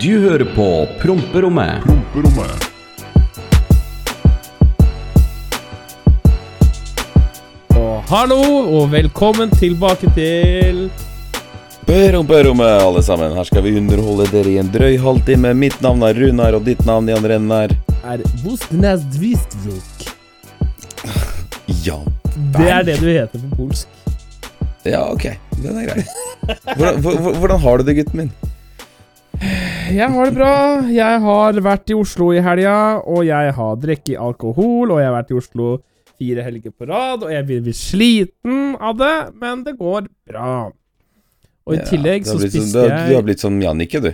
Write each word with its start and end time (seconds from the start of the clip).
Du 0.00 0.14
hører 0.22 0.46
på 0.56 0.66
Promperommet. 1.02 1.82
Promperommet. 1.84 2.68
Og 7.76 8.08
hallo, 8.08 8.38
og 8.78 8.86
velkommen 8.94 9.52
tilbake 9.60 10.08
til 10.16 10.86
Promperommet, 11.84 12.80
alle 12.80 13.04
sammen. 13.04 13.36
Her 13.36 13.44
skal 13.44 13.66
vi 13.66 13.74
underholde 13.76 14.30
dere 14.32 14.54
i 14.54 14.56
en 14.62 14.72
drøy 14.72 14.96
halvtime. 15.04 15.52
Mitt 15.52 15.76
navn 15.84 16.00
er 16.08 16.16
Runar, 16.16 16.56
og 16.56 16.64
ditt 16.64 16.80
navn 16.88 17.10
i 17.10 17.18
andre 17.18 17.36
enden 17.36 17.76
er 18.00 18.24
Bostnes 18.40 19.04
Dvistvuk. 19.18 20.06
Ja. 21.84 22.00
Det 22.56 22.70
er 22.72 22.88
det 22.88 23.02
du 23.02 23.10
heter 23.10 23.36
på 23.36 23.66
polsk. 23.66 23.88
ja, 24.88 25.04
ok. 25.12 25.34
Den 25.60 25.76
er 25.76 25.90
grei. 25.92 26.06
Hvordan, 26.72 27.36
hvordan 27.36 27.60
har 27.60 27.76
du 27.76 27.84
det, 27.84 28.00
gutten 28.00 28.24
min? 28.24 28.32
Jeg 29.90 30.06
har 30.14 30.28
det 30.28 30.34
bra. 30.36 30.54
Jeg 30.92 31.20
har 31.24 31.56
vært 31.64 31.90
i 31.90 31.96
Oslo 31.98 32.30
i 32.34 32.42
helga, 32.44 32.74
og 33.02 33.24
jeg 33.26 33.54
har 33.56 33.78
drukket 33.82 34.18
alkohol, 34.22 34.92
og 34.94 35.00
jeg 35.00 35.08
har 35.08 35.16
vært 35.16 35.32
i 35.32 35.38
Oslo 35.40 35.70
fire 36.20 36.44
helger 36.44 36.70
på 36.76 36.86
rad, 36.90 37.24
og 37.24 37.32
jeg 37.32 37.46
blir 37.48 37.74
sliten 37.76 38.76
av 38.78 38.98
det, 39.00 39.14
men 39.40 39.64
det 39.66 39.74
går 39.78 40.06
bra. 40.28 40.70
Og 41.66 41.76
i 41.76 41.80
tillegg 41.88 42.26
så 42.28 42.36
spiste 42.38 42.60
sånn- 42.60 42.70
spiste 42.70 43.08
du, 43.08 43.14
har, 43.16 43.22
blitt 43.26 43.42
som 43.42 43.56
Jannicke, 43.62 44.02
du. 44.04 44.12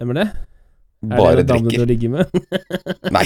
Hvem 0.00 0.14
er 0.14 0.20
det? 0.22 0.28
Bare 1.10 1.32
er 1.32 1.36
det 1.42 1.46
drikker. 1.48 1.86
ligger 1.86 2.08
med? 2.08 2.24
Nei, 3.14 3.24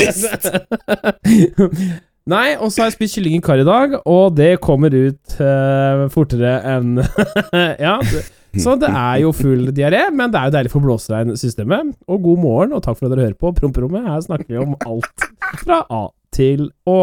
dust! 0.00 0.48
Nei, 2.26 2.56
og 2.58 2.72
så 2.72 2.82
har 2.82 2.88
jeg 2.88 2.96
spist 2.96 3.14
kylling 3.18 3.36
i 3.38 3.42
kar 3.44 3.60
i 3.62 3.66
dag, 3.66 4.00
og 4.02 4.34
det 4.34 4.56
kommer 4.64 4.90
ut 4.90 5.36
uh, 5.38 6.08
fortere 6.10 6.56
enn 6.66 6.96
Ja, 7.86 8.00
det, 8.02 8.24
så 8.62 8.76
det 8.80 8.88
er 8.90 9.20
jo 9.22 9.32
full 9.36 9.68
diaré, 9.76 10.06
men 10.14 10.32
det 10.32 10.40
er 10.40 10.50
jo 10.50 10.54
deilig 10.56 10.72
for 10.72 10.84
blåseregnsystemet. 10.84 11.94
Og 12.10 12.22
god 12.24 12.42
morgen, 12.42 12.74
og 12.76 12.82
takk 12.84 12.98
for 12.98 13.08
at 13.08 13.14
dere 13.14 13.28
hører 13.28 13.38
på 13.40 13.52
Promperommet. 13.58 14.06
Her 14.06 14.24
snakker 14.24 14.48
vi 14.50 14.60
om 14.62 14.74
alt 14.86 15.28
fra 15.62 15.82
A 15.92 16.02
til 16.36 16.68
Å. 16.88 16.98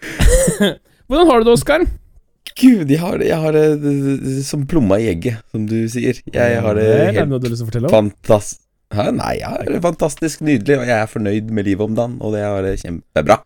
Hvordan 1.10 1.30
har 1.30 1.42
du 1.42 1.50
det, 1.50 1.56
Oskar? 1.58 1.84
Gud, 2.60 2.90
jeg 2.90 3.00
har 3.00 3.20
det, 3.20 3.28
jeg 3.30 3.40
har 3.40 3.56
det 3.56 4.42
som 4.44 4.64
plomma 4.68 4.98
i 5.00 5.10
egget, 5.12 5.40
som 5.52 5.64
du 5.68 5.78
sier. 5.92 6.18
Jeg 6.34 6.64
har 6.64 6.76
det 6.76 6.88
Er 6.88 7.06
det 7.12 7.20
helt 7.22 7.30
noe 7.30 7.40
du 7.40 7.46
har 7.48 7.54
lyst 7.54 7.62
til 7.62 7.68
å 7.68 7.70
fortelle 7.70 7.90
om? 7.90 7.94
fantastisk 7.94 8.66
Hæ? 8.90 9.04
Nei, 9.14 9.36
jeg 9.38 9.46
har 9.46 9.68
det 9.70 9.78
fantastisk 9.84 10.40
nydelig, 10.42 10.80
og 10.80 10.88
jeg 10.88 10.96
er 10.98 11.10
fornøyd 11.10 11.50
med 11.54 11.68
livet 11.68 11.86
om 11.86 11.92
dagen, 11.94 12.16
og 12.26 12.32
det 12.34 12.40
er 12.42 12.80
kjempebra. 12.80 13.36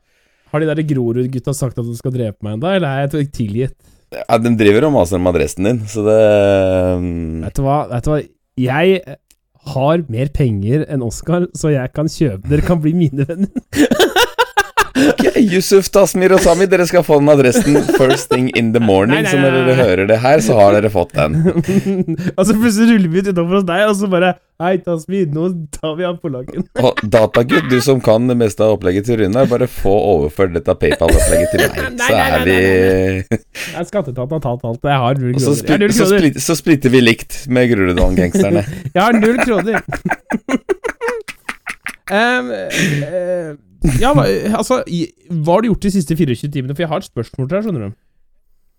Har 0.54 0.62
de 0.62 0.68
der 0.70 0.86
Grorud-gutta 0.88 1.52
sagt 1.52 1.76
at 1.82 1.84
de 1.84 1.96
skal 1.98 2.14
drepe 2.14 2.46
meg 2.46 2.56
ennå, 2.56 2.70
eller 2.78 2.88
er 2.88 3.10
jeg 3.12 3.28
tilgitt? 3.36 3.74
Ja, 4.14 4.38
de 4.38 4.54
driver 4.58 4.88
og 4.88 4.94
maser 4.96 5.20
om 5.20 5.28
adressen 5.30 5.68
din, 5.68 5.82
så 5.90 6.04
det 6.06 6.20
um, 7.00 7.42
Vet 7.44 7.58
du 7.58 7.62
hva? 7.66 7.78
Vet 7.90 8.06
du 8.06 8.12
hva? 8.12 8.22
Jeg 8.60 9.18
har 9.74 10.04
mer 10.12 10.30
penger 10.34 10.84
enn 10.92 11.04
Oskar, 11.04 11.48
så 11.56 11.72
jeg 11.72 11.92
kan 11.96 12.10
kjøpe 12.10 12.50
Dere 12.50 12.64
kan 12.66 12.82
bli 12.84 12.94
mine 12.96 13.26
venner. 13.26 13.50
Ok, 14.94 15.24
Yusuf, 15.42 15.88
Tasmir 15.90 16.32
og 16.36 16.42
Sami, 16.44 16.68
dere 16.70 16.86
skal 16.86 17.02
få 17.06 17.18
den 17.18 17.30
adressen 17.32 17.80
first 17.98 18.30
thing 18.30 18.50
in 18.54 18.70
the 18.74 18.82
morning. 18.82 19.16
Nei, 19.16 19.26
nei, 19.26 19.32
Så 19.32 19.40
når 19.42 19.56
dere 19.58 19.74
hører 19.80 20.10
det 20.10 20.18
her, 20.22 20.42
så 20.44 20.58
har 20.60 20.76
dere 20.76 20.90
fått 20.94 21.16
den. 21.18 21.40
og 22.38 22.42
så 22.46 22.54
plutselig 22.54 22.94
ruller 22.94 23.10
vi 23.10 23.24
ut 23.24 23.30
utenfor 23.32 23.58
hos 23.58 23.66
deg, 23.68 23.86
og 23.90 23.96
så 23.98 24.10
bare 24.12 24.34
Hei, 24.62 24.76
Tasmir, 24.78 25.24
nå 25.34 25.48
tar 25.74 25.96
vi 25.98 26.04
av 26.06 26.20
polakken. 26.22 26.62
Og 26.86 27.00
Datagud, 27.10 27.64
du 27.72 27.80
som 27.82 27.98
kan 27.98 28.28
det 28.30 28.36
meste 28.38 28.62
av 28.62 28.76
opplegget 28.76 29.08
til 29.08 29.18
Runar, 29.18 29.48
bare 29.50 29.66
få 29.66 29.90
overført 30.12 30.54
dette 30.54 30.76
PayPal-opplegget 30.78 31.50
til 31.50 31.64
meg. 31.64 31.80
Nei, 31.98 32.06
Så 32.06 32.14
nei, 32.14 32.28
er 32.36 32.46
vi 32.46 33.40
Nei, 33.74 33.82
Skatteetaten 33.88 34.36
har 34.36 34.44
tatt 34.46 34.68
alt. 34.70 34.86
Jeg 34.86 35.02
har 35.02 35.18
null 35.18 35.34
kroner. 35.34 35.96
Så, 35.98 36.06
split, 36.06 36.38
så 36.46 36.54
splitter 36.60 36.94
vi 36.94 37.02
likt 37.02 37.40
med 37.50 37.66
Groruddalen-gangsterne. 37.72 38.62
Jeg 38.94 39.00
har 39.02 39.18
null 39.18 39.42
kroner. 39.42 39.82
Eh, 42.12 43.54
ja, 44.00 44.10
altså 44.12 44.82
Hva 44.84 45.54
har 45.54 45.64
du 45.64 45.70
gjort 45.70 45.86
de 45.86 45.92
siste 45.94 46.16
24 46.16 46.50
timene? 46.52 46.74
For 46.74 46.84
jeg 46.84 46.90
har 46.90 47.00
et 47.00 47.08
spørsmål 47.08 47.48
til 47.48 47.56
deg, 47.56 47.66
skjønner 47.66 47.86
du. 47.86 48.00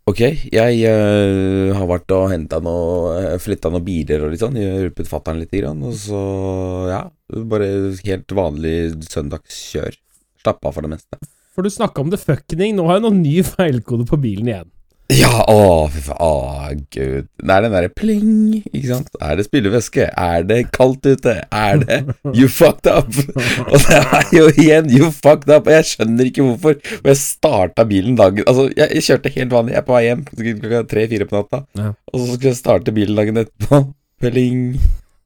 Ok, 0.06 0.20
jeg 0.54 0.82
uh, 0.86 1.72
har 1.74 1.88
vært 1.90 2.14
og 2.14 2.28
henta 2.30 2.60
noe 2.62 3.16
uh, 3.16 3.32
Flytta 3.42 3.72
noen 3.74 3.86
biler 3.88 4.22
og 4.22 4.34
litt 4.34 4.44
sånn. 4.44 4.60
Hjulpet 4.62 5.10
fatter'n 5.10 5.40
litt, 5.42 5.54
grann, 5.56 5.82
og 5.82 5.96
så 5.98 6.20
ja. 6.92 7.02
Bare 7.50 7.70
helt 8.06 8.36
vanlig 8.38 8.76
søndagskjør. 9.10 9.98
Slapp 10.44 10.62
av 10.62 10.78
for 10.78 10.86
det 10.86 10.94
meste. 10.94 11.18
For 11.58 11.66
du 11.66 11.74
snakka 11.74 12.04
om 12.04 12.14
det 12.14 12.22
fucking. 12.22 12.76
Nå 12.78 12.86
har 12.86 13.00
jeg 13.00 13.08
noen 13.08 13.24
ny 13.24 13.40
feilkode 13.48 14.06
på 14.06 14.22
bilen 14.22 14.52
igjen. 14.52 14.70
Ja, 15.14 15.44
å, 15.52 15.86
fy 15.94 16.00
faen. 16.02 16.18
Å, 16.26 16.70
gud. 16.90 17.28
Det 17.38 17.54
er 17.54 17.62
den 17.66 17.74
derre 17.76 17.92
pling, 17.94 18.32
ikke 18.72 18.88
sant. 18.90 19.12
Er 19.22 19.36
det 19.38 19.46
spilleveske? 19.46 20.08
Er 20.18 20.48
det 20.50 20.58
kaldt 20.74 21.06
ute? 21.06 21.36
Er 21.54 21.78
det 21.84 22.00
You 22.40 22.48
fucked 22.50 22.90
up? 22.90 23.12
Og 23.68 23.76
det 23.86 24.00
er 24.02 24.32
jo 24.34 24.48
igjen 24.56 24.90
you 24.90 25.12
fucked 25.14 25.52
up, 25.54 25.70
og 25.70 25.76
jeg 25.76 25.86
skjønner 25.92 26.32
ikke 26.32 26.48
hvorfor. 26.48 26.80
Og 27.04 27.12
jeg 27.12 27.20
starta 27.22 27.86
bilen 27.86 28.18
dagen 28.18 28.48
Altså, 28.50 28.66
jeg, 28.74 28.90
jeg 28.98 29.06
kjørte 29.12 29.34
helt 29.38 29.54
vanlig, 29.54 29.76
jeg 29.76 29.84
er 29.84 29.88
på 29.92 29.96
vei 30.00 30.04
hjem 30.08 30.26
klokka 30.32 30.82
tre-fire 30.96 31.30
på 31.30 31.38
natta, 31.38 31.62
Ja. 31.78 31.92
og 32.10 32.18
så 32.24 32.26
skulle 32.34 32.52
jeg 32.56 32.60
starte 32.64 32.96
bilen 32.98 33.22
dagen 33.22 33.44
etterpå. 33.46 33.84
Pling. 34.26 34.64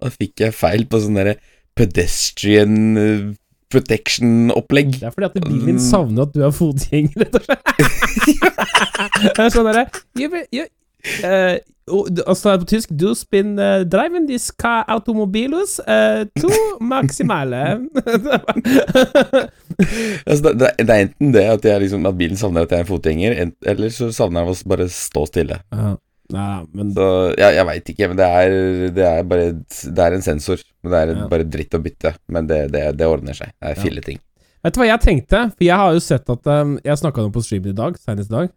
Da 0.03 0.11
fikk 0.11 0.43
jeg 0.43 0.55
feil 0.59 0.83
på 0.91 0.99
sånn 1.05 1.15
derre 1.21 1.37
pedestrian 1.79 2.75
eh, 2.99 3.23
protection-opplegg. 3.73 4.95
Det 4.99 5.07
er 5.09 5.15
fordi 5.15 5.29
at 5.29 5.37
bilen 5.43 5.65
din 5.67 5.81
savner 5.83 6.25
at 6.27 6.33
du 6.35 6.43
er 6.45 6.53
fotgjenger, 6.55 7.25
rett 7.25 7.35
og 7.39 7.43
slett. 7.47 7.63
sånn 9.55 9.69
derre 9.69 9.85
you- 10.19 10.69
eh, 11.23 11.59
Altså 12.27 12.51
på 12.61 12.67
tysk 12.69 12.91
Du 12.93 13.07
spin 13.17 13.55
uh, 13.57 13.81
driving 13.81 14.27
this 14.29 14.51
car 14.51 14.83
automobilus 14.87 15.79
uh, 15.87 16.21
to 16.37 16.51
maximale. 16.81 17.63
Altså, 20.27 20.51
det, 20.53 20.69
det, 20.77 20.89
er 20.89 21.05
enten 21.07 21.31
det 21.33 21.41
at, 21.47 21.63
liksom, 21.81 22.05
at 22.05 22.17
bilen 22.19 22.37
savner 22.37 22.65
at 22.67 22.71
jeg 22.73 22.81
er 22.81 22.83
en 22.83 22.89
fotgjenger, 22.89 23.35
eller 23.71 23.89
så 23.95 24.09
savner 24.13 24.43
jeg 24.43 24.51
å 24.51 24.69
bare 24.69 24.89
stå 24.91 25.25
stille. 25.29 25.61
ja. 25.73 25.95
Nei, 26.29 26.65
men 26.77 26.91
Så 26.93 27.05
jeg, 27.39 27.55
jeg 27.57 27.65
veit 27.65 27.87
ikke, 27.89 28.07
men 28.11 28.17
det 28.19 28.25
er, 28.29 28.55
det 28.93 29.05
er 29.07 29.23
bare 29.25 29.45
Det 29.65 30.03
er 30.05 30.13
en 30.13 30.21
sensor. 30.25 30.61
Men 30.83 30.91
det 30.93 30.99
er 31.01 31.13
Ja. 31.15 31.27
bare 31.31 31.43
dritt 31.49 31.73
å 31.73 31.81
bytte. 31.81 32.11
Men 32.29 32.45
det, 32.47 32.59
det, 32.71 32.83
det 32.99 33.07
ordner 33.09 33.33
seg. 33.33 33.49
Det 33.57 33.71
er 33.71 33.75
Ja. 33.75 33.81
filleting. 33.81 34.19
Vet 34.63 34.73
du 34.75 34.79
hva 34.81 34.87
jeg 34.91 35.01
tenkte? 35.01 35.41
For 35.55 35.63
jeg 35.65 35.77
har 35.79 35.93
jo 35.95 35.99
sett 36.03 36.29
at 36.29 36.47
um, 36.51 36.77
Jeg 36.83 36.97
snakka 36.99 37.23
om 37.25 37.31
på 37.31 37.41
streamen 37.41 37.71
i 37.71 37.77
dag, 37.77 37.97
senest 37.97 38.29
i 38.29 38.35
dag. 38.35 38.49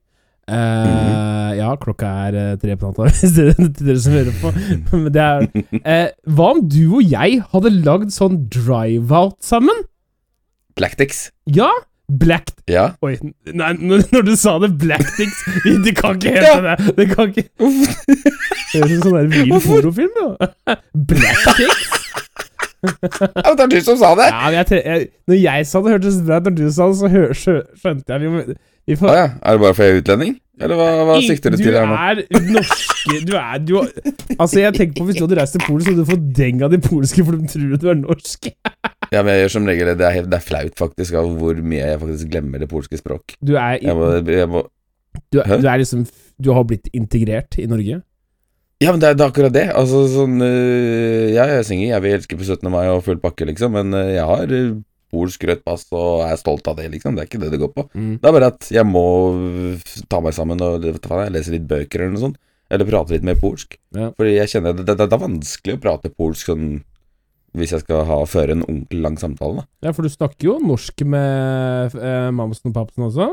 Eh, 0.52 1.52
Ja, 1.62 1.76
klokka 1.76 2.08
er 2.28 2.34
eh, 2.40 2.56
tre 2.58 2.74
på 2.76 2.88
natta, 2.90 3.06
hvis 3.12 3.32
dere, 3.36 3.54
til 3.54 3.86
dere 3.86 4.00
som 4.02 4.12
hører 4.16 4.36
på. 4.42 4.52
Men 4.98 5.12
det 5.14 5.22
er 5.22 5.46
uh, 5.86 6.08
Hva 6.36 6.48
om 6.56 6.62
du 6.68 6.80
og 6.98 7.02
jeg 7.06 7.40
hadde 7.52 7.72
lagd 7.84 8.12
sånn 8.12 8.40
drive-out 8.52 9.38
sammen? 9.46 9.84
Blacktix. 10.76 11.30
Ja? 11.46 11.70
Black 12.20 12.50
Ja. 12.68 12.90
Oi, 13.02 13.16
nei, 13.54 13.72
når, 13.80 14.24
du 14.26 14.34
sa 14.36 14.58
det, 14.62 14.72
Blackdicks 14.80 15.40
Det 15.86 15.94
kan 15.98 16.18
ikke 16.18 16.34
hete 16.36 16.60
det! 16.66 16.94
Det 16.98 17.08
kan 17.14 17.32
ikke 17.32 17.46
Det 18.72 18.82
høres 18.82 18.92
ut 18.98 19.06
som 19.06 19.16
en 19.18 19.32
vill 19.32 19.52
porofilm, 19.64 20.14
jo. 20.20 20.28
Blackdicks? 21.12 21.88
ja, 22.82 23.46
men 23.46 23.58
det 23.58 23.64
er 23.64 23.72
du 23.72 23.80
som 23.86 23.98
sa 24.00 24.12
det! 24.18 24.28
Ja, 24.28 24.44
men 24.44 24.58
jeg, 24.58 24.82
jeg, 24.84 25.08
når 25.30 25.36
jeg 25.38 25.66
sa 25.70 25.82
det, 25.82 25.92
hørtes 25.96 26.16
det 26.18 26.26
bra 26.26 26.38
ut. 26.40 26.48
Når 26.48 26.56
du 26.58 26.62
sa 26.74 26.88
det, 26.90 26.96
så 26.98 27.10
hør, 27.12 27.34
skjønte 27.36 28.16
jeg 28.16 28.22
vi, 28.22 28.56
vi 28.90 28.96
Å 28.98 29.10
ah, 29.10 29.18
ja. 29.18 29.28
Er 29.38 29.58
det 29.58 29.62
bare 29.62 29.76
fordi 29.78 29.88
jeg 29.88 29.94
er 29.94 30.02
utlending? 30.02 30.34
Eller 30.62 30.78
hva, 30.78 30.88
hva 31.08 31.18
sikter 31.24 31.54
du 31.54 31.60
til 31.60 31.76
her 31.78 31.88
nå? 31.88 31.96
Du 32.28 32.36
er 32.38 32.48
norske 32.58 33.20
Du 33.26 33.32
er 33.38 33.62
du, 33.62 33.76
Altså, 34.36 34.60
jeg 34.60 34.74
tenker 34.76 35.00
på 35.00 35.06
Hvis 35.08 35.18
du 35.18 35.24
hadde 35.24 35.38
reist 35.40 35.56
til 35.56 35.64
Polen, 35.64 35.84
så 35.84 35.94
hadde 35.94 36.04
du 36.04 36.10
fått 36.10 36.26
deng 36.36 36.62
av 36.66 36.74
de 36.74 36.80
polske, 36.82 37.24
for 37.24 37.38
de 37.38 37.50
tror 37.50 37.76
du 37.80 37.88
er 37.92 38.00
norsk. 38.02 38.50
Ja, 39.12 39.20
men 39.22 39.34
jeg 39.36 39.44
gjør 39.44 39.52
som 39.58 39.66
regel 39.68 39.90
det. 39.92 40.00
Er, 40.08 40.14
helt- 40.16 40.30
det 40.32 40.38
er 40.38 40.46
flaut, 40.46 40.74
faktisk, 40.80 41.14
av 41.20 41.26
hvor 41.38 41.58
mye 41.60 41.82
jeg 41.90 42.00
faktisk 42.00 42.30
glemmer 42.32 42.62
det 42.62 42.68
polske 42.70 42.96
språk. 43.00 43.34
Du 43.44 43.54
er, 43.56 43.76
i- 43.76 43.84
Jeg 43.86 43.94
må, 43.98 44.08
jeg 44.24 44.48
må 44.48 44.62
du, 45.30 45.40
er- 45.42 45.60
du 45.60 45.66
er 45.68 45.78
liksom 45.82 46.06
Du 46.40 46.52
har 46.56 46.64
blitt 46.64 46.88
integrert 46.96 47.58
i 47.60 47.66
Norge? 47.68 48.00
Ja, 48.82 48.90
men 48.90 48.98
det 49.02 49.10
er, 49.10 49.14
det 49.14 49.22
er 49.26 49.30
akkurat 49.30 49.52
det. 49.54 49.66
Altså 49.78 50.06
sånn 50.10 50.40
øh, 50.42 51.28
Ja, 51.36 51.44
jeg 51.46 51.58
er 51.60 51.62
singel, 51.68 51.88
jeg 51.92 52.02
vil 52.02 52.16
elske 52.16 52.38
på 52.40 52.42
17. 52.48 52.70
mai 52.72 52.88
og 52.90 53.04
full 53.04 53.20
pakke, 53.22 53.46
liksom, 53.46 53.76
men 53.76 53.92
øh, 53.94 54.14
jeg 54.16 54.24
har 54.26 54.50
øh, 54.50 54.72
polsk 55.12 55.44
rødt 55.44 55.60
pass 55.64 55.84
og 55.92 56.24
er 56.24 56.38
stolt 56.40 56.66
av 56.72 56.78
det, 56.80 56.88
liksom. 56.90 57.14
Det 57.14 57.22
er 57.22 57.28
ikke 57.28 57.42
det 57.44 57.50
det 57.52 57.60
går 57.60 57.72
på. 57.76 57.84
Mm. 57.94 58.14
Det 58.18 58.26
er 58.30 58.32
bare 58.32 58.48
at 58.54 58.70
jeg 58.72 58.86
må 58.88 59.04
ta 60.08 60.20
meg 60.24 60.32
sammen 60.34 60.60
og 60.64 60.80
lese 60.82 61.20
jeg 61.26 61.34
leser 61.36 61.52
litt 61.58 61.68
bøker 61.68 62.00
eller 62.00 62.14
noe 62.16 62.24
sånt. 62.30 62.40
Eller 62.72 62.88
prate 62.88 63.12
litt 63.12 63.26
mer 63.28 63.36
polsk. 63.36 63.76
Ja. 63.94 64.08
Fordi 64.16 64.32
jeg 64.38 64.48
kjenner 64.48 64.72
det, 64.78 64.86
det, 64.88 64.96
det 64.96 65.12
er 65.12 65.20
vanskelig 65.20 65.74
å 65.76 65.80
prate 65.82 66.08
polsk 66.16 66.48
sånn 66.48 66.68
hvis 67.56 67.72
jeg 67.76 67.84
skal 67.84 68.04
ha, 68.08 68.18
føre 68.28 68.56
en 68.56 68.64
ordentlig 68.66 69.00
lang 69.04 69.16
samtale. 69.20 69.62
Da. 69.62 69.88
Ja, 69.88 69.94
for 69.96 70.06
du 70.06 70.12
snakker 70.12 70.48
jo 70.48 70.58
norsk 70.64 71.02
med 71.04 71.96
eh, 71.98 72.28
mamsen 72.34 72.72
og 72.72 72.76
papsen 72.78 73.08
også? 73.08 73.32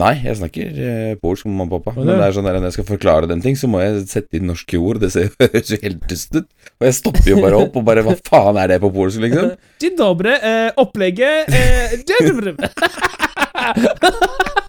Nei, 0.00 0.14
jeg 0.24 0.38
snakker 0.38 0.78
eh, 0.80 1.10
polsk 1.20 1.44
med 1.44 1.58
mamma 1.58 1.76
og 1.76 1.82
pappa. 1.84 2.00
Er 2.00 2.06
Men 2.06 2.14
det? 2.14 2.20
det 2.22 2.26
er 2.30 2.36
sånn 2.38 2.46
der, 2.48 2.56
når 2.56 2.70
jeg 2.70 2.76
skal 2.78 2.86
forklare 2.94 3.28
dem 3.28 3.42
ting, 3.44 3.58
så 3.60 3.68
må 3.68 3.82
jeg 3.82 4.06
sette 4.08 4.38
inn 4.38 4.48
norske 4.48 4.80
ord. 4.80 5.02
Det 5.02 5.12
høres 5.42 5.68
jo 5.74 5.78
helt 5.82 6.06
dust 6.08 6.32
ut. 6.38 6.48
Og 6.80 6.88
jeg 6.88 6.96
stopper 6.96 7.28
jo 7.28 7.36
bare 7.44 7.60
opp 7.60 7.76
og 7.76 7.84
bare 7.90 8.04
Hva 8.06 8.16
faen 8.24 8.56
er 8.62 8.72
det 8.72 8.80
på 8.80 8.92
polsk, 8.94 9.20
liksom? 9.26 9.52
Dzień 9.82 9.94
dobry, 10.00 10.32
eh, 10.40 10.70
opplegget 10.80 11.52
eh. 11.52 11.92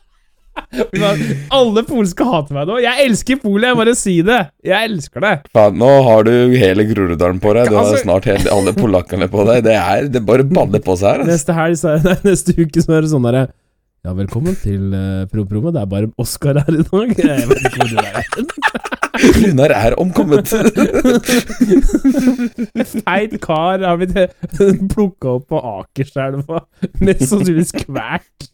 Alle 1.54 1.84
polske 1.88 2.24
hater 2.28 2.54
meg 2.58 2.66
nå. 2.70 2.76
Jeg 2.84 2.96
elsker 3.08 3.36
Polet, 3.44 3.68
jeg 3.72 3.78
bare 3.80 3.96
si 4.00 4.16
det. 4.26 4.40
Jeg 4.66 4.80
elsker 4.92 5.20
det. 5.26 5.34
Faen, 5.54 5.74
nå 5.80 5.92
har 6.08 6.22
du 6.28 6.34
hele 6.58 6.84
Groruddalen 6.90 7.40
på 7.44 7.50
deg. 7.58 7.64
Du 7.72 7.76
har 7.78 7.86
Altså- 7.90 8.04
snart 8.06 8.26
hele, 8.30 8.48
alle 8.54 8.72
polakkene 8.78 9.28
på 9.32 9.40
deg. 9.50 9.58
Det 9.68 9.76
er 9.80 10.00
det 10.14 10.22
bare 10.26 10.44
baller 10.44 10.80
på 10.84 10.94
seg 10.98 11.08
her. 11.12 11.18
Altså. 11.24 11.32
Neste 11.34 11.52
helg, 11.58 11.76
så 11.82 11.88
nei, 12.04 12.18
neste 12.32 12.52
uke, 12.58 12.80
så 12.86 12.90
er 12.98 13.02
det 13.06 13.12
sånn 13.14 13.28
derre 13.30 13.46
Ja, 14.04 14.12
velkommen 14.18 14.56
til 14.60 14.84
uh, 14.92 15.24
promperommet. 15.32 15.72
Det 15.78 15.82
er 15.86 15.92
bare 15.94 16.10
Oskar 16.20 16.56
her 16.60 16.74
i 16.76 16.84
dag. 16.84 17.08
Jeg 17.24 17.48
vet 17.48 17.64
ikke 17.70 17.80
hvor 17.80 17.92
du 17.94 17.98
er. 18.04 18.12
Runar 19.24 19.72
er 19.78 19.94
omkommet. 20.02 20.50
Feit 23.06 23.34
kar 23.44 23.78
har 23.86 23.98
blitt 24.02 24.18
plukka 24.92 25.28
opp 25.38 25.46
på 25.54 25.58
Akerselva. 25.78 26.58
Mest 27.00 27.30
sannsynligvis 27.30 27.72
kvalt. 27.86 28.50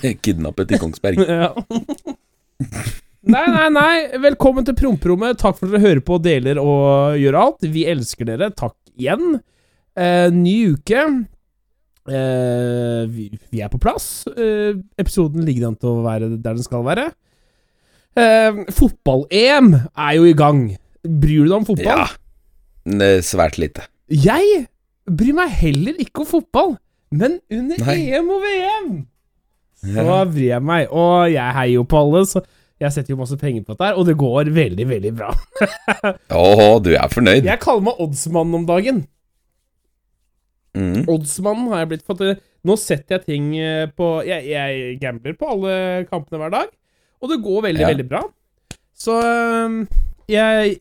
Kidnappet 0.24 0.74
i 0.76 0.80
Kongsberg. 0.82 1.22
Ja. 1.32 1.52
Nei, 3.22 3.42
nei, 3.54 3.66
nei. 3.70 4.18
Velkommen 4.22 4.64
til 4.66 4.74
promperommet. 4.78 5.38
Takk 5.38 5.56
for 5.58 5.68
at 5.68 5.74
dere 5.76 5.82
hører 5.84 6.02
på, 6.02 6.16
deler 6.22 6.58
og 6.58 7.14
gjør 7.18 7.36
alt. 7.38 7.66
Vi 7.70 7.84
elsker 7.90 8.26
dere. 8.26 8.48
Takk 8.58 8.74
igjen. 8.98 9.36
Eh, 9.98 10.26
ny 10.34 10.54
uke. 10.74 11.04
Eh, 12.10 13.02
vi, 13.10 13.28
vi 13.54 13.62
er 13.62 13.70
på 13.70 13.78
plass. 13.82 14.24
Eh, 14.34 14.74
episoden 14.98 15.46
ligger 15.46 15.68
an 15.70 15.78
til 15.78 15.92
å 15.92 16.04
være 16.06 16.32
der 16.34 16.58
den 16.58 16.66
skal 16.66 16.82
være. 16.86 17.08
Eh, 18.18 18.62
Fotball-EM 18.74 19.70
er 19.78 20.18
jo 20.18 20.26
i 20.26 20.34
gang. 20.38 20.64
Bryr 21.02 21.46
du 21.46 21.52
deg 21.52 21.58
om 21.60 21.68
fotball? 21.70 22.02
Ja. 22.10 23.22
Svært 23.22 23.58
lite. 23.62 23.86
Jeg 24.10 24.66
bryr 25.06 25.38
meg 25.38 25.54
heller 25.62 25.98
ikke 26.02 26.24
om 26.24 26.30
fotball, 26.30 26.76
men 27.14 27.38
under 27.54 27.78
Nei. 27.86 27.96
EM 28.10 28.30
og 28.34 28.42
VM 28.42 28.92
så 29.82 30.18
vrir 30.30 30.48
jeg 30.52 30.62
meg. 30.62 30.90
Og 30.90 31.30
jeg 31.32 31.54
heier 31.58 31.74
jo 31.78 31.86
på 31.88 32.02
alle, 32.04 32.24
så 32.28 32.42
jeg 32.82 32.94
setter 32.94 33.14
jo 33.14 33.20
masse 33.20 33.36
penger 33.38 33.62
på 33.66 33.74
dette 33.74 33.88
her, 33.90 33.98
og 33.98 34.06
det 34.08 34.16
går 34.18 34.50
veldig, 34.54 34.86
veldig 34.90 35.12
bra. 35.18 35.30
Åh, 36.42 36.78
du 36.82 36.92
er 36.96 37.10
fornøyd? 37.12 37.44
Jeg 37.46 37.60
kaller 37.62 37.84
meg 37.90 38.00
oddsmann 38.02 38.54
om 38.58 38.64
dagen. 38.66 39.04
Mm. 40.72 41.02
Oddsmann 41.12 41.66
har 41.68 41.82
jeg 41.82 41.88
blitt 41.90 42.06
For 42.08 42.16
Nå 42.64 42.76
setter 42.80 43.18
jeg 43.18 43.26
ting 43.26 43.48
eh, 43.60 43.90
på 43.92 44.06
Jeg, 44.24 44.46
jeg 44.48 44.94
gambler 45.02 45.34
på 45.36 45.50
alle 45.52 45.74
kampene 46.08 46.38
hver 46.40 46.54
dag, 46.54 46.70
og 47.20 47.28
det 47.28 47.36
går 47.44 47.58
veldig, 47.66 47.82
Ja. 47.82 47.90
veldig 47.92 48.06
bra. 48.08 48.22
Så 48.96 49.18
jeg 50.32 50.78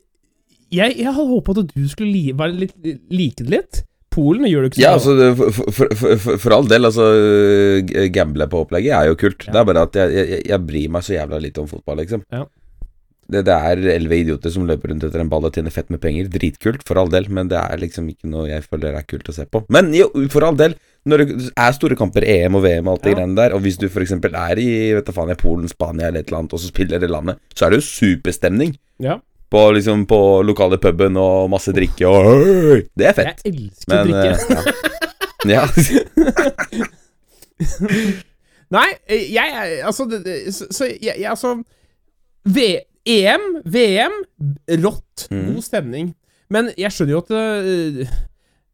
Jeg, 0.71 0.95
jeg 0.95 1.03
hadde 1.11 1.27
håpa 1.27 1.57
at 1.57 1.73
du 1.75 1.87
skulle 1.91 2.13
li, 2.13 2.31
litt, 2.55 2.77
like 3.11 3.43
det 3.43 3.49
litt. 3.51 3.81
Polen 4.11 4.47
gjør 4.49 4.65
du 4.65 4.69
ikke 4.69 4.79
så 4.79 4.83
Ja, 4.83 4.93
altså, 4.97 5.13
for, 5.39 5.71
for, 5.71 5.93
for, 5.95 6.39
for, 6.43 6.55
all 6.55 6.67
del, 6.67 6.87
altså 6.89 7.05
Gamble 8.11 8.47
på 8.51 8.65
opplegget 8.65 8.95
er 8.97 9.11
jo 9.11 9.19
kult. 9.19 9.45
Ja. 9.47 9.53
Det 9.55 9.61
er 9.61 9.69
bare 9.69 9.85
at 9.87 10.01
jeg, 10.01 10.15
jeg, 10.17 10.41
jeg 10.51 10.65
bryr 10.67 10.97
meg 10.97 11.05
så 11.07 11.15
jævla 11.15 11.39
litt 11.45 11.61
om 11.61 11.69
fotball, 11.71 12.03
liksom. 12.03 12.25
Ja. 12.33 12.43
Det, 13.31 13.45
det 13.47 13.55
er 13.55 13.81
elleve 13.93 14.17
idioter 14.19 14.51
som 14.51 14.65
løper 14.67 14.91
rundt 14.91 15.05
etter 15.07 15.21
en 15.23 15.29
ball 15.31 15.47
og 15.47 15.55
tjener 15.55 15.71
fett 15.71 15.87
med 15.93 16.01
penger. 16.03 16.27
Dritkult, 16.33 16.83
for 16.87 16.99
all 16.99 17.11
del, 17.13 17.29
men 17.31 17.47
det 17.51 17.59
er 17.61 17.79
liksom 17.79 18.09
ikke 18.11 18.27
noe 18.31 18.49
jeg 18.49 18.65
føler 18.67 18.97
er 18.99 19.07
kult 19.07 19.31
å 19.31 19.35
se 19.35 19.45
på. 19.47 19.63
Men 19.71 19.93
jo, 19.95 20.09
for 20.33 20.43
all 20.43 20.59
del, 20.59 20.75
når 21.07 21.23
det 21.23 21.37
er 21.55 21.77
store 21.77 21.95
kamper, 21.97 22.27
EM 22.27 22.59
og 22.59 22.65
VM 22.65 22.89
og 22.89 22.97
alt 22.97 23.07
det 23.07 23.13
Ja. 23.13 23.21
greiene 23.21 23.39
der, 23.39 23.55
og 23.55 23.63
hvis 23.63 23.79
du 23.79 23.87
f.eks. 23.87 24.17
er 24.19 24.59
i 24.59 24.69
vet 24.97 25.07
du 25.07 25.15
faen, 25.15 25.31
i 25.31 25.39
Polen, 25.39 25.71
Spania 25.71 26.09
eller 26.09 26.25
et 26.25 26.27
eller 26.27 26.43
annet, 26.43 26.57
og 26.57 26.59
så 26.59 26.73
spiller 26.73 26.99
det 26.99 27.09
landet, 27.09 27.39
så 27.55 27.65
er 27.65 27.71
det 27.71 27.79
jo 27.79 27.87
superstemning. 27.87 28.75
Ja. 28.99 29.21
På, 29.51 29.65
liksom, 29.75 30.05
på 30.07 30.17
lokale 30.47 30.77
puben 30.79 31.17
og 31.19 31.49
masse 31.51 31.73
drikke 31.75 32.07
og! 32.07 32.85
Det 32.95 33.09
er 33.09 33.15
fett. 33.17 33.41
Jeg 33.43 33.51
elsker 33.51 33.91
Men 33.91 34.07
drikke. 34.07 34.31
eh, 34.31 35.51
ja. 35.51 35.65
ja. 36.79 36.87
Nei, 38.71 38.87
eh, 39.11 39.25
jeg 39.33 39.81
Altså, 39.83 40.07
så, 40.55 40.69
så 40.71 40.87
jeg, 40.87 41.17
jeg 41.19 41.27
altså 41.29 41.57
v, 42.47 42.63
EM, 43.05 43.47
VM, 43.67 44.15
rått. 44.81 45.27
Mhm. 45.31 45.47
God 45.53 45.65
stemning. 45.65 46.11
Men 46.51 46.71
jeg 46.79 46.91
skjønner 46.93 47.15
jo 47.15 47.21
at 47.21 47.31
øh, 47.37 47.99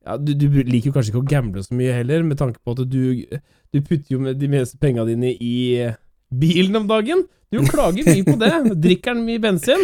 ja, 0.08 0.16
du, 0.18 0.32
du 0.40 0.48
liker 0.64 0.90
jo 0.90 0.96
kanskje 0.96 1.12
ikke 1.14 1.24
å 1.24 1.30
gamble 1.30 1.64
så 1.66 1.76
mye 1.78 1.94
heller, 1.98 2.24
med 2.26 2.40
tanke 2.40 2.62
på 2.64 2.74
at 2.78 2.86
du, 2.90 3.26
du 3.74 3.80
putter 3.82 4.14
jo 4.16 4.22
med 4.24 4.40
de 4.40 4.50
meste 4.52 4.80
penga 4.82 5.06
dine 5.08 5.34
i 5.34 5.56
bilen 6.32 6.80
om 6.80 6.88
dagen. 6.90 7.26
Du 7.54 7.62
klager 7.68 8.08
mye 8.08 8.26
på 8.28 8.38
det. 8.42 8.54
Drikker 8.84 9.16
den 9.18 9.26
mye 9.28 9.42
bensin? 9.44 9.84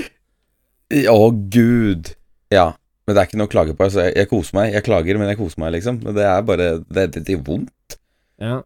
Å, 1.09 1.19
gud. 1.53 2.13
Ja. 2.53 2.71
Men 3.03 3.15
det 3.15 3.21
er 3.23 3.27
ikke 3.27 3.39
noe 3.41 3.49
å 3.49 3.51
klage 3.51 3.73
på. 3.75 3.87
Altså, 3.87 4.05
jeg, 4.05 4.13
jeg 4.21 4.29
koser 4.31 4.57
meg. 4.59 4.73
Jeg 4.75 4.85
klager, 4.85 5.17
men 5.19 5.31
jeg 5.31 5.39
koser 5.39 5.59
meg, 5.63 5.73
liksom. 5.77 5.97
Men 6.05 6.15
det 6.17 6.27
er 6.29 6.45
bare 6.47 6.67
Det, 6.83 7.07
det, 7.15 7.23
det 7.27 7.35
er 7.35 7.41
vondt. 7.47 7.97
Ja. 8.43 8.59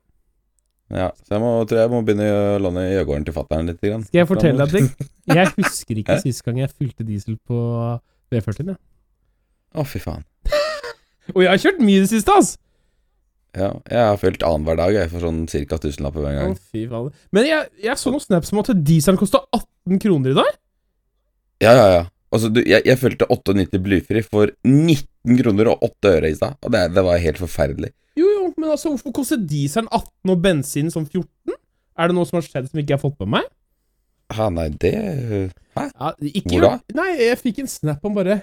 Ja, 0.87 1.09
så 1.25 1.35
jeg 1.35 1.41
må, 1.43 1.49
tror 1.67 1.81
jeg 1.81 1.91
må 1.91 1.97
begynne 2.07 2.27
å 2.31 2.59
låne 2.63 2.85
Jøgården 2.93 3.25
til 3.27 3.35
fatter'n 3.35 3.67
litt. 3.67 3.79
Grann. 3.83 4.05
Skal 4.07 4.21
jeg 4.21 4.29
fortelle 4.29 4.63
deg 4.63 4.77
en 4.79 4.85
ting? 4.87 5.09
Jeg 5.37 5.49
husker 5.57 5.97
ikke 5.99 6.15
sist 6.23 6.45
gang 6.45 6.61
jeg 6.61 6.71
fylte 6.71 7.03
diesel 7.03 7.35
på 7.43 7.57
V40-en. 8.31 8.69
Ja. 8.71 8.77
Å, 9.75 9.83
fy 9.83 9.99
faen. 9.99 10.23
Og 11.35 11.41
jeg 11.43 11.49
har 11.51 11.59
kjørt 11.59 11.81
mye 11.83 11.99
i 11.99 12.05
det 12.05 12.11
siste, 12.13 12.31
ass! 12.31 12.53
Ja, 13.57 13.73
jeg 13.89 13.99
har 13.99 14.19
fylt 14.21 14.43
annenhver 14.45 14.77
dag 14.79 14.93
jeg, 14.95 15.09
for 15.11 15.23
sånn 15.25 15.41
ca. 15.49 15.79
tusenlapper 15.81 16.23
hver 16.23 16.35
Å, 16.37 16.39
gang. 16.45 16.55
fy 16.71 16.85
faen. 16.87 17.09
Men 17.35 17.47
jeg, 17.49 17.67
jeg 17.83 17.99
så 17.99 18.13
noen 18.13 18.23
snaps 18.23 18.53
om 18.53 18.61
at 18.61 18.71
dieselen 18.87 19.19
kosta 19.19 19.41
18 19.55 19.99
kroner 20.03 20.31
i 20.31 20.37
dag. 20.37 20.51
Ja, 21.65 21.73
ja, 21.73 21.87
ja. 21.97 22.03
Altså, 22.33 22.49
du, 22.51 22.59
jeg, 22.67 22.83
jeg 22.83 22.99
fylte 22.99 23.27
98 23.31 23.79
blyfri 23.83 24.23
for 24.25 24.51
19 24.67 25.37
kroner 25.39 25.69
og 25.71 25.85
8 25.87 26.11
øre 26.17 26.31
i 26.31 26.35
stad. 26.35 26.57
Og 26.65 26.73
det, 26.73 26.81
det 26.95 27.03
var 27.07 27.21
helt 27.23 27.39
forferdelig. 27.39 27.93
Jo, 28.17 28.27
jo, 28.27 28.47
men 28.57 28.71
altså, 28.73 28.91
hvorfor 28.91 29.13
koster 29.15 29.39
dieselen 29.39 29.87
18 29.93 30.33
og 30.33 30.41
bensin 30.43 30.91
som 30.91 31.05
14? 31.05 31.55
Er 31.97 32.09
det 32.09 32.17
noe 32.17 32.27
som 32.29 32.39
har 32.39 32.45
skjedd 32.45 32.67
som 32.69 32.81
ikke 32.81 32.93
jeg 32.93 32.99
har 32.99 33.05
fått 33.05 33.21
med 33.23 33.31
meg? 33.37 33.47
Ha, 34.35 34.49
nei, 34.51 34.67
det 34.75 34.91
Hæ? 35.77 35.85
Ja, 35.87 36.11
ikke, 36.19 36.49
Hvor 36.51 36.65
da? 36.65 36.71
Nei, 36.97 37.07
jeg 37.21 37.39
fikk 37.39 37.61
en 37.63 37.69
snap 37.71 38.03
om 38.03 38.17
bare 38.17 38.41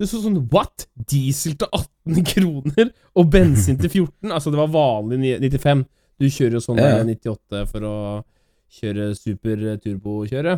Det 0.00 0.08
så 0.10 0.18
sånn 0.24 0.40
What? 0.50 0.88
Diesel 1.12 1.54
til 1.60 1.70
18 1.70 2.24
kroner 2.32 2.90
og 3.14 3.30
bensin 3.30 3.78
til 3.78 3.92
14? 3.92 4.32
Altså, 4.32 4.50
det 4.50 4.58
var 4.58 4.72
vanlig 4.74 5.36
95. 5.38 5.84
Du 6.20 6.26
kjører 6.26 6.58
jo 6.58 6.64
sånn 6.64 6.82
Ja. 6.82 6.96
98 7.06 7.62
for 7.70 7.86
å 7.86 7.94
kjøre 8.80 9.12
super 9.18 9.62
turbokjøre. 9.82 10.56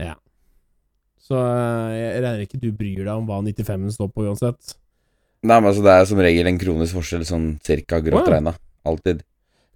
Ja. 0.00 0.18
Så 1.30 1.38
eh, 1.38 1.96
jeg 1.96 2.22
regner 2.24 2.46
ikke 2.46 2.60
du 2.60 2.70
bryr 2.74 3.04
deg 3.04 3.12
om 3.14 3.28
hva 3.28 3.38
95-en 3.46 3.94
står 3.94 4.10
på 4.10 4.26
uansett. 4.26 4.74
Nei, 5.46 5.56
men 5.56 5.70
altså, 5.70 5.84
det 5.86 5.92
er 5.94 6.08
som 6.10 6.20
regel 6.20 6.50
en 6.50 6.58
kronisk 6.60 6.98
forskjell, 6.98 7.22
sånn 7.28 7.52
cirka 7.64 8.02
grått 8.04 8.26
oh, 8.26 8.28
ja. 8.28 8.38
regna. 8.40 8.54
Alltid. 8.90 9.22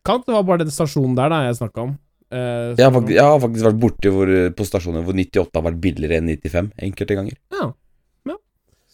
Kan 0.04 0.24
det 0.26 0.34
var 0.34 0.44
bare 0.48 0.64
den 0.66 0.74
stasjonen 0.74 1.14
der 1.16 1.30
da 1.32 1.44
jeg 1.46 1.60
snakka 1.62 1.86
om. 1.86 1.94
Eh, 2.34 2.74
Jeg 2.74 2.84
har, 2.84 2.92
faktisk, 2.92 3.14
jeg 3.14 3.24
har 3.30 3.40
faktisk 3.40 3.68
vært 3.70 3.80
borti 3.86 4.12
på 4.58 4.66
stasjoner 4.68 5.06
hvor 5.06 5.16
98 5.16 5.56
har 5.56 5.66
vært 5.70 5.80
billigere 5.86 6.20
enn 6.20 6.34
95 6.34 6.74
enkelte 6.90 7.16
ganger. 7.20 7.40
Ja. 7.54 7.70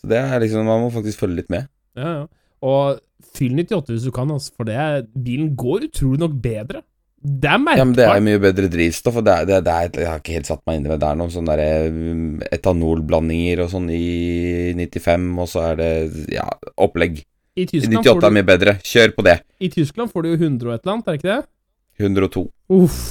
Så 0.00 0.08
det 0.08 0.20
er 0.20 0.40
liksom, 0.40 0.64
man 0.64 0.86
må 0.86 0.92
faktisk 0.94 1.20
følge 1.20 1.42
litt 1.42 1.50
med. 1.52 1.68
Ja, 1.98 2.12
ja. 2.20 2.22
Og 2.64 3.00
fyll 3.36 3.56
98 3.56 3.92
hvis 3.92 4.06
du 4.08 4.12
kan, 4.14 4.30
altså, 4.32 4.54
for 4.56 4.68
det 4.68 4.76
er, 4.80 5.02
bilen 5.12 5.52
går 5.58 5.90
utrolig 5.90 6.22
nok 6.22 6.38
bedre. 6.44 6.82
Det 7.20 7.50
er 7.50 7.58
Ja, 7.76 7.84
men 7.84 7.92
Det 7.92 8.04
er 8.04 8.08
merkbart. 8.08 8.24
mye 8.24 8.40
bedre 8.40 8.68
drivstoff, 8.72 9.16
og 9.20 9.24
det 9.26 9.32
er, 9.34 9.44
det, 9.44 9.64
det 9.64 9.72
er 9.72 10.00
Jeg 10.00 10.08
har 10.08 10.20
ikke 10.22 10.36
helt 10.38 10.46
satt 10.48 10.62
meg 10.66 10.78
inn 10.78 10.86
i 10.86 10.88
det. 10.88 11.00
Det 11.02 11.08
er 11.08 11.18
noen 11.20 11.32
sånne 11.34 11.56
der, 11.60 11.88
um, 11.92 12.40
etanolblandinger 12.50 13.60
og 13.66 13.70
sånn 13.74 13.90
i 13.92 14.72
95, 14.78 15.26
og 15.38 15.48
så 15.52 15.64
er 15.70 15.80
det 15.80 15.90
ja, 16.32 16.46
opplegg. 16.80 17.20
I 17.60 17.66
Tyskland, 17.66 18.00
98 18.00 18.14
får 18.14 18.24
er 18.24 18.30
du, 18.30 18.36
mye 18.38 18.48
bedre. 18.48 18.76
Kjør 18.86 19.16
på 19.16 19.24
det. 19.26 19.36
I 19.60 19.68
Tyskland 19.68 20.12
får 20.12 20.22
du 20.24 20.30
jo 20.30 20.38
100 20.38 20.68
og 20.70 20.74
et 20.74 20.80
eller 20.86 20.94
annet, 20.94 21.08
er 21.08 21.12
det 21.12 21.20
ikke 21.20 21.34
det? 21.34 21.42
102. 22.00 22.46
Uff. 22.78 23.02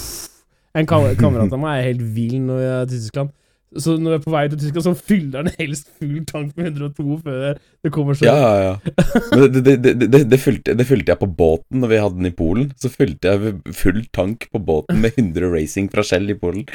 En 0.77 0.85
kam 0.89 1.05
kamerat 1.19 1.53
av 1.53 1.61
meg 1.61 1.79
er 1.79 1.87
helt 1.91 2.01
vill 2.15 2.39
nå 2.45 2.57
er 2.61 2.87
i 2.87 2.89
Tyskland. 2.89 3.29
Så 3.77 3.97
når 4.01 4.15
jeg 4.15 4.19
er 4.19 4.23
på 4.23 4.31
vei 4.33 4.43
til 4.49 4.61
Tyskland, 4.63 4.85
så 4.87 4.93
fyller 4.97 5.45
den 5.45 5.57
helst 5.59 5.91
full 5.99 6.23
tank 6.25 6.55
med 6.57 6.71
102 6.71 7.19
før 7.21 7.59
det 7.85 7.91
kommer 7.93 8.17
så 8.17 8.25
Ja, 8.25 8.37
ja, 8.39 8.55
ja. 8.65 8.95
Men 9.29 9.43
det, 9.53 9.61
det, 9.67 9.75
det, 9.83 9.93
det, 10.09 10.23
det, 10.31 10.39
fylte, 10.41 10.73
det 10.79 10.87
fylte 10.89 11.13
jeg 11.13 11.21
på 11.21 11.29
båten 11.29 11.83
når 11.83 11.93
vi 11.93 12.01
hadde 12.01 12.17
den 12.17 12.31
i 12.31 12.33
Polen. 12.33 12.71
Så 12.81 12.89
fylte 12.89 13.35
jeg 13.35 13.53
full 13.77 14.01
tank 14.15 14.49
på 14.49 14.63
båten 14.71 15.03
med 15.03 15.13
100 15.13 15.53
racing 15.53 15.91
fra 15.93 16.05
Shell 16.07 16.33
i 16.33 16.37
Polen. 16.39 16.65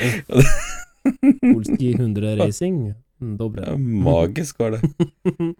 polski 1.43 1.93
100 1.97 2.37
racing. 2.39 2.95
Mm, 3.21 3.37
Dobre. 3.43 3.67
Ja, 3.67 3.77
magisk 3.77 4.63
var 4.63 4.77
det. 4.79 4.85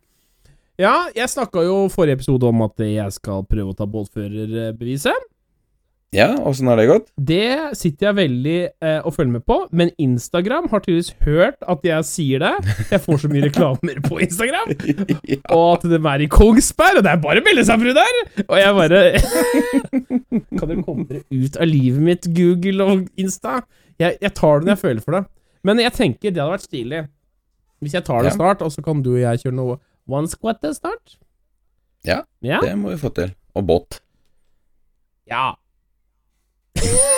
Ja, 0.75 1.05
jeg 1.15 1.31
snakka 1.31 1.63
jo 1.63 1.85
forrige 1.87 2.17
episode 2.19 2.49
om 2.49 2.65
at 2.65 2.81
jeg 2.83 3.13
skal 3.15 3.45
prøve 3.47 3.71
å 3.71 3.77
ta 3.79 3.87
båtførerbeviset. 3.87 5.29
Ja, 6.15 6.29
åssen 6.47 6.69
har 6.71 6.79
det 6.79 6.85
gått? 6.87 7.09
Det 7.19 7.75
sitter 7.75 8.07
jeg 8.07 8.17
veldig 8.21 8.57
eh, 8.87 9.01
og 9.03 9.15
følger 9.17 9.33
med 9.33 9.43
på, 9.49 9.57
men 9.75 9.91
Instagram 9.99 10.69
har 10.71 10.83
tydeligvis 10.85 11.11
hørt 11.27 11.57
at 11.67 11.83
jeg 11.89 12.07
sier 12.07 12.45
det. 12.45 12.53
Jeg 12.93 13.03
får 13.03 13.19
så 13.25 13.31
mye 13.33 13.43
reklamer 13.49 13.99
på 14.07 14.21
Instagram, 14.23 14.71
ja. 15.33 15.41
og 15.57 15.65
at 15.81 15.87
de 15.91 15.99
er 15.99 16.25
i 16.25 16.29
Kongsberg, 16.31 17.01
og 17.01 17.07
det 17.07 17.13
er 17.17 17.23
bare 17.25 17.43
å 17.43 17.47
melde 17.49 17.65
seg 17.67 17.83
fru 17.83 17.91
der! 17.99 18.21
Og 18.45 18.55
jeg 18.61 18.77
bare 18.79 19.01
Kan 20.59 20.71
dere 20.71 20.85
komme 20.87 21.09
dere 21.11 21.25
ut 21.35 21.59
av 21.59 21.67
livet 21.69 22.07
mitt, 22.07 22.31
Google 22.37 22.87
og 22.87 23.05
Insta? 23.21 23.59
Jeg, 23.99 24.17
jeg 24.23 24.33
tar 24.39 24.61
det 24.63 24.69
når 24.71 24.75
jeg 24.77 24.83
føler 24.85 25.03
for 25.05 25.19
det. 25.19 25.25
Men 25.67 25.83
jeg 25.83 25.95
tenker 25.97 26.31
det 26.31 26.43
hadde 26.43 26.55
vært 26.55 26.69
stilig. 26.69 27.03
Hvis 27.83 27.95
jeg 27.99 28.05
tar 28.07 28.23
det 28.25 28.33
Ja. 28.33 28.37
snart, 28.39 28.63
og 28.63 28.71
så 28.75 28.83
kan 28.87 29.03
du 29.05 29.13
og 29.17 29.21
jeg 29.23 29.43
kjøre 29.43 29.57
noe 29.59 29.77
one 30.07 30.31
squat 30.31 30.63
snart. 30.79 31.19
Ja, 32.07 32.23
Ja. 32.45 32.61
Det 32.63 32.73
må 32.79 32.95
vi 32.95 33.01
få 33.03 33.11
til. 33.17 33.35
Og 33.57 33.67
båt. 33.67 34.01
ja. 35.31 35.55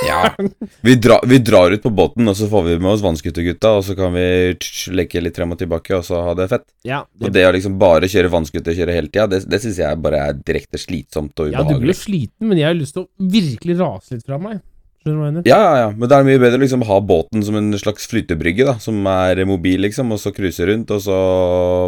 Ja. 0.06 0.34
Vi, 0.86 0.94
dra, 1.02 1.16
vi 1.26 1.38
drar 1.42 1.70
ut 1.74 1.82
på 1.82 1.90
båten, 1.90 2.28
og 2.30 2.36
så 2.38 2.46
får 2.50 2.62
vi 2.66 2.74
med 2.78 2.92
oss 2.92 3.02
vannskutergutta, 3.02 3.72
og 3.78 3.82
så 3.86 3.96
kan 3.98 4.12
vi 4.14 4.26
tsk, 4.60 4.92
leke 4.94 5.20
litt 5.22 5.36
frem 5.38 5.50
og 5.54 5.58
tilbake, 5.58 5.96
og 5.98 6.04
så 6.06 6.20
ha 6.28 6.34
det 6.38 6.46
fett. 6.52 6.64
Ja, 6.86 7.00
Og 7.20 7.32
det 7.34 7.42
å 7.48 7.50
liksom 7.54 7.74
bare 7.80 8.06
kjøre 8.10 8.30
vannskuter 8.30 8.76
kjøre 8.76 8.94
hele 8.94 9.10
tida, 9.10 9.26
det, 9.32 9.42
det 9.50 9.60
syns 9.64 9.80
jeg 9.82 9.98
bare 10.04 10.20
er 10.28 10.38
direkte 10.46 10.78
slitsomt 10.78 11.42
og 11.42 11.50
ja, 11.50 11.64
du 11.66 11.74
blir 11.82 11.96
sliten, 11.96 12.46
men 12.46 12.60
jeg 12.60 12.68
har 12.70 12.78
lyst 12.78 12.94
til 12.96 13.06
å 13.06 13.30
virkelig 13.34 13.78
rase 13.82 14.14
litt 14.18 14.26
fra 14.28 14.38
meg. 14.42 14.62
Ja, 15.06 15.58
ja, 15.58 15.74
ja, 15.84 15.90
men 15.94 16.08
det 16.10 16.16
er 16.16 16.26
mye 16.26 16.40
bedre 16.42 16.58
å 16.58 16.64
liksom 16.64 16.82
ha 16.88 16.96
båten 17.10 17.44
som 17.46 17.58
en 17.58 17.70
slags 17.78 18.08
flytebrygge, 18.10 18.66
da, 18.66 18.74
som 18.82 18.98
er 19.10 19.42
mobil, 19.46 19.84
liksom, 19.86 20.10
og 20.14 20.18
så 20.22 20.32
cruise 20.34 20.66
rundt, 20.66 20.90
og 20.94 21.02
så 21.04 21.18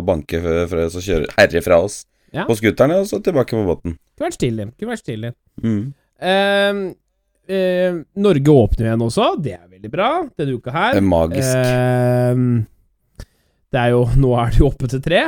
banke 0.06 0.38
fra 0.42 0.86
og 0.86 1.02
kjøre 1.02 1.30
herre 1.38 1.64
fra 1.66 1.80
oss 1.86 2.04
Ja. 2.34 2.44
på 2.44 2.54
skuterne, 2.58 3.00
og 3.02 3.06
så 3.10 3.18
tilbake 3.24 3.56
på 3.56 3.64
båten. 3.66 3.96
Kunne 4.18 4.28
vært 4.28 4.36
stille. 4.38 4.68
Kunne 4.78 4.92
vært 4.92 5.02
stille. 5.02 5.32
Mm. 5.64 5.82
Ehm, 6.20 6.82
eh, 7.48 7.98
Norge 8.20 8.54
åpner 8.54 8.90
igjen 8.90 9.04
også, 9.08 9.28
det 9.42 9.54
er 9.56 9.66
veldig 9.72 9.90
bra 9.92 10.08
denne 10.38 10.56
uka 10.58 10.74
her. 10.74 10.94
Det 10.96 11.02
er 11.02 11.08
magisk. 11.08 11.58
Eh, 11.58 13.26
det 13.72 13.82
er 13.82 13.92
jo, 13.92 14.04
nå 14.16 14.32
er 14.40 14.50
det 14.54 14.62
jo 14.62 14.70
oppe 14.70 14.88
til 14.88 15.02
tre. 15.04 15.26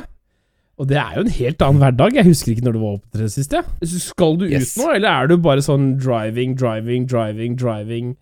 Og 0.81 0.89
det 0.89 0.97
er 0.97 1.19
jo 1.19 1.27
en 1.27 1.35
helt 1.37 1.61
annen 1.67 1.83
hverdag. 1.83 2.15
Jeg 2.17 2.25
husker 2.31 2.55
ikke 2.55 2.65
når 2.65 2.77
det 2.79 2.81
var 2.81 2.95
oppe 2.97 3.11
til 3.13 3.27
det 3.27 3.33
siste. 3.35 3.61
Skal 4.01 4.39
du 4.41 4.47
Yes. 4.49 4.71
ut 4.79 4.81
nå, 4.81 4.95
eller 4.97 5.11
er 5.13 5.27
du 5.29 5.37
bare 5.37 5.61
sånn 5.65 5.91
driving, 6.01 6.55
driving, 6.57 7.05
driving, 7.11 7.57
driving? 7.61 8.15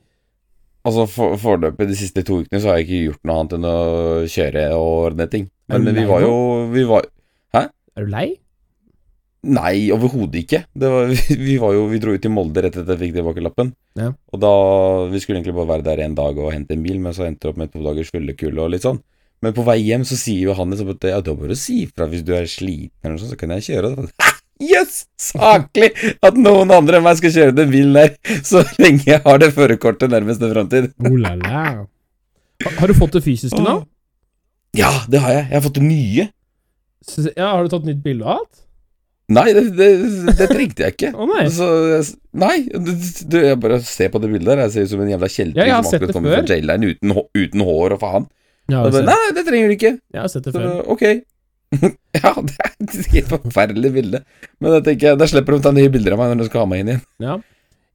Altså 0.89 1.05
for, 1.07 1.37
Foreløpig 1.39 1.87
de 1.91 1.95
siste 1.99 2.25
to 2.27 2.41
ukene 2.43 2.59
så 2.63 2.71
har 2.73 2.81
jeg 2.81 2.89
ikke 2.89 3.05
gjort 3.13 3.25
noe 3.29 3.39
annet 3.39 3.55
enn 3.59 3.69
å 3.69 3.79
kjøre 4.27 4.65
og 4.75 4.91
ordne 5.13 5.29
ting. 5.31 5.47
Men, 5.69 5.85
vi 5.95 6.05
var 6.09 6.25
jo 6.25 6.35
vi 6.73 6.85
var, 6.89 7.07
Er 7.55 8.05
du 8.07 8.11
lei? 8.11 8.29
Nei, 9.47 9.91
overhodet 9.95 10.41
ikke. 10.43 10.59
Det 10.75 10.89
var, 10.91 11.13
vi, 11.47 11.59
var 11.63 11.75
jo, 11.77 11.85
vi 11.93 12.01
dro 12.03 12.15
ut 12.17 12.23
til 12.25 12.33
Molde 12.35 12.65
rett 12.65 12.75
etter 12.75 12.89
at 12.89 12.97
jeg 12.97 13.05
fikk 13.13 13.19
tilbakelappen. 13.21 13.71
Ja. 14.01 14.09
Og 14.35 14.41
da, 14.43 14.51
Vi 15.13 15.21
skulle 15.23 15.39
egentlig 15.39 15.55
bare 15.55 15.71
være 15.77 15.87
der 15.87 16.03
en 16.07 16.17
dag 16.19 16.41
og 16.43 16.51
hente 16.53 16.75
en 16.75 16.83
bil, 16.83 16.99
men 17.05 17.15
så 17.15 17.29
endte 17.29 17.47
det 17.47 17.53
opp 17.53 17.61
med 17.63 17.71
to 17.73 17.85
dagers 17.87 18.11
fyllekull 18.15 18.59
og 18.65 18.73
litt 18.75 18.83
sånn. 18.87 18.99
Men 19.47 19.55
på 19.55 19.63
vei 19.63 19.77
hjem 19.87 20.03
så 20.09 20.17
sier 20.19 20.49
jo 20.49 20.55
han 20.59 20.73
liksom 20.75 20.89
at 20.97 21.05
ja, 21.07 21.21
det 21.23 21.31
har 21.31 21.39
bare 21.39 21.55
å 21.55 21.59
si 21.61 21.85
ifra 21.85 22.09
hvis 22.11 22.25
du 22.27 22.33
er 22.35 22.49
sliten 22.51 22.91
eller 23.07 23.15
noe 23.15 23.23
sånt, 23.23 23.31
så 23.37 23.39
kan 23.39 23.55
jeg 23.55 23.69
kjøre. 23.69 23.93
Jøss! 24.03 24.35
Yes! 24.59 24.97
Saklig 25.23 25.93
at 26.27 26.35
noen 26.35 26.73
andre 26.75 26.99
enn 26.99 27.05
meg 27.07 27.21
skal 27.21 27.31
kjøre 27.37 27.55
den 27.55 27.71
bilen 27.71 27.95
der, 27.95 28.17
så 28.51 28.65
lenge 28.83 29.07
jeg 29.07 29.23
har 29.23 29.39
det 29.39 29.53
førerkortet 29.55 30.11
nærmeste 30.11 30.51
framtid. 30.51 30.91
Oh 31.07 31.15
la 31.23 31.37
la. 31.39 31.63
Ha- 32.67 32.75
Har 32.81 32.91
du 32.91 32.97
fått 32.99 33.15
det 33.15 33.23
fysiske 33.23 33.63
nå? 33.63 33.77
Ja, 34.75 34.91
det 35.07 35.23
har 35.23 35.31
jeg. 35.37 35.45
Jeg 35.53 35.55
har 35.61 35.63
fått 35.71 35.79
det 35.79 35.87
nye. 35.87 36.27
Ja, 37.39 37.53
Har 37.55 37.63
du 37.63 37.71
tatt 37.73 37.87
nytt 37.87 38.03
bilde 38.03 38.27
av 38.27 38.41
alt? 38.43 38.65
Nei, 39.29 39.47
det, 39.53 39.63
det, 39.77 39.87
det 40.39 40.47
trengte 40.49 40.87
jeg 40.87 40.95
ikke. 40.95 41.11
Å 41.13 41.27
nei. 41.29 41.43
Så, 41.53 41.67
nei, 42.41 42.55
du, 42.73 43.37
jeg 43.45 43.59
bare 43.61 43.77
ser 43.85 44.09
på 44.15 44.21
det 44.23 44.31
bildet 44.33 44.49
der. 44.55 44.63
Jeg 44.65 44.73
ser 44.73 44.87
ut 44.87 44.93
som 44.95 45.03
en 45.05 45.11
jævla 45.13 45.29
kjeltring 45.35 45.69
Ja, 45.69 45.81
som 45.85 45.99
akkurat 45.99 46.17
kommer 46.17 46.33
før. 46.33 46.47
fra 46.47 46.57
jaileren 46.57 46.87
uten, 46.89 47.13
uten 47.37 47.65
hår 47.69 47.97
og 47.99 48.01
faen. 48.05 48.29
Ja, 48.73 48.85
bare, 48.87 49.03
nei, 49.09 49.19
det 49.37 49.45
trenger 49.49 49.69
du 49.69 49.77
ikke. 49.77 49.93
jeg 50.15 50.21
har 50.23 50.31
sett 50.33 50.49
det 50.49 50.55
Så, 50.57 50.63
før. 50.65 50.81
ok. 50.95 51.05
ja, 52.17 52.33
det 52.49 52.57
er 52.65 52.73
et 52.87 52.97
helt 53.13 53.31
forferdelig 53.35 53.93
bilde. 53.99 54.23
Men 54.65 54.75
da 54.79 54.81
tenker 54.89 55.11
jeg, 55.11 55.21
da 55.21 55.29
slipper 55.29 55.57
de 55.57 55.61
å 55.61 55.67
ta 55.69 55.75
nye 55.77 55.93
bilder 55.93 56.17
av 56.17 56.23
meg 56.23 56.33
når 56.33 56.41
de 56.47 56.49
skal 56.49 56.65
ha 56.65 56.71
meg 56.73 56.83
inn 56.85 56.93
igjen. 56.95 57.05
Ja. 57.29 57.37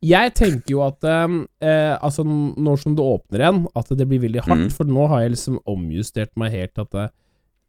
Jeg 0.04 0.34
tenker 0.36 0.74
jo 0.76 0.82
at 0.84 1.06
eh, 1.08 1.96
Altså, 1.96 2.26
når 2.28 2.82
som 2.82 2.94
det 2.98 3.06
åpner 3.08 3.40
igjen, 3.46 3.62
at 3.80 3.90
det 3.98 4.06
blir 4.10 4.22
veldig 4.26 4.44
hardt. 4.46 4.66
Mm. 4.68 4.72
For 4.76 4.90
nå 4.90 5.06
har 5.10 5.24
jeg 5.26 5.34
liksom 5.38 5.58
omjustert 5.74 6.34
meg 6.38 6.54
helt 6.60 6.82
at 6.84 6.92
det, 6.94 7.06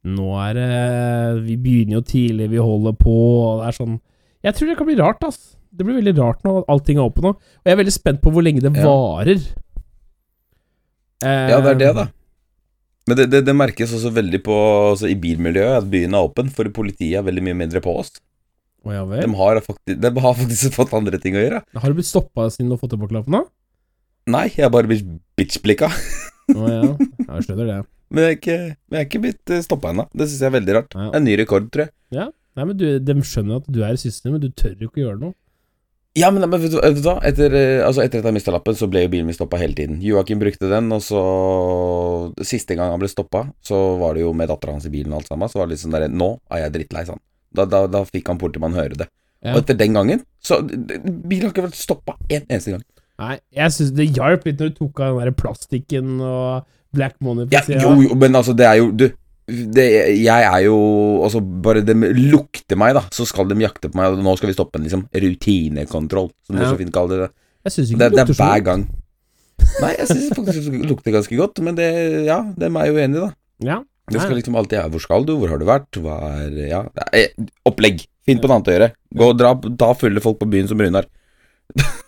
nå 0.05 0.27
er 0.45 0.57
det 0.59 0.71
Vi 1.47 1.55
begynner 1.61 1.99
jo 1.99 2.05
tidlig, 2.05 2.51
vi 2.53 2.61
holder 2.61 2.97
på, 2.99 3.15
og 3.15 3.63
det 3.63 3.71
er 3.71 3.77
sånn 3.79 3.95
Jeg 4.45 4.57
tror 4.57 4.69
det 4.71 4.77
kan 4.81 4.89
bli 4.91 4.99
rart, 5.01 5.23
ass. 5.25 5.39
Det 5.75 5.87
blir 5.87 5.97
veldig 5.99 6.15
rart 6.21 6.43
når 6.45 6.67
allting 6.71 7.01
er 7.01 7.09
oppe 7.09 7.25
nå. 7.25 7.33
Og 7.35 7.65
jeg 7.71 7.75
er 7.75 7.81
veldig 7.81 7.95
spent 7.95 8.21
på 8.23 8.31
hvor 8.35 8.45
lenge 8.45 8.61
det 8.63 8.75
varer. 8.77 9.41
Eh, 11.25 11.49
Ja, 11.51 11.59
det 11.65 11.73
er 11.73 11.81
det, 11.81 11.89
da. 11.97 12.05
Men 13.09 13.19
det, 13.19 13.27
det, 13.33 13.41
det 13.49 13.57
merkes 13.57 13.93
også 13.97 14.13
veldig 14.17 14.41
på 14.45 14.55
altså, 14.93 15.09
i 15.13 15.17
bilmiljøet 15.21 15.83
at 15.83 15.89
byen 15.93 16.15
er 16.17 16.29
åpen, 16.29 16.53
for 16.53 16.69
politiet 16.73 17.19
er 17.21 17.27
veldig 17.27 17.43
mye 17.49 17.59
mindre 17.65 17.83
på 17.85 17.97
oss. 18.01 18.15
Oh, 18.85 18.93
ja 18.93 19.03
De 19.09 19.29
har 19.41 19.61
faktisk, 19.65 19.99
de 20.01 20.13
har 20.27 20.37
faktisk 20.37 20.75
fått 20.79 20.95
andre 20.97 21.21
ting 21.21 21.37
å 21.37 21.43
gjøre. 21.43 21.63
Har 21.81 21.93
du 21.93 21.99
blitt 21.99 22.09
stoppa 22.09 22.51
siden 22.53 22.69
du 22.71 22.77
har 22.77 22.83
fått 22.85 22.95
tilbakelappen, 22.97 23.41
da? 23.41 23.45
Nei, 24.33 24.47
jeg 24.55 24.65
har 24.67 24.73
bare 24.73 24.89
blitt 24.89 25.05
bitchblikka. 25.37 25.89
Å 25.89 26.57
oh, 26.61 26.69
ja, 26.69 26.93
jeg 26.93 27.49
skjønner 27.49 27.69
det. 27.73 27.81
Men 28.13 28.27
jeg 28.27 28.35
er 28.35 28.41
ikke, 28.41 28.59
jeg 28.75 29.01
er 29.01 29.07
ikke 29.09 29.23
blitt 29.25 29.55
stoppa 29.65 29.95
ennå. 29.95 30.09
Det 30.13 30.29
syns 30.29 30.43
jeg 30.43 30.51
er 30.51 30.59
veldig 30.59 30.75
rart. 30.77 30.99
Ja. 30.99 31.09
En 31.19 31.25
ny 31.27 31.39
rekord, 31.41 31.71
tror 31.75 31.89
jeg. 31.89 32.29
Nei, 32.55 32.67
men 32.69 32.77
du, 32.79 32.87
De 33.03 33.17
skjønner 33.27 33.63
at 33.63 33.71
du 33.71 33.81
er 33.83 33.97
i 33.97 34.01
systemet, 34.01 34.37
men 34.37 34.45
du 34.45 34.55
tør 34.55 34.77
jo 34.79 34.91
ikke 34.91 35.03
å 35.03 35.07
gjøre 35.09 35.23
noe. 35.23 35.37
Ja, 36.15 36.29
men, 36.31 36.45
men 36.47 36.61
vet, 36.63 36.71
du, 36.71 37.01
hva? 37.03 37.17
Etter, 37.27 37.55
eh, 37.59 37.81
altså, 37.83 38.05
etter 38.05 38.21
at 38.21 38.29
jeg 38.29 38.37
mista 38.37 38.53
lappen, 38.55 38.77
så 38.79 38.87
ble 38.87 39.03
jo 39.03 39.11
bilen 39.11 39.27
min 39.27 39.35
stoppa 39.35 39.59
hele 39.59 39.75
tiden. 39.75 39.99
Joakim 40.05 40.39
brukte 40.39 40.71
den, 40.71 40.93
og 40.95 41.03
så 41.03 41.23
Siste 42.47 42.77
gang 42.79 42.93
han 42.93 43.03
ble 43.03 43.11
stoppa, 43.11 43.49
så 43.67 43.81
var 43.99 44.15
det 44.15 44.23
jo 44.23 44.31
med 44.37 44.49
dattera 44.53 44.77
hans 44.77 44.87
i 44.87 44.93
bilen 44.95 45.11
og 45.11 45.23
alt 45.23 45.33
sammen. 45.33 45.51
Så 45.51 45.59
var 45.59 45.67
det 45.67 45.75
litt 45.75 45.83
sånn 45.83 45.97
derre 45.97 46.11
Nå 46.13 46.37
er 46.55 46.63
jeg 46.63 46.75
drittlei, 46.77 47.03
sa 47.09 47.17
han. 47.17 47.25
Da, 47.55 47.67
da, 47.71 47.83
da 47.91 48.05
fikk 48.07 48.31
han 48.31 48.39
politimannen 48.39 48.79
høre 48.79 49.01
det. 49.03 49.09
Ja. 49.45 49.53
Og 49.53 49.61
etter 49.61 49.77
den 49.77 49.93
gangen 49.93 50.23
Så 50.41 50.57
Bilen 50.65 51.43
har 51.45 51.51
ikke 51.53 51.67
vært 51.67 51.77
stoppa 51.77 52.15
en 52.33 52.47
eneste 52.47 52.73
gang. 52.73 52.85
Nei, 53.21 53.35
jeg 53.53 53.75
syns 53.75 53.93
det 53.95 54.07
hjalp 54.17 54.47
litt 54.49 54.63
når 54.63 54.73
du 54.73 54.79
tok 54.79 55.03
av 55.05 55.19
den 55.19 55.29
der 55.29 55.37
plastikken 55.39 56.15
og 56.25 56.65
black 56.95 57.15
money 57.25 57.47
på 57.49 57.57
Ja, 57.57 57.63
sida. 57.67 57.83
jo, 57.85 57.93
jo, 58.09 58.17
men 58.21 58.35
altså, 58.39 58.55
det 58.57 58.67
er 58.71 58.79
jo 58.81 58.91
Du, 58.95 59.07
det, 59.47 59.85
jeg 60.25 60.45
er 60.49 60.61
jo 60.65 60.77
Altså, 61.27 61.41
bare 61.41 61.83
de 61.85 61.95
lukter 62.33 62.79
meg, 62.81 62.95
da, 62.97 63.03
så 63.13 63.27
skal 63.29 63.49
de 63.51 63.59
jakte 63.61 63.91
på 63.93 63.99
meg, 64.01 64.15
og 64.17 64.23
nå 64.25 64.37
skal 64.41 64.49
vi 64.53 64.57
stoppe 64.57 64.79
en 64.81 64.87
liksom 64.87 65.07
rutinekontroll, 65.13 66.31
som 66.47 66.57
du 66.57 66.65
så 66.65 66.77
fint 66.81 66.93
kaller 66.95 67.27
det. 67.27 67.31
Jeg 67.69 67.73
syns 67.77 67.91
ikke 67.93 67.99
Det, 68.01 68.11
det, 68.11 68.15
det 68.17 68.23
er 68.23 68.31
lukter 68.31 68.39
så 68.41 68.51
hver 68.53 68.65
gang. 68.71 68.87
Nei, 69.81 69.91
jeg 70.01 70.09
syns 70.11 70.31
faktisk 70.37 70.71
det 70.75 70.89
lukter 70.91 71.15
ganske 71.15 71.37
godt, 71.39 71.61
men 71.67 71.77
det 71.79 71.91
Ja, 72.27 72.41
dem 72.59 72.77
er 72.81 72.89
jo 72.91 72.97
enig, 73.05 73.21
da. 73.23 73.31
Ja. 73.65 73.79
Det 74.11 74.21
skal 74.21 74.37
liksom 74.37 74.57
alltid 74.61 74.77
være 74.83 74.91
Hvor 74.93 75.01
skal 75.01 75.23
du? 75.25 75.31
Hvor 75.41 75.49
har 75.49 75.61
du 75.61 75.65
vært? 75.65 75.97
Hva 76.05 76.17
er 76.43 76.57
Ja, 76.69 76.81
opplegg. 77.65 78.03
Finn 78.25 78.41
på 78.41 78.49
noe 78.49 78.59
annet 78.59 78.69
å 78.69 78.75
gjøre. 78.75 78.89
Gå 79.17 79.29
og 79.33 79.39
dra 79.41 79.53
Ta 79.81 79.93
fulle 79.97 80.21
folk 80.25 80.39
på 80.41 80.49
byen 80.49 80.69
som 80.69 80.81
Runar. 80.81 81.07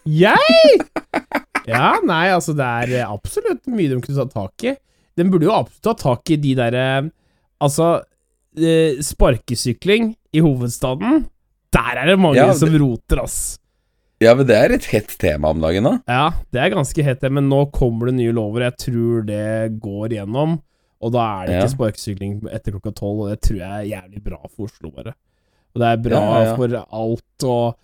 Jeg?! 0.04 0.80
Ja, 1.66 1.96
nei, 2.06 2.28
altså, 2.30 2.54
det 2.56 2.66
er 2.66 2.92
eh, 3.00 3.10
absolutt 3.10 3.66
mye 3.66 3.88
de 3.90 4.00
kunne 4.04 4.26
ta 4.26 4.44
tak 4.46 4.64
i. 4.70 4.74
De 5.16 5.24
burde 5.30 5.48
jo 5.48 5.54
absolutt 5.56 5.82
ta 5.88 5.94
tak 6.12 6.30
i 6.30 6.36
de 6.42 6.54
derre 6.58 6.86
Altså, 7.64 8.02
eh, 8.60 8.98
sparkesykling 9.02 10.10
i 10.36 10.42
hovedstaden. 10.44 11.24
Der 11.72 11.96
er 12.02 12.06
det 12.12 12.18
mange 12.20 12.36
Ja, 12.36 12.52
som 12.54 12.68
roter, 12.78 13.22
ass. 13.24 13.58
Ja, 14.20 14.34
men 14.34 14.46
det 14.48 14.56
er 14.56 14.72
et 14.72 14.84
hett 14.92 15.12
tema 15.20 15.50
om 15.52 15.60
dagen, 15.60 15.84
da. 15.84 15.94
Ja, 16.08 16.30
det 16.52 16.60
er 16.62 16.70
ganske 16.76 17.02
hett, 17.04 17.20
det, 17.20 17.30
men 17.32 17.48
nå 17.50 17.66
kommer 17.74 18.06
det 18.10 18.14
nye 18.16 18.32
lover. 18.32 18.62
Jeg 18.70 18.76
tror 18.86 19.26
det 19.28 19.80
går 19.82 20.14
gjennom. 20.16 20.58
Og 21.04 21.12
da 21.12 21.24
er 21.42 21.46
det 21.46 21.54
Ja. 21.56 21.64
ikke 21.64 21.74
sparkesykling 21.76 22.36
etter 22.48 22.72
klokka 22.72 22.94
tolv, 22.96 23.24
og 23.26 23.28
det 23.34 23.40
tror 23.44 23.58
jeg 23.58 23.68
er 23.68 23.90
jævlig 24.00 24.22
bra 24.24 24.38
for 24.48 24.64
Oslo, 24.70 24.90
bare. 24.90 25.12
Og 25.74 25.80
det 25.82 25.88
er 25.90 25.96
bra 26.08 26.20
Ja, 26.22 26.38
ja, 26.40 26.44
ja. 26.46 26.54
for 26.56 26.76
alt, 27.02 27.44
og 27.44 27.76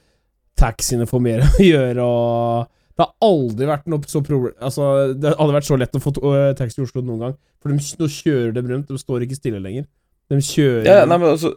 taxiene 0.57 1.07
får 1.09 1.21
mer 1.21 1.41
å 1.49 1.53
gjøre, 1.61 2.07
og 2.07 2.69
Det 2.93 3.05
har 3.07 3.13
aldri 3.25 3.69
vært 3.71 3.89
noe 3.91 4.11
så 4.11 4.21
problem... 4.25 4.55
Altså, 4.61 4.89
det 5.17 5.31
har 5.31 5.41
aldri 5.41 5.59
vært 5.59 5.69
så 5.71 5.79
lett 5.81 5.97
å 5.97 6.03
få 6.03 6.13
uh, 6.21 6.53
taxi 6.59 6.81
i 6.81 6.85
Oslo 6.85 7.03
noen 7.05 7.27
gang. 7.27 7.35
For 7.63 7.73
de, 7.73 7.81
nå 7.99 8.09
kjører 8.13 8.55
de 8.57 8.65
rundt, 8.69 8.91
de 8.91 9.01
står 9.01 9.25
ikke 9.27 9.39
stille 9.39 9.63
lenger. 9.65 9.89
De 10.33 10.41
kjører 10.45 10.89
Ja, 10.89 11.03
nei, 11.09 11.19
men 11.19 11.33
altså 11.35 11.55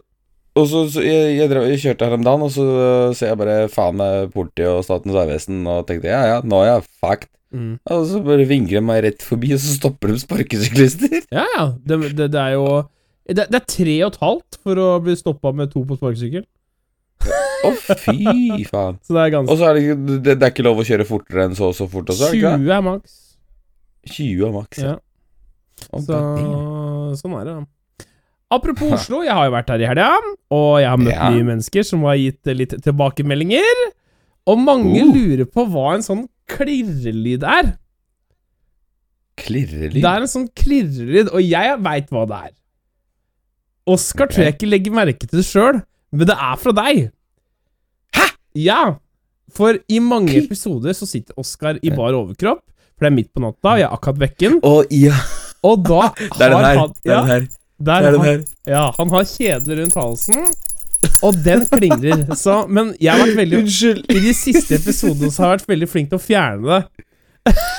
og 0.56 0.64
så, 0.70 0.86
så 0.88 1.02
jeg, 1.04 1.34
jeg, 1.36 1.52
jeg 1.52 1.80
kjørte 1.82 2.06
her 2.08 2.16
om 2.16 2.22
dagen, 2.24 2.44
og 2.46 2.52
så 2.54 2.64
uh, 2.64 3.14
ser 3.16 3.34
jeg 3.34 3.40
bare 3.42 3.56
faen 3.68 3.98
meg 3.98 4.30
politiet 4.32 4.70
og 4.70 4.84
Statens 4.86 5.12
vegvesen, 5.12 5.58
og 5.68 5.84
tenkte 5.88 6.08
ja, 6.08 6.22
ja, 6.30 6.38
nå 6.40 6.62
er 6.62 6.70
jeg 6.70 6.86
fucked. 7.02 7.28
mm. 7.52 7.74
Og 7.92 8.06
så 8.08 8.20
bare 8.24 8.48
vinkler 8.48 8.80
de 8.80 8.88
meg 8.88 9.02
rett 9.04 9.24
forbi, 9.24 9.52
og 9.52 9.60
så 9.60 9.76
stopper 9.76 10.14
de 10.14 10.22
sparkesyklister. 10.22 11.18
Ja, 11.28 11.44
ja. 11.58 11.66
Det, 11.76 12.00
det, 12.16 12.30
det 12.32 12.40
er 12.40 12.56
jo 12.56 12.66
det, 13.26 13.48
det 13.50 13.58
er 13.58 13.68
tre 13.68 13.96
og 14.06 14.14
et 14.14 14.20
halvt 14.22 14.58
for 14.62 14.80
å 14.80 14.88
bli 15.04 15.16
stoppa 15.18 15.52
med 15.56 15.72
to 15.74 15.82
på 15.84 15.98
sparkesykkel. 15.98 16.46
Å, 17.64 17.70
fy 18.02 18.64
faen. 18.68 18.98
Så 19.06 19.14
det 19.16 19.22
er 19.24 19.30
ganske 19.36 19.52
Og 19.52 19.58
så 19.60 19.68
er 19.70 19.78
det, 19.78 19.84
det, 20.22 20.34
det 20.36 20.42
er 20.42 20.52
ikke 20.52 20.64
lov 20.66 20.82
å 20.82 20.84
kjøre 20.86 21.06
fortere 21.08 21.46
enn 21.48 21.56
så 21.56 21.70
og 21.70 21.76
så 21.78 21.86
fort 21.90 22.10
også, 22.12 22.28
er 22.28 22.34
det 22.34 22.42
ikke 22.42 22.52
20 22.58 22.74
er 22.76 22.84
maks. 22.88 23.16
20 24.12 24.44
er 24.48 24.52
maks. 24.54 24.82
Ja. 24.84 24.94
Å, 25.90 26.00
Så, 26.02 26.12
damn. 26.12 27.16
sånn 27.20 27.34
er 27.40 27.48
det, 27.48 27.54
da. 27.56 27.64
Apropos 28.56 28.92
Oslo, 28.94 29.24
jeg 29.26 29.34
har 29.34 29.48
jo 29.48 29.54
vært 29.56 29.70
her 29.74 29.82
i 29.82 29.88
helga, 29.90 30.10
og 30.54 30.68
jeg 30.78 30.86
har 30.92 31.00
møtt 31.02 31.16
Ja. 31.16 31.30
nye 31.34 31.46
mennesker 31.48 31.82
som 31.88 32.04
har 32.06 32.14
gitt 32.20 32.46
eh, 32.46 32.54
litt 32.54 32.76
tilbakemeldinger. 32.84 33.80
Og 34.46 34.60
mange 34.62 35.00
Uh. 35.02 35.10
lurer 35.16 35.48
på 35.50 35.64
hva 35.66 35.96
en 35.96 36.04
sånn 36.06 36.28
klirrelyd 36.46 37.42
er. 37.42 37.72
Klirrelyd. 39.36 39.98
Det 40.00 40.06
er 40.12 40.22
en 40.24 40.30
sånn 40.30 40.46
klirrelyd, 40.56 41.28
og 41.34 41.42
jeg 41.42 41.80
veit 41.84 42.08
hva 42.14 42.22
det 42.30 42.38
er. 42.48 42.52
Oskar 43.90 44.30
tror 44.30 44.46
jeg 44.46 44.54
ikke 44.56 44.70
legger 44.70 44.94
merke 44.96 45.26
til 45.28 45.38
det 45.42 45.46
sjøl, 45.46 45.82
men 46.14 46.26
det 46.30 46.36
er 46.38 46.56
fra 46.62 46.72
deg. 46.78 47.02
Ja. 48.56 48.80
For 49.56 49.78
i 49.92 49.98
mange 50.02 50.34
episoder 50.40 50.96
så 50.96 51.06
sitter 51.08 51.36
Oskar 51.38 51.78
i 51.84 51.90
bar 51.94 52.16
overkropp, 52.18 52.62
for 52.96 53.06
det 53.06 53.10
er 53.12 53.14
midt 53.14 53.30
på 53.36 53.42
natta, 53.44 53.74
og 53.76 53.78
jeg 53.80 53.86
er 53.86 53.94
akkurat 53.94 54.18
vekken, 54.24 54.56
Å, 54.66 54.72
ja. 54.90 55.14
og 55.68 55.84
da 55.86 56.08
Det 56.38 56.46
er 56.48 56.50
den 56.50 56.56
har 56.56 56.66
her. 56.66 56.80
han 56.80 56.94
Det 57.04 57.12
er 57.12 57.20
den 57.20 57.30
her. 57.30 57.46
der 57.78 57.86
Det 57.86 57.94
er 57.94 58.10
den 58.16 58.20
har- 58.20 58.30
her. 58.32 58.44
ja, 58.72 58.84
han 58.98 59.12
har 59.14 59.28
kjede 59.30 59.78
rundt 59.80 59.94
halsen, 60.00 60.46
og 61.22 61.38
den 61.44 61.62
klingrer. 61.70 62.24
Så, 62.42 62.56
men 62.68 62.94
jeg 63.00 63.12
har 63.12 63.22
vært 63.26 63.36
veldig 63.38 63.58
Unnskyld. 63.62 64.04
I 64.10 64.20
de 64.26 64.32
siste 64.34 64.78
episodene 64.80 65.30
så 65.30 65.44
har 65.44 65.52
jeg 65.54 65.60
vært 65.62 65.72
veldig 65.76 65.88
flink 65.94 66.10
til 66.10 66.18
å 66.18 66.24
fjerne 66.26 66.66
det. 66.72 67.04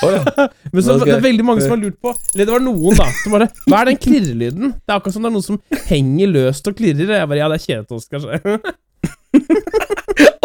Oh, 0.05 0.13
ja. 0.13 0.21
Men 0.71 0.79
så 0.85 0.93
det 1.01 1.09
er 1.11 1.19
veldig 1.25 1.43
mange 1.43 1.59
som 1.65 1.73
har 1.73 1.81
lurt 1.81 1.97
på 1.99 2.13
Eller 2.31 2.45
det 2.47 2.53
var 2.53 2.61
noen, 2.63 2.93
da, 2.95 3.03
som 3.19 3.33
bare 3.35 3.49
Hva 3.67 3.81
er 3.81 3.89
den 3.89 3.97
klirrelyden? 3.99 4.69
Det 4.79 4.93
er 4.93 4.95
akkurat 5.01 5.17
som 5.17 5.25
det 5.25 5.27
er 5.27 5.35
noen 5.35 5.43
som 5.43 5.57
henger 5.89 6.31
løst 6.31 6.69
og 6.71 6.77
klirrer. 6.79 7.11
Jeg 7.17 7.27
bare 7.27 7.41
Ja, 7.41 7.49
det 7.51 7.57
er 7.59 7.65
kjedet 7.65 7.91
Oskar. 7.91 8.21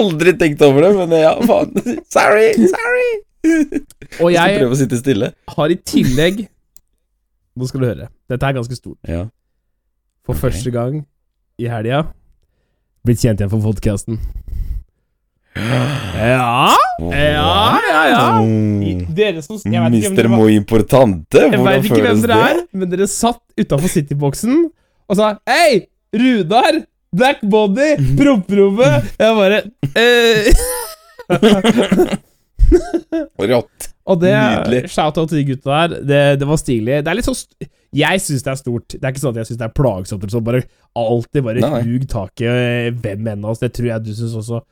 Aldri 0.02 0.34
tenkt 0.38 0.62
over 0.66 0.86
det, 0.86 0.92
men 0.98 1.14
ja, 1.20 1.34
faen. 1.46 1.74
Sorry, 2.14 2.50
sorry. 2.72 3.10
Og 4.22 4.30
Jeg 4.34 4.58
prøve 4.60 4.74
å 4.74 4.78
sitte 4.78 4.98
stille. 5.00 5.32
har 5.56 5.72
i 5.74 5.76
tillegg 5.82 6.44
Nå 7.58 7.66
skal 7.68 7.82
du 7.82 7.86
høre. 7.90 8.06
Dette 8.30 8.48
er 8.48 8.54
ganske 8.56 8.76
stort. 8.78 8.96
Ja. 9.04 9.26
For 10.24 10.32
okay. 10.32 10.46
første 10.46 10.70
gang 10.72 11.02
i 11.60 11.66
helga 11.68 12.06
blitt 13.02 13.20
kjent 13.20 13.42
igjen 13.42 13.50
for 13.52 13.64
podkasten. 13.64 14.20
Ja, 16.22 16.72
ja, 17.02 17.80
ja, 17.82 18.02
ja. 18.12 18.20
Dere 19.16 19.40
som 19.42 19.58
Jeg 19.58 19.82
vet 19.82 19.96
ikke 19.96 20.12
hvem 20.12 20.18
dere 20.20 20.30
var. 20.30 20.38
Muy 20.38 20.54
Importante, 20.54 21.40
Jeg 21.50 21.64
vet 21.64 21.88
ikke 21.88 22.02
hvem 22.04 22.20
dere 22.22 22.36
er, 22.46 22.60
men 22.78 22.92
dere 22.92 23.08
satt 23.10 23.40
utafor 23.58 23.90
Cityboksen 23.90 24.68
og 25.10 25.18
sa 25.18 25.32
Hei, 25.48 25.88
Rudar! 26.14 26.78
Black 27.12 27.42
Body! 27.44 27.90
Promperommet! 28.16 29.10
Jeg 29.20 29.36
bare 29.36 29.58
eh. 30.00 30.52
Rått. 33.52 33.88
Og 34.08 34.18
det 34.22 34.32
Nydelig. 34.32 34.80
Shout-out 34.90 35.28
til 35.30 35.42
de 35.42 35.44
gutta 35.52 35.82
der. 35.82 35.96
Det, 36.08 36.20
det 36.40 36.48
var 36.48 36.58
stilig. 36.60 36.98
Det 37.04 37.12
er 37.12 37.18
litt 37.18 37.28
sånn 37.28 37.68
Jeg 37.94 38.22
syns 38.24 38.42
det 38.46 38.52
er 38.52 38.58
stort. 38.58 38.96
Det 38.96 39.04
er 39.04 39.12
ikke 39.12 39.22
sånn 39.22 39.34
at 39.36 39.42
jeg 39.42 39.50
syns 39.52 39.60
det 39.60 39.68
er 39.68 39.74
plagsomt. 39.76 40.24
sånn, 40.32 40.46
bare 40.46 40.62
Alltid 40.98 41.44
bare 41.46 41.62
Nei. 41.62 41.82
hug 41.90 42.08
tak 42.10 42.42
i 42.42 42.48
eh, 42.48 42.88
hvem 43.04 43.28
enn 43.34 43.44
av 43.44 43.52
oss. 43.54 43.62
Det 43.62 43.70
tror 43.76 43.90
jeg 43.92 44.06
du 44.08 44.12
syns 44.16 44.34
også. 44.40 44.62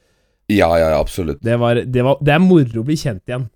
Ja, 0.50 0.72
ja, 0.80 0.90
absolutt. 0.98 1.38
Det, 1.44 1.56
var, 1.60 1.78
det, 1.84 2.02
var, 2.02 2.18
det 2.24 2.34
er 2.34 2.42
moro 2.42 2.82
å 2.82 2.86
bli 2.88 2.96
kjent 2.98 3.22
igjen. 3.28 3.46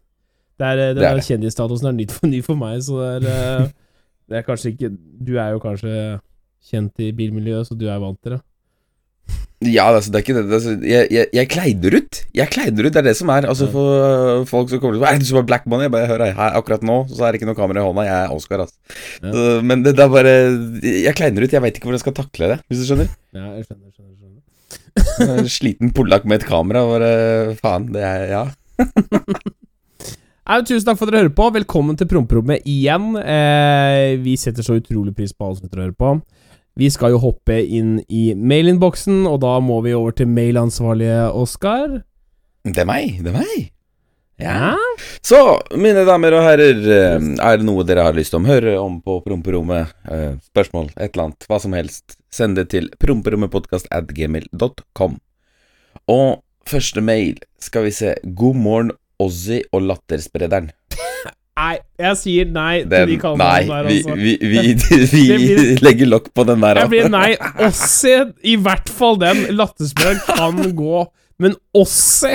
Det 0.61 0.69
er, 0.69 0.79
eh, 0.79 0.93
det 0.93 1.01
Det 1.03 1.09
er 1.09 1.19
er. 1.19 1.27
Kjendisstatusen 1.27 1.91
er 1.91 1.97
ny 1.97 2.07
for, 2.13 2.31
ny 2.31 2.41
for 2.45 2.61
meg, 2.61 2.79
så 2.87 3.01
det 3.01 3.33
er, 3.33 3.65
eh, 3.65 3.69
det 4.31 4.39
er 4.39 4.47
kanskje 4.47 4.75
ikke 4.77 4.93
Du 4.95 5.35
er 5.41 5.57
jo 5.57 5.63
kanskje 5.65 5.95
kjent 6.71 7.03
i 7.05 7.11
bilmiljøet, 7.17 7.67
så 7.69 7.77
du 7.77 7.89
er 7.89 7.99
vant 8.05 8.21
til 8.23 8.37
det. 8.37 8.45
Ja, 9.65 9.87
altså, 9.89 10.11
det 10.13 10.19
er 10.19 10.25
ikke 10.25 10.35
det. 10.37 10.43
det 10.45 10.53
er, 10.53 10.59
altså, 10.59 10.73
jeg, 10.85 11.07
jeg, 11.15 11.27
jeg 11.33 11.49
kleider 11.49 11.95
ut. 11.97 12.19
Jeg 12.37 12.51
kleider 12.53 12.85
ut, 12.85 12.93
det 12.93 13.01
er 13.01 13.07
det 13.07 13.15
som 13.17 13.31
er. 13.33 13.47
Altså, 13.49 13.69
for 13.73 13.95
øh, 13.97 14.43
folk 14.51 14.69
som 14.69 14.81
kommer 14.83 14.99
til 14.99 15.07
Er 15.09 15.23
det 15.23 15.29
som 15.31 15.39
er 15.41 15.47
Black 15.49 15.65
Money? 15.71 15.87
Jeg 15.87 15.95
bare 15.95 16.11
hører 16.11 16.35
her 16.37 16.59
akkurat 16.59 16.85
nå, 16.85 16.99
så 17.09 17.25
er 17.25 17.33
det 17.33 17.41
ikke 17.41 17.49
noe 17.49 17.57
kamera 17.57 17.81
i 17.81 17.87
hånda. 17.87 18.05
Jeg 18.05 18.27
er 18.27 18.35
Oscar, 18.35 18.67
altså. 18.67 18.77
Ja. 19.23 19.33
Så, 19.33 19.47
men 19.65 19.85
det, 19.87 19.95
det 19.97 20.05
er 20.05 20.13
bare 20.13 20.35
Jeg 20.85 21.17
kleider 21.17 21.47
ut. 21.47 21.57
Jeg 21.57 21.65
veit 21.65 21.79
ikke 21.79 21.89
hvordan 21.89 22.01
jeg 22.01 22.05
skal 22.05 22.19
takle 22.19 22.51
det, 22.53 22.59
hvis 22.69 22.83
du 22.83 22.87
skjønner. 22.91 23.09
Ja, 23.33 23.47
jeg 23.57 23.65
skjønner, 23.71 23.89
skjønner, 23.95 24.15
skjønner. 24.19 25.41
En 25.41 25.53
sliten 25.59 25.95
polakk 25.97 26.29
med 26.29 26.43
et 26.43 26.49
kamera, 26.51 26.85
bare 26.91 27.13
faen. 27.63 27.89
Det 27.95 28.05
er 28.05 28.29
Ja. 28.35 28.45
Nei, 30.45 30.59
tusen 30.69 30.85
takk 30.85 30.99
for 31.01 31.09
at 31.09 31.15
dere 31.15 31.23
hører 31.23 31.37
på. 31.39 31.47
Velkommen 31.55 31.97
til 31.97 32.09
promperommet 32.11 32.67
igjen. 32.69 33.15
Eh, 33.17 34.19
vi 34.21 34.35
setter 34.37 34.67
så 34.67 34.77
utrolig 34.77 35.15
pris 35.17 35.33
på 35.33 35.47
alle 35.47 35.57
som 35.57 35.65
sitter 35.65 35.81
og 35.81 35.87
hører 35.87 35.97
på. 35.97 36.11
Vi 36.75 36.89
skal 36.91 37.15
jo 37.15 37.21
hoppe 37.23 37.61
inn 37.63 38.01
i 38.11 38.35
mailinnboksen, 38.35 39.23
og 39.31 39.39
da 39.45 39.61
må 39.63 39.77
vi 39.85 39.93
over 39.95 40.11
til 40.19 40.27
mailansvarlige 40.31 41.31
Oskar. 41.39 42.01
Det 42.67 42.81
er 42.83 42.89
meg. 42.89 43.21
Det 43.23 43.31
er 43.31 43.37
meg. 43.39 43.71
Ja. 44.43 44.75
Så, 45.23 45.63
mine 45.79 46.03
damer 46.09 46.35
og 46.35 46.43
herrer, 46.43 46.75
eh, 46.75 47.23
er 47.39 47.57
det 47.61 47.67
noe 47.69 47.85
dere 47.87 48.03
har 48.09 48.17
lyst 48.17 48.33
til 48.35 48.43
å 48.43 48.49
høre 48.49 48.73
om 48.83 48.99
på 49.05 49.21
promperommet? 49.23 49.87
Eh, 50.11 50.35
Spørsmål, 50.51 50.87
et 50.97 51.15
eller 51.15 51.25
annet, 51.29 51.47
hva 51.47 51.59
som 51.63 51.71
helst, 51.79 52.19
send 52.35 52.59
det 52.59 52.67
til 52.75 52.91
promperommetpodkast.gmail.com. 52.99 55.13
Og 56.11 56.43
første 56.67 57.01
mail, 57.05 57.39
skal 57.63 57.87
vi 57.87 57.93
se, 57.95 58.19
god 58.25 58.57
morgen, 58.59 58.91
Ozzy 59.23 59.63
og 59.71 59.87
lattersprederen. 59.87 60.75
Nei, 61.55 61.75
jeg 62.03 62.19
sier 62.19 62.49
nei 62.51 62.81
til 62.83 62.89
Den, 62.91 63.11
de 63.13 63.17
kallenavnene 63.23 63.69
der, 63.71 63.91
altså. 63.93 64.15
vi, 64.19 64.33
vi, 64.43 64.63
vi, 65.13 65.21
vi 65.39 65.67
legger 65.85 66.09
lokk 66.11 66.33
på 66.35 66.47
den 66.49 66.65
der. 66.65 66.81
Jeg 66.83 66.91
blir 66.91 67.07
altså. 67.07 67.13
nei. 67.15 67.69
Ossi, 67.69 68.15
i 68.43 68.57
hvert 68.65 68.91
fall 68.91 69.21
den. 69.23 69.45
Latterspøk 69.55 70.25
kan 70.33 70.59
gå, 70.75 71.05
men 71.39 71.55
Ossi 71.79 72.35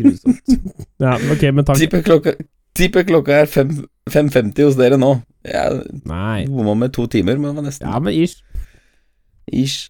Grusomt. 0.00 0.50
Ja, 1.00 1.14
ok, 1.32 1.46
men 1.54 1.64
takk. 1.66 1.78
Tipper 1.80 2.02
klokka, 2.04 2.34
tipper 2.76 3.06
klokka 3.08 3.38
er 3.44 3.48
5.50 3.50 4.66
hos 4.66 4.76
dere 4.78 4.98
nå. 5.00 5.14
Jeg 5.46 6.50
bomma 6.50 6.74
med 6.82 6.92
to 6.94 7.06
timer, 7.10 7.38
men 7.40 7.50
det 7.50 7.56
var 7.62 7.66
nesten. 7.66 7.88
Ja, 7.88 8.02
men 8.02 8.14
ish. 8.14 8.42
Ish. 9.50 9.88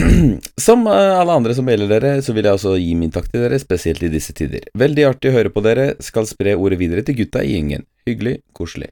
Som 0.66 0.86
eh, 0.86 1.18
alle 1.20 1.34
andre 1.34 1.54
som 1.56 1.66
mailer 1.68 1.90
dere, 1.90 2.12
så 2.24 2.34
vil 2.36 2.46
jeg 2.46 2.58
også 2.58 2.76
gi 2.80 2.94
min 2.98 3.12
takk 3.14 3.28
til 3.30 3.44
dere, 3.44 3.58
spesielt 3.60 4.02
i 4.06 4.12
disse 4.12 4.34
tider. 4.36 4.64
Veldig 4.78 5.06
artig 5.08 5.32
å 5.32 5.36
høre 5.36 5.52
på 5.52 5.62
dere, 5.64 5.92
skal 6.04 6.28
spre 6.28 6.56
ordet 6.56 6.80
videre 6.80 7.04
til 7.06 7.18
gutta 7.20 7.44
i 7.44 7.54
gjengen. 7.56 7.86
Hyggelig, 8.08 8.40
koselig. 8.56 8.90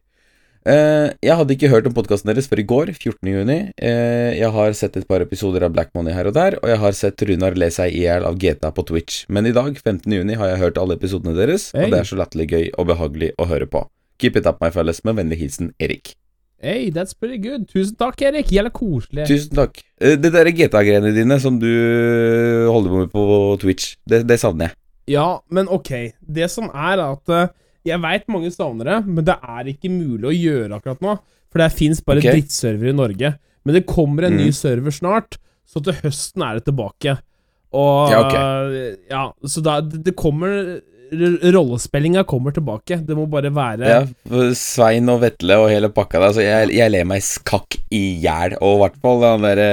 Eh, 0.68 1.08
jeg 1.24 1.36
hadde 1.38 1.54
ikke 1.54 1.70
hørt 1.72 1.86
om 1.88 1.94
podkasten 1.96 2.28
deres 2.28 2.48
før 2.50 2.60
i 2.60 2.66
går, 2.68 2.92
14. 2.92 3.30
juni. 3.32 3.58
Eh, 3.80 4.36
jeg 4.36 4.52
har 4.52 4.76
sett 4.76 4.98
et 5.00 5.08
par 5.08 5.24
episoder 5.24 5.64
av 5.64 5.72
Black 5.76 5.94
Money 5.96 6.16
her 6.16 6.28
og 6.28 6.36
der, 6.36 6.58
og 6.60 6.68
jeg 6.68 6.82
har 6.82 6.98
sett 6.98 7.24
Runar 7.30 7.56
le 7.56 7.70
seg 7.72 7.94
i 7.94 8.04
hjel 8.04 8.26
av 8.28 8.36
GTA 8.40 8.72
på 8.76 8.84
Twitch. 8.90 9.22
Men 9.32 9.48
i 9.48 9.54
dag, 9.56 9.72
15. 9.78 10.04
juni, 10.20 10.36
har 10.36 10.52
jeg 10.52 10.62
hørt 10.66 10.80
alle 10.82 10.98
episodene 10.98 11.36
deres, 11.38 11.70
og 11.76 11.88
det 11.88 12.02
er 12.02 12.08
så 12.10 12.20
latterlig 12.20 12.50
gøy 12.52 12.64
og 12.76 12.90
behagelig 12.92 13.32
å 13.38 13.48
høre 13.48 13.70
på. 13.70 13.86
Keep 14.18 14.40
it 14.40 14.48
up, 14.50 14.60
my 14.60 14.72
fellas. 14.74 15.04
Med 15.06 15.20
vennlig 15.20 15.38
hilsen 15.40 15.72
Erik. 15.78 16.16
Hey, 16.60 16.90
that's 16.90 17.14
pretty 17.14 17.38
good. 17.38 17.68
Tusen 17.70 17.94
takk, 18.00 18.18
Erik. 18.26 18.48
Jævla 18.50 18.70
koselig. 18.74 19.26
Tusen 19.30 19.54
takk. 19.54 19.78
Eh, 20.00 20.16
Det 20.18 20.32
der 20.34 20.50
GTA-greiene 20.50 21.12
dine 21.14 21.36
som 21.40 21.58
du 21.60 21.68
holder 22.68 22.90
på 22.90 22.98
med 23.04 23.12
på 23.12 23.26
Twitch, 23.62 23.92
det, 24.08 24.24
det 24.26 24.38
savner 24.42 24.68
jeg. 24.70 24.76
Ja, 25.14 25.28
men 25.54 25.68
ok. 25.72 25.92
Det 26.20 26.50
som 26.50 26.66
er 26.74 27.00
at 27.04 27.30
eh, 27.32 27.48
Jeg 27.86 28.02
veit 28.02 28.26
mange 28.28 28.50
savner 28.52 28.84
det, 28.90 28.96
men 29.06 29.24
det 29.24 29.36
er 29.38 29.70
ikke 29.70 29.88
mulig 29.88 30.26
å 30.28 30.34
gjøre 30.34 30.76
akkurat 30.80 31.00
nå. 31.04 31.14
For 31.48 31.62
det 31.62 31.70
fins 31.72 32.02
bare 32.04 32.20
okay. 32.20 32.34
drittservere 32.36 32.90
i 32.92 32.96
Norge. 32.98 33.30
Men 33.64 33.74
det 33.78 33.86
kommer 33.88 34.26
en 34.26 34.36
ny 34.36 34.48
Mm. 34.50 34.56
server 34.58 34.90
snart, 34.92 35.38
så 35.64 35.80
til 35.84 35.94
høsten 36.02 36.42
er 36.44 36.58
det 36.58 36.64
tilbake. 36.66 37.14
Og 37.72 38.10
Ja, 38.10 38.20
ok. 38.26 38.34
eh, 38.34 38.96
ja, 39.10 39.22
så 39.46 39.62
da 39.62 39.80
det, 39.80 40.14
kommer 40.16 40.80
Rollespillinga 41.12 42.24
kommer 42.28 42.52
tilbake. 42.52 42.98
Det 43.06 43.14
må 43.16 43.24
bare 43.30 43.50
være 43.54 43.88
Ja, 43.88 44.00
Svein 44.58 45.08
og 45.12 45.20
Vetle 45.22 45.56
og 45.62 45.68
hele 45.72 45.88
pakka 45.94 46.20
der, 46.22 46.34
så 46.36 46.44
jeg, 46.44 46.72
jeg 46.76 46.92
ler 46.92 47.06
meg 47.08 47.22
skakk 47.24 47.78
i 47.94 48.02
hjel. 48.22 48.56
Og 48.60 48.74
i 48.76 48.80
hvert 48.82 48.98
fall 49.04 49.24
han 49.26 49.46
derre 49.46 49.68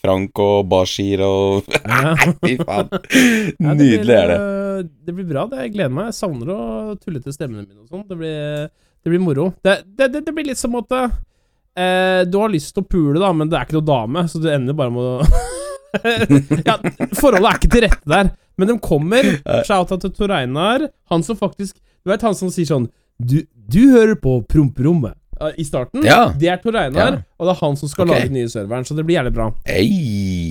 Frank 0.00 0.42
og 0.42 0.66
Bashir 0.72 1.22
og. 1.26 1.68
Fy 2.44 2.56
faen. 2.62 2.90
Ja, 3.64 3.74
det 3.74 3.78
Nydelig 3.78 4.00
blir, 4.04 4.16
er 4.18 4.32
det. 4.32 4.38
eh, 4.40 4.88
Det 5.06 5.14
blir 5.18 5.28
bra. 5.30 5.46
det 5.50 5.62
Jeg 5.66 5.74
gleder 5.76 5.94
meg. 5.94 6.10
Jeg 6.10 6.18
savner 6.18 6.50
å 6.54 6.60
tulle 6.98 7.22
til 7.22 7.36
stemmene 7.36 7.66
mine 7.68 7.84
og 7.84 7.88
sånn. 7.92 8.06
Det, 8.08 8.18
blir- 8.18 8.66
det 9.04 9.12
blir 9.12 9.22
moro. 9.22 9.50
Det, 9.64 9.78
det, 9.98 10.10
det, 10.16 10.24
det 10.26 10.34
blir 10.34 10.48
litt 10.50 10.58
som 10.60 10.74
at 10.80 10.90
eh, 10.98 12.22
du 12.26 12.38
har 12.40 12.50
lyst 12.52 12.74
til 12.74 12.82
å 12.84 12.88
pule, 12.90 13.18
da, 13.22 13.30
men 13.36 13.50
det 13.52 13.58
er 13.60 13.68
ikke 13.68 13.78
noe 13.78 13.88
dame, 13.90 14.26
så 14.30 14.40
du 14.42 14.48
ender 14.50 14.76
bare 14.78 14.90
med 14.94 15.02
å 15.04 15.42
Ja, 16.68 16.76
forholdet 17.18 17.48
er 17.50 17.58
ikke 17.60 17.70
til 17.74 17.84
rette 17.86 18.10
der. 18.10 18.30
Men 18.58 18.68
de 18.70 18.76
kommer. 18.82 19.26
Shout-out 19.66 20.00
til 20.04 20.12
Tor 20.14 20.30
Einar. 20.36 20.88
Han 21.10 21.22
som 21.26 21.36
faktisk 21.38 21.76
Du 22.04 22.10
vet 22.12 22.22
han 22.22 22.34
som 22.38 22.50
sier 22.54 22.68
sånn 22.68 22.84
Du, 23.18 23.40
du 23.70 23.80
hører 23.94 24.14
på 24.20 24.36
promperommet. 24.50 25.14
eh, 25.40 25.54
I 25.58 25.64
starten. 25.66 26.04
Ja. 26.06 26.28
Det 26.38 26.48
er 26.52 26.56
Tor 26.62 26.76
Einar, 26.78 27.18
Ja. 27.18 27.22
og 27.38 27.46
det 27.48 27.54
er 27.56 27.60
han 27.64 27.76
som 27.80 27.88
skal 27.90 28.04
okay. 28.06 28.14
lage 28.20 28.30
den 28.30 28.38
nye 28.40 28.48
serveren, 28.52 28.84
så 28.86 28.94
det 28.98 29.04
blir 29.06 29.16
jævlig 29.18 29.34
bra. 29.34 29.48
Hei. 29.66 29.86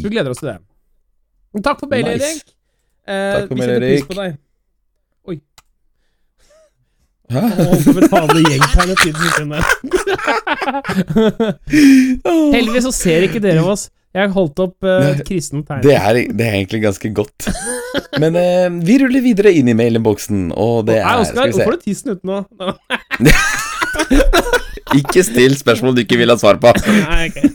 Vi 0.03 0.09
gleder 0.11 0.31
oss 0.35 0.39
til 0.43 0.49
det. 0.51 0.57
Men 1.53 1.63
takk 1.63 1.79
for 1.79 1.87
Bailey, 1.91 2.17
Nice. 2.17 2.25
Erik. 2.25 2.55
Eh, 3.07 3.33
Takk 3.35 3.47
for 3.49 3.55
vi 3.55 3.61
setter 3.61 3.87
pris 3.87 4.07
på 4.09 4.13
deg. 4.21 4.39
Hæ? 7.33 7.41
Sekund 9.03 9.51
der. 9.53 9.63
Heldigvis 12.53 12.83
så 12.85 12.91
ser 12.93 13.25
ikke 13.27 13.41
dere 13.43 13.63
oss. 13.65 13.87
Jeg 14.13 14.29
holdt 14.35 14.59
opp 14.61 14.85
uh, 14.85 14.99
Nei, 15.01 15.23
kristen 15.25 15.63
tegn. 15.65 15.81
Det 15.81 15.95
det 16.37 16.45
er 16.45 16.57
egentlig 16.59 16.83
ganske 16.83 17.09
godt. 17.17 17.47
Men 18.21 18.37
uh, 18.37 18.69
vi 18.85 18.99
ruller 19.01 19.25
videre 19.25 19.53
inn 19.57 19.71
i 19.71 19.77
mailinnboksen, 19.77 20.51
og 20.53 20.85
det 20.89 20.99
Nei, 20.99 21.07
er 21.09 21.23
Oskar, 21.23 21.33
Skal 21.33 21.49
vi 21.49 21.57
hvorfor 21.57 21.73
er 21.73 21.79
du 21.79 21.85
tissen 21.87 22.13
ute 22.13 22.25
nå? 22.29 22.37
Ikke 24.99 25.23
still 25.25 25.55
spørsmål 25.57 25.97
du 25.97 26.03
ikke 26.03 26.19
vil 26.21 26.29
ha 26.29 26.37
svar 26.37 26.59
på. 26.61 26.69
Nei, 27.09 27.29
okay. 27.31 27.49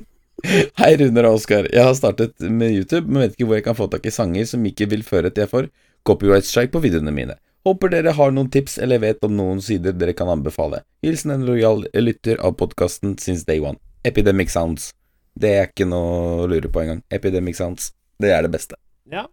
Hei, 0.80 0.92
Runar 1.00 1.28
og 1.30 1.38
Oskar. 1.38 1.68
Jeg 1.72 1.84
har 1.84 1.96
startet 1.96 2.36
med 2.40 2.72
YouTube, 2.72 3.06
men 3.08 3.24
vet 3.24 3.36
ikke 3.36 3.48
hvor 3.48 3.60
jeg 3.60 3.66
kan 3.66 3.76
få 3.76 3.88
tak 3.92 4.06
i 4.08 4.12
sanger 4.14 4.48
som 4.48 4.64
ikke 4.68 4.88
vil 4.92 5.04
føre 5.06 5.32
til 5.32 5.44
jeg 5.44 5.52
får 5.52 5.70
copyright 6.08 6.48
strike 6.48 6.72
på 6.76 6.84
videoene 6.84 7.12
mine. 7.16 7.36
Håper 7.68 7.92
dere 7.92 8.14
har 8.16 8.32
noen 8.32 8.48
tips 8.52 8.78
eller 8.80 9.02
vet 9.02 9.24
om 9.24 9.34
noen 9.36 9.60
sider 9.64 9.96
dere 9.96 10.16
kan 10.16 10.32
anbefale. 10.32 10.80
Hilsen 11.04 11.34
en 11.36 11.44
lojal 11.48 11.84
lytter 11.96 12.40
av 12.40 12.56
podkasten 12.60 13.18
since 13.20 13.44
day 13.48 13.60
one. 13.60 13.76
Epidemic 14.04 14.52
Sounds. 14.52 14.94
Det 15.38 15.50
er 15.56 15.66
ikke 15.68 15.86
noe 15.88 16.44
å 16.44 16.48
lure 16.50 16.68
på 16.68 16.82
engang. 16.82 17.02
Epidemic 17.10 17.56
Sounds. 17.56 17.92
Det 18.20 18.30
er 18.30 18.42
det 18.42 18.50
beste. 18.52 18.74
Ja. 19.10 19.26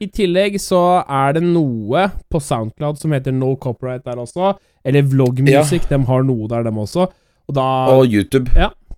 I 0.00 0.06
tillegg 0.08 0.56
så 0.58 1.04
er 1.06 1.32
det 1.36 1.42
noe 1.44 2.08
på 2.32 2.40
Soundcloud 2.42 2.98
som 2.98 3.12
heter 3.14 3.32
No 3.32 3.54
Copyright 3.56 4.04
der 4.04 4.16
også. 4.18 4.56
Eller 4.84 5.02
Vlogmusic, 5.02 5.86
de 5.88 5.98
har 6.08 6.22
noe 6.26 6.48
der, 6.48 6.64
dem 6.64 6.74
også. 6.82 7.08
Og 7.48 7.54
da 7.54 7.66
Og 7.92 8.06
YouTube. 8.06 8.50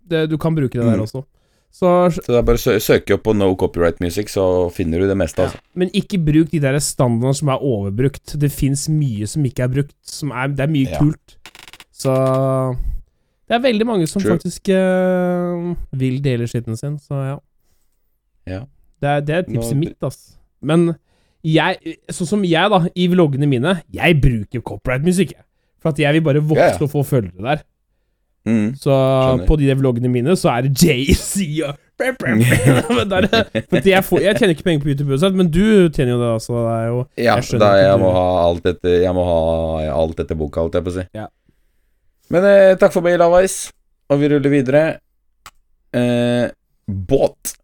det, 0.09 0.29
Du 0.31 0.39
kan 0.39 0.55
bruke 0.55 0.73
det 0.73 0.85
der 0.85 0.97
Mm. 0.97 1.03
også. 1.03 1.25
Så, 1.75 2.09
Så 2.15 2.23
det 2.31 2.37
er 2.39 2.43
bare 2.43 2.55
å 2.57 2.63
sø 2.63 2.79
søke 2.79 3.15
opp 3.15 3.25
på 3.25 3.35
No 3.35 3.55
Copyright 3.57 3.99
Music, 4.01 4.29
så 4.31 4.71
finner 4.73 5.01
du 5.01 5.09
det 5.09 5.17
meste, 5.17 5.43
altså. 5.43 5.59
men 5.75 5.91
ikke 5.91 6.25
bruk 6.25 6.51
de 6.53 6.61
der 6.61 6.79
standardene 6.79 7.35
som 7.35 7.49
er 7.49 7.59
overbrukt. 7.59 8.39
Det 8.39 8.53
fins 8.53 8.89
mye 8.89 9.27
som 9.27 9.43
ikke 9.45 9.65
er 9.65 9.69
brukt. 9.69 9.95
Som 10.03 10.31
er, 10.31 10.49
det 10.49 10.61
er 10.61 10.69
mye 10.73 10.89
Ja. 10.93 10.99
kult. 11.01 11.37
Så 11.93 12.77
Det 13.55 13.61
er 13.61 13.65
veldig 13.69 13.87
mange 13.87 14.07
som 14.11 14.23
True. 14.23 14.35
faktisk 14.35 14.71
uh, 14.75 15.75
vil 15.95 16.17
dele 16.25 16.49
skitten 16.51 16.77
sin, 16.81 16.97
så 16.99 17.21
ja. 17.23 17.37
Ja. 18.51 18.61
Det 19.01 19.09
er, 19.11 19.21
det 19.25 19.35
er 19.37 19.47
tipset 19.47 19.77
Nå- 19.77 19.81
mitt, 19.85 19.99
ass. 20.03 20.19
Men 20.65 20.89
jeg, 21.45 21.95
sånn 22.11 22.27
som 22.31 22.43
jeg, 22.49 22.71
da, 22.73 22.81
i 22.97 23.07
vloggene 23.13 23.47
mine, 23.49 23.77
jeg 23.95 24.17
bruker 24.23 24.65
copyright-musikk. 24.65 25.37
For 25.85 25.93
at 25.93 26.01
jeg 26.01 26.17
vil 26.17 26.25
bare 26.25 26.41
vokse 26.43 26.75
ja. 26.81 26.83
og 26.83 26.91
få 26.91 27.03
følgere 27.07 27.45
der. 27.45 27.63
Mm. 28.49 28.75
Så 28.77 28.93
Skjønner. 28.93 29.47
på 29.49 29.57
de 29.61 29.69
der 29.71 29.79
vloggene 29.81 30.11
mine, 30.13 30.35
så 30.37 30.51
er 30.53 30.67
det 30.67 30.83
JC 30.83 31.47
og 31.65 31.79
der, 33.13 33.29
For 33.71 33.87
jeg, 33.89 34.05
får, 34.05 34.21
jeg 34.25 34.37
tjener 34.41 34.53
ikke 34.57 34.65
penger 34.67 34.83
på 34.83 34.91
YouTube 34.91 35.37
men 35.39 35.49
du 35.53 35.89
tjener 35.95 36.17
jo 36.17 36.19
det, 36.21 36.33
altså. 36.33 36.57
Det 36.59 36.89
jo 36.89 36.99
Ja, 37.17 37.37
Jeg 37.37 37.61
da 37.61 37.71
jeg 37.79 37.93
du- 37.95 38.03
må 38.03 38.11
ha 38.17 38.25
alt 38.49 38.67
etter 38.67 38.97
Jeg 39.05 39.15
må 39.15 39.25
ha 39.29 39.93
alt 39.95 40.21
etter 40.21 40.35
boka, 40.35 40.61
holdt 40.61 40.75
jeg 40.75 40.85
på 40.85 40.91
å 40.91 40.97
si. 40.99 41.07
Ja. 41.15 41.29
Men 42.33 42.45
eh, 42.49 42.75
takk 42.81 42.93
for 42.95 43.05
meg, 43.05 43.19
Lavais. 43.21 43.69
Og 44.13 44.21
vi 44.21 44.29
ruller 44.33 44.53
videre. 44.53 44.83
Eh, 45.95 46.49
båt. 46.89 47.55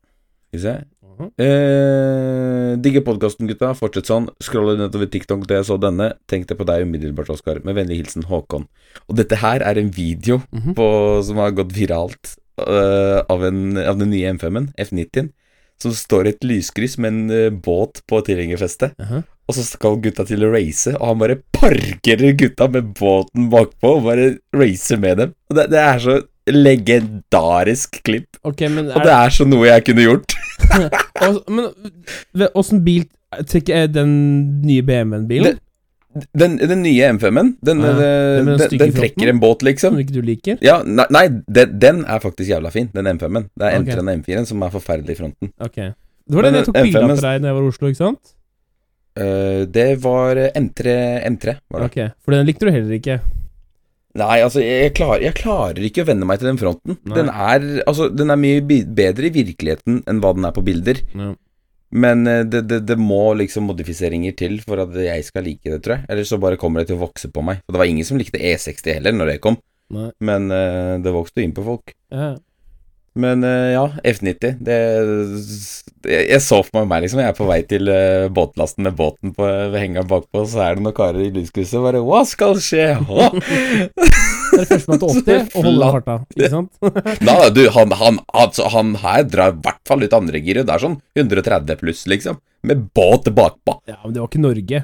Skal 0.51 0.57
vi 0.59 0.63
se. 0.65 0.75
Mhm. 1.11 1.31
Eh, 1.45 2.77
digger 2.81 3.05
podkasten, 3.05 3.49
gutta. 3.51 3.73
Fortsett 3.77 4.09
sånn. 4.09 4.29
Scroller 4.43 4.79
nedover 4.81 5.09
TikTok 5.11 5.47
da 5.49 5.59
jeg 5.61 5.69
så 5.69 5.77
denne. 5.81 6.13
Tenkte 6.31 6.57
på 6.57 6.65
deg 6.69 6.87
umiddelbart, 6.87 7.33
Oskar. 7.35 7.61
Med 7.65 7.77
vennlig 7.77 8.01
hilsen 8.03 8.25
Håkon. 8.31 8.69
Og 9.09 9.17
dette 9.19 9.37
her 9.43 9.61
er 9.63 9.79
en 9.79 9.91
video 9.91 10.41
Mhm. 10.53 10.75
på, 10.75 10.89
som 11.25 11.37
har 11.37 11.51
gått 11.53 11.73
viralt 11.77 12.37
uh, 12.61 13.23
av, 13.29 13.45
en, 13.45 13.77
av 13.79 13.99
den 13.99 14.11
nye 14.11 14.33
M5-en, 14.35 14.73
F90-en. 14.79 15.31
Som 15.81 15.93
står 15.97 16.27
et 16.29 16.41
lyskryss 16.45 16.99
med 16.99 17.09
en 17.13 17.31
uh, 17.31 17.51
båt 17.51 18.03
på 18.07 18.21
tilhengerfestet. 18.25 18.93
Aha. 19.01 19.23
Og 19.51 19.57
så 19.57 19.65
skal 19.67 19.97
gutta 19.99 20.23
til 20.29 20.45
å 20.47 20.53
race, 20.53 20.93
og 20.95 21.09
han 21.09 21.23
bare 21.25 21.41
parkerer 21.57 22.37
gutta 22.39 22.69
med 22.71 22.93
båten 22.95 23.49
bakpå 23.51 23.97
og 23.97 24.05
bare 24.07 24.27
racer 24.55 25.01
med 25.03 25.19
dem. 25.19 25.33
Og 25.51 25.57
det, 25.59 25.65
det 25.73 25.81
er 25.83 26.05
så 26.05 26.21
legendarisk 26.51 27.99
klipp. 28.07 28.39
Okay, 28.47 28.71
men 28.71 28.93
Og 28.95 29.03
det 29.03 29.15
er 29.15 29.35
så 29.35 29.47
noe 29.49 29.67
jeg 29.67 29.87
kunne 29.89 30.07
gjort. 30.07 30.37
Men 31.51 32.47
åssen 32.55 32.85
bil 32.87 33.09
trekker 33.51 33.83
jeg 33.83 33.93
den 33.95 34.15
nye 34.67 34.85
BMW-en-bilen? 34.87 35.59
Den, 36.35 36.57
den 36.59 36.81
nye 36.83 37.13
M5-en, 37.15 37.53
den, 37.63 37.83
Ja, 37.87 37.91
eh, 37.95 38.41
den 38.41 38.49
den 38.51 38.79
den, 38.81 38.95
trekker 38.97 39.31
en 39.31 39.39
båt, 39.43 39.63
liksom. 39.63 39.95
Som 39.95 40.03
ikke 40.03 40.17
du 40.17 40.25
liker? 40.27 40.59
Ja, 40.65 40.81
nei, 40.83 41.07
nei 41.15 41.25
den, 41.47 42.03
er 42.03 42.23
faktisk 42.23 42.51
jævla 42.51 42.73
fin, 42.75 42.91
den 42.95 43.07
M5-en. 43.13 43.47
Det 43.55 43.69
er 43.69 43.79
M3 43.79 44.01
og 44.03 44.11
M4-en 44.17 44.49
som 44.51 44.67
er 44.67 44.75
forferdelig 44.75 45.15
i 45.15 45.21
fronten. 45.21 45.53
Ok. 45.63 45.79
Det 45.79 46.39
var 46.39 46.49
den 46.49 46.59
jeg 46.59 46.67
tok 46.67 46.81
bilde 46.81 47.05
av 47.05 47.13
M5-en 47.13 47.23
deg 47.23 47.45
da 47.45 47.53
jeg 47.53 47.59
var 47.61 47.63
i 47.63 47.71
Oslo, 47.71 47.93
ikke 47.93 48.03
sant? 48.03 48.35
Eh, 49.19 49.67
det 49.67 49.91
var 50.05 50.39
eh, 50.39 50.55
M3, 50.55 50.95
M3 51.33 51.57
var 51.69 51.85
det. 51.85 51.91
Ok, 51.91 52.17
For 52.23 52.37
den 52.37 52.49
likte 52.49 52.69
du 52.69 52.75
heller 52.75 52.97
ikke? 52.97 53.21
Nei, 54.21 54.41
altså, 54.43 54.63
jeg 54.63 54.91
klarer, 54.99 55.23
jeg 55.29 55.39
klarer 55.39 55.85
ikke 55.87 56.03
å 56.03 56.09
venne 56.09 56.27
meg 56.27 56.41
til 56.41 56.51
den 56.51 56.59
fronten. 56.59 56.99
Den 57.07 57.31
er, 57.31 57.67
altså, 57.87 58.09
den 58.11 58.33
er 58.35 58.41
mye 58.41 58.63
bedre 58.83 59.29
i 59.29 59.35
virkeligheten 59.35 60.03
enn 60.11 60.23
hva 60.23 60.33
den 60.35 60.49
er 60.49 60.55
på 60.57 60.65
bilder. 60.67 60.99
Ja. 61.15 61.31
Men 61.91 62.27
eh, 62.31 62.45
det, 62.47 62.65
det, 62.71 62.83
det 62.87 62.99
må 62.99 63.23
liksom 63.39 63.67
modifiseringer 63.71 64.35
til 64.39 64.59
for 64.63 64.83
at 64.85 64.95
jeg 64.95 65.27
skal 65.27 65.47
like 65.47 65.67
det, 65.67 65.81
tror 65.83 65.99
jeg. 65.99 66.07
Eller 66.11 66.27
så 66.27 66.39
bare 66.43 66.59
kommer 66.61 66.83
det 66.83 66.91
til 66.91 66.99
å 67.01 67.05
vokse 67.05 67.31
på 67.35 67.45
meg. 67.47 67.65
Og 67.67 67.75
det 67.75 67.83
var 67.83 67.91
ingen 67.91 68.07
som 68.07 68.19
likte 68.21 68.39
E60 68.39 68.99
heller 68.99 69.17
når 69.17 69.35
det 69.35 69.41
kom, 69.43 69.59
Nei. 69.95 70.11
men 70.23 70.51
uh, 70.55 70.99
det 71.03 71.15
vokste 71.15 71.43
jo 71.43 71.49
inn 71.49 71.57
på 71.57 71.67
folk. 71.67 71.95
Ja. 72.15 72.37
Men 73.19 73.43
eh, 73.43 73.73
ja, 73.75 73.87
F90 74.07 74.61
det, 74.63 74.77
jeg, 76.07 76.27
jeg 76.31 76.43
så 76.45 76.61
for 76.63 76.79
meg 76.79 76.91
meg, 76.93 77.05
liksom. 77.05 77.23
Jeg 77.25 77.33
er 77.33 77.39
på 77.39 77.49
vei 77.49 77.59
til 77.69 77.91
uh, 77.91 78.29
båtlasten 78.33 78.87
med 78.87 78.95
båten 78.99 79.35
på, 79.35 79.49
hengeren 79.75 80.07
bakpå, 80.11 80.45
så 80.49 80.63
er 80.69 80.79
det 80.79 80.85
noen 80.87 80.97
karer 80.97 81.25
i 81.25 81.33
lyskrysset 81.35 81.83
bare 81.83 82.05
Hva 82.07 82.23
skal 82.29 82.61
skje? 82.63 82.93
Det 84.51 84.65
er 84.65 84.67
førstemann 84.67 85.01
til 85.01 85.11
80 85.15 85.53
og 85.55 85.67
holde 85.67 85.91
farta, 85.95 86.15
ikke 86.35 86.49
sant? 86.53 86.71
Nei, 87.27 87.35
nei, 87.35 87.51
du, 87.55 87.61
han, 87.75 87.93
han, 88.01 88.19
altså, 88.35 88.67
han 88.75 88.97
her 89.03 89.27
drar 89.31 89.55
i 89.55 89.61
hvert 89.63 89.83
fall 89.87 90.03
ut 90.03 90.17
andre 90.17 90.41
giret. 90.43 90.67
Det 90.67 90.75
er 90.75 90.83
sånn 90.83 90.97
130 91.19 91.79
pluss, 91.79 92.03
liksom. 92.11 92.41
Med 92.67 92.89
båt 92.97 93.31
bakpå. 93.35 93.79
Ja, 93.89 94.01
men 94.03 94.17
det 94.17 94.25
var 94.25 94.33
ikke 94.33 94.43
Norge. 94.43 94.83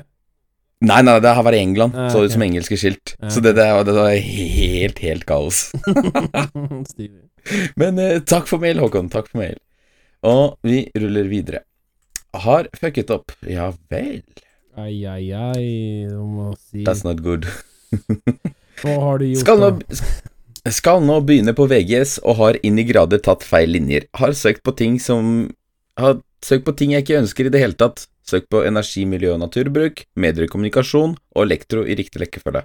Nei, 0.84 0.98
nei, 1.06 1.14
det 1.24 1.32
her 1.32 1.44
var 1.46 1.56
i 1.56 1.60
England. 1.64 1.94
Ah, 1.96 2.10
Så 2.12 2.26
ut 2.26 2.32
som 2.34 2.42
engelske 2.44 2.76
skilt. 2.76 3.14
Ah, 3.20 3.30
Så 3.32 3.40
det, 3.40 3.54
det, 3.56 3.64
det 3.88 3.94
var 3.96 4.10
helt, 4.12 4.98
helt 5.00 5.24
kaos. 5.28 5.70
Men 7.80 7.98
eh, 8.02 8.18
takk 8.26 8.48
for 8.50 8.60
mail, 8.62 8.80
Håkon. 8.82 9.08
Takk 9.12 9.30
for 9.30 9.40
mail. 9.40 9.56
Og 10.26 10.56
vi 10.66 10.86
ruller 10.98 11.28
videre. 11.30 11.62
Har 12.36 12.68
fucket 12.76 13.10
opp. 13.14 13.32
Ja 13.48 13.70
vel. 13.92 14.20
Ai, 14.76 15.06
ai, 15.08 15.30
ai, 15.32 15.68
du 16.10 16.20
må 16.20 16.50
si 16.60 16.82
That's 16.84 17.04
not 17.06 17.22
good. 17.24 17.46
Hva 18.82 18.96
har 19.00 19.22
du 19.22 19.30
gjort, 19.30 19.40
Skal 19.40 19.62
nå, 19.62 19.70
skal 20.74 21.00
nå 21.06 21.20
begynne 21.24 21.54
på 21.56 21.64
VGS 21.70 22.18
og 22.26 22.36
har 22.42 22.58
inn 22.66 22.76
i 22.82 22.84
grader 22.84 23.22
tatt 23.24 23.46
feil 23.46 23.72
linjer. 23.72 24.04
Har 24.20 24.36
søkt 24.36 24.60
på 24.66 24.74
ting 24.76 24.98
som 25.00 25.46
Har 25.96 26.18
søkt 26.44 26.66
på 26.66 26.74
ting 26.76 26.92
jeg 26.92 27.06
ikke 27.06 27.22
ønsker 27.22 27.48
i 27.48 27.54
det 27.54 27.62
hele 27.62 27.78
tatt. 27.78 28.04
Søkt 28.26 28.48
på 28.50 28.64
energi, 28.66 29.04
miljø 29.06 29.36
og 29.36 29.42
naturbruk, 29.44 30.02
medier, 30.18 30.48
kommunikasjon 30.50 31.14
og 31.14 31.44
elektro 31.44 31.84
i 31.86 31.94
riktig 31.98 32.24
rekkefølge. 32.24 32.64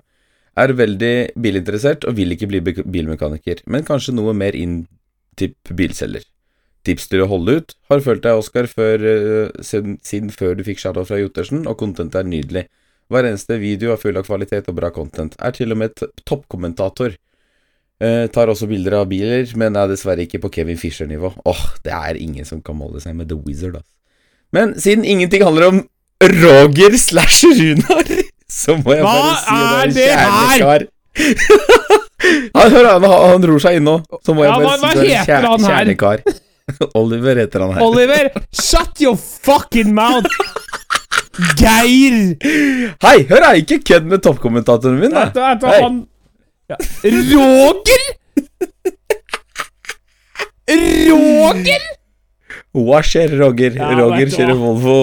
Er 0.57 0.73
veldig 0.75 1.15
bilinteressert 1.39 2.07
og 2.09 2.17
vil 2.17 2.33
ikke 2.33 2.49
bli 2.49 2.61
bilmekaniker, 2.65 3.61
men 3.71 3.85
kanskje 3.87 4.15
noe 4.17 4.33
mer 4.35 4.57
inn 4.57 4.83
til 5.39 5.53
bilselger. 5.69 6.25
Tips 6.81 7.07
til 7.11 7.21
å 7.21 7.29
holde 7.29 7.59
ut. 7.59 7.75
Har 7.91 8.01
følt 8.01 8.23
deg, 8.25 8.39
Oskar, 8.41 8.65
før, 8.67 9.05
eh, 9.05 9.61
siden, 9.61 9.99
siden 10.01 10.33
før 10.33 10.57
du 10.57 10.63
fikk 10.65 10.81
shadow 10.81 11.05
fra 11.05 11.21
Jotersen, 11.21 11.67
og 11.67 11.77
content 11.77 12.15
er 12.15 12.25
nydelig. 12.25 12.65
Hver 13.11 13.27
eneste 13.29 13.59
video 13.61 13.93
er 13.93 14.01
full 14.01 14.17
av 14.17 14.25
kvalitet 14.25 14.67
og 14.67 14.75
bra 14.75 14.89
content. 14.89 15.35
Er 15.39 15.51
til 15.51 15.71
og 15.71 15.77
med 15.77 15.93
toppkommentator. 16.25 17.17
Eh, 18.01 18.27
tar 18.33 18.47
også 18.47 18.67
bilder 18.67 18.97
av 18.97 19.09
biler, 19.09 19.45
men 19.55 19.75
er 19.75 19.87
dessverre 19.87 20.25
ikke 20.25 20.41
på 20.41 20.51
Kevin 20.51 20.77
Fischer-nivå. 20.77 21.35
Åh, 21.45 21.65
det 21.83 21.93
er 21.93 22.17
ingen 22.17 22.45
som 22.45 22.61
kan 22.61 22.75
måle 22.75 22.99
seg 22.99 23.15
med 23.15 23.29
The 23.29 23.37
Wizard, 23.37 23.75
ass. 23.75 24.00
Men 24.51 24.73
siden 24.79 25.05
ingenting 25.07 25.43
handler 25.47 25.67
om 25.71 25.81
Roger 26.21 26.97
slash 26.99 27.45
Runar, 27.47 28.09
så 28.51 28.75
må 28.77 28.93
jeg 28.97 29.05
Hva 29.05 29.13
bare 29.15 29.87
si 29.87 29.95
det 29.97 30.07
er 30.11 30.19
kjernekar. 30.27 30.87
han, 32.57 32.71
hør, 32.75 32.87
han, 32.93 33.05
han 33.09 33.47
ror 33.49 33.63
seg 33.63 33.79
inn 33.79 33.87
nå, 33.87 33.95
så 34.25 34.35
må 34.37 34.45
jeg 34.45 34.51
Ja, 34.51 34.57
bare 34.67 34.77
si 34.79 35.05
det 35.07 35.15
er 35.17 35.29
kjer- 35.29 35.65
kjernekar. 35.65 36.23
Oliver 36.99 37.39
heter 37.41 37.65
han 37.65 37.73
her. 37.75 37.83
Oliver, 37.87 38.29
shut 38.67 39.01
your 39.03 39.17
fucking 39.17 39.95
mouth! 39.97 40.27
Geir! 41.57 42.35
Hei, 43.01 43.15
hør 43.31 43.41
da, 43.47 43.53
ikke 43.57 43.79
kødd 43.87 44.07
med 44.11 44.21
toppkommentatoren 44.23 44.99
min, 45.01 45.15
da. 45.15 45.25
Du, 45.33 45.39
vet 45.41 45.65
han 45.81 46.01
ja. 46.71 46.77
Roger! 47.07 48.03
Roger! 50.71 51.89
Hva 52.71 53.01
skjer, 53.03 53.33
Roger? 53.35 53.75
Ja, 53.75 53.89
Roger 53.99 54.29
vet 54.29 54.35
kjører? 54.37 54.55
Volvo. 54.55 54.93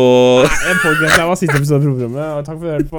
Nei, 0.46 0.54
Jeg 0.70 0.76
det 1.12 1.26
var 1.28 1.37
siste 1.37 1.59
episode 1.59 1.83
av 1.83 1.83
programmet, 1.85 2.26
og 2.33 2.44
takk 2.46 2.59
for 2.62 2.64
at 2.64 2.72
du 2.72 2.72
hørte 2.72 2.88
på. 2.88 2.98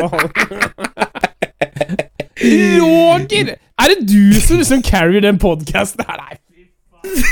Roger! 2.84 3.56
Er 3.80 3.94
det 3.94 4.00
du 4.12 4.38
som 4.38 4.60
liksom 4.60 4.84
carrier 4.86 5.26
den 5.26 5.40
podcasten 5.42 6.06
her? 6.06 6.22
Nei, 6.22 6.38
fy 6.38 6.68
faen. 6.94 7.26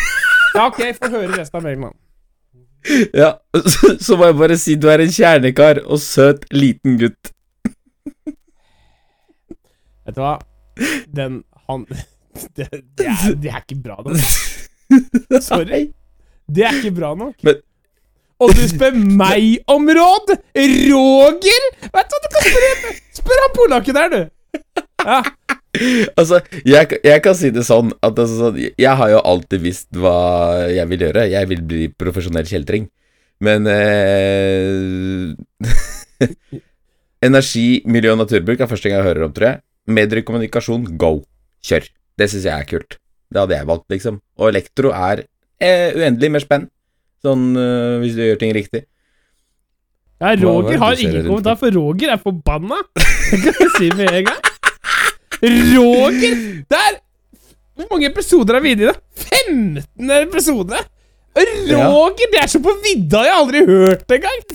Ja, 0.55 0.65
ok, 0.65 0.81
få 0.97 1.11
høre 1.13 1.29
resten 1.37 1.59
av 1.59 1.67
mailen, 1.67 1.85
da. 1.85 1.93
Ja, 3.13 3.29
så, 3.67 3.93
så 4.01 4.17
må 4.17 4.31
jeg 4.31 4.37
bare 4.39 4.57
si 4.57 4.75
du 4.79 4.87
er 4.89 5.03
en 5.03 5.11
kjernekar 5.13 5.83
og 5.85 5.99
søt 6.01 6.45
liten 6.55 6.97
gutt. 7.01 7.33
Vet 10.07 10.15
du 10.15 10.21
hva? 10.23 10.37
Den 11.11 11.41
Han 11.67 11.83
Det, 12.55 12.67
det, 12.69 13.05
er, 13.09 13.33
det 13.33 13.49
er 13.49 13.63
ikke 13.63 13.79
bra 13.81 13.97
da. 14.05 14.13
Sorry. 15.41 15.87
Det 16.47 16.63
er 16.67 16.77
ikke 16.79 16.95
bra 16.95 17.13
nok. 17.17 17.35
Men- 17.43 17.61
Og 18.39 18.51
du 18.53 18.61
spør 18.69 18.93
meg 18.93 19.63
om 19.67 19.87
råd? 19.89 20.27
Roger? 20.55 21.63
Vet 21.81 22.11
du 22.11 22.15
hva, 22.15 22.19
du 22.21 22.27
kan 22.35 22.43
spørre 22.45 22.91
Spør 23.17 23.41
han 23.41 23.55
polakken 23.55 23.97
der, 23.97 24.09
du. 24.13 24.21
Ja. 25.07 25.21
Altså, 26.17 26.39
jeg, 26.65 26.99
jeg 27.03 27.21
kan 27.25 27.35
si 27.37 27.49
det 27.53 27.63
sånn 27.65 27.89
at 28.01 28.17
altså, 28.17 28.37
sånn, 28.39 28.59
jeg 28.77 28.93
har 28.99 29.09
jo 29.11 29.19
alltid 29.25 29.61
visst 29.65 29.89
hva 29.97 30.13
jeg 30.69 30.87
vil 30.91 31.03
gjøre. 31.07 31.25
Jeg 31.31 31.49
vil 31.49 31.61
bli 31.65 31.87
profesjonell 31.97 32.45
kjeltring. 32.49 32.87
Men 33.41 33.67
eh, 33.69 35.33
Energi, 37.27 37.81
miljø 37.89 38.13
og 38.13 38.21
naturbruk 38.21 38.61
er 38.61 38.69
første 38.69 38.89
gang 38.89 39.01
jeg 39.01 39.07
hører 39.09 39.25
om, 39.27 39.33
tror 39.33 39.47
jeg. 39.49 39.61
Medier 39.97 40.21
kommunikasjon, 40.25 40.85
go. 41.01 41.11
Kjør. 41.65 41.89
Det 42.17 42.29
syns 42.31 42.45
jeg 42.49 42.53
er 42.53 42.69
kult. 42.69 42.97
Det 43.33 43.41
hadde 43.41 43.57
jeg 43.57 43.69
valgt, 43.69 43.87
liksom. 43.93 44.19
Og 44.37 44.51
elektro 44.51 44.93
er 44.93 45.25
eh, 45.63 45.95
uendelig 45.97 46.29
mer 46.33 46.43
spenn. 46.43 46.67
Sånn 47.25 47.49
uh, 47.57 47.97
hvis 48.03 48.15
du 48.17 48.21
gjør 48.23 48.39
ting 48.41 48.53
riktig. 48.55 48.81
ja, 50.21 50.31
er 50.31 50.41
Roger 50.43 50.77
har 50.81 50.99
ingen 51.01 51.25
kommentar, 51.25 51.57
for 51.57 51.73
Roger 51.73 52.13
er 52.13 52.21
forbanna. 52.21 52.77
Det 53.31 53.39
kan 53.41 53.57
jeg 53.63 53.71
si 53.77 53.89
med 53.97 54.11
en 54.11 54.29
gang. 54.29 54.43
Roger! 55.41 56.37
Der! 56.69 57.01
Hvor 57.77 57.85
mange 57.91 58.07
episoder 58.09 58.55
er 58.57 58.61
vi 58.63 58.71
inne 58.73 58.83
i? 58.87 58.89
da? 58.89 58.95
15 59.25 60.11
episoder! 60.21 60.81
Roger! 61.37 62.27
Det 62.33 62.39
er 62.41 62.49
så 62.49 62.59
på 62.63 62.71
vidda, 62.85 63.19
jeg 63.27 63.35
har 63.35 63.43
aldri 63.43 63.59
hørt 63.67 64.09
det 64.09 64.15
engang! 64.21 64.41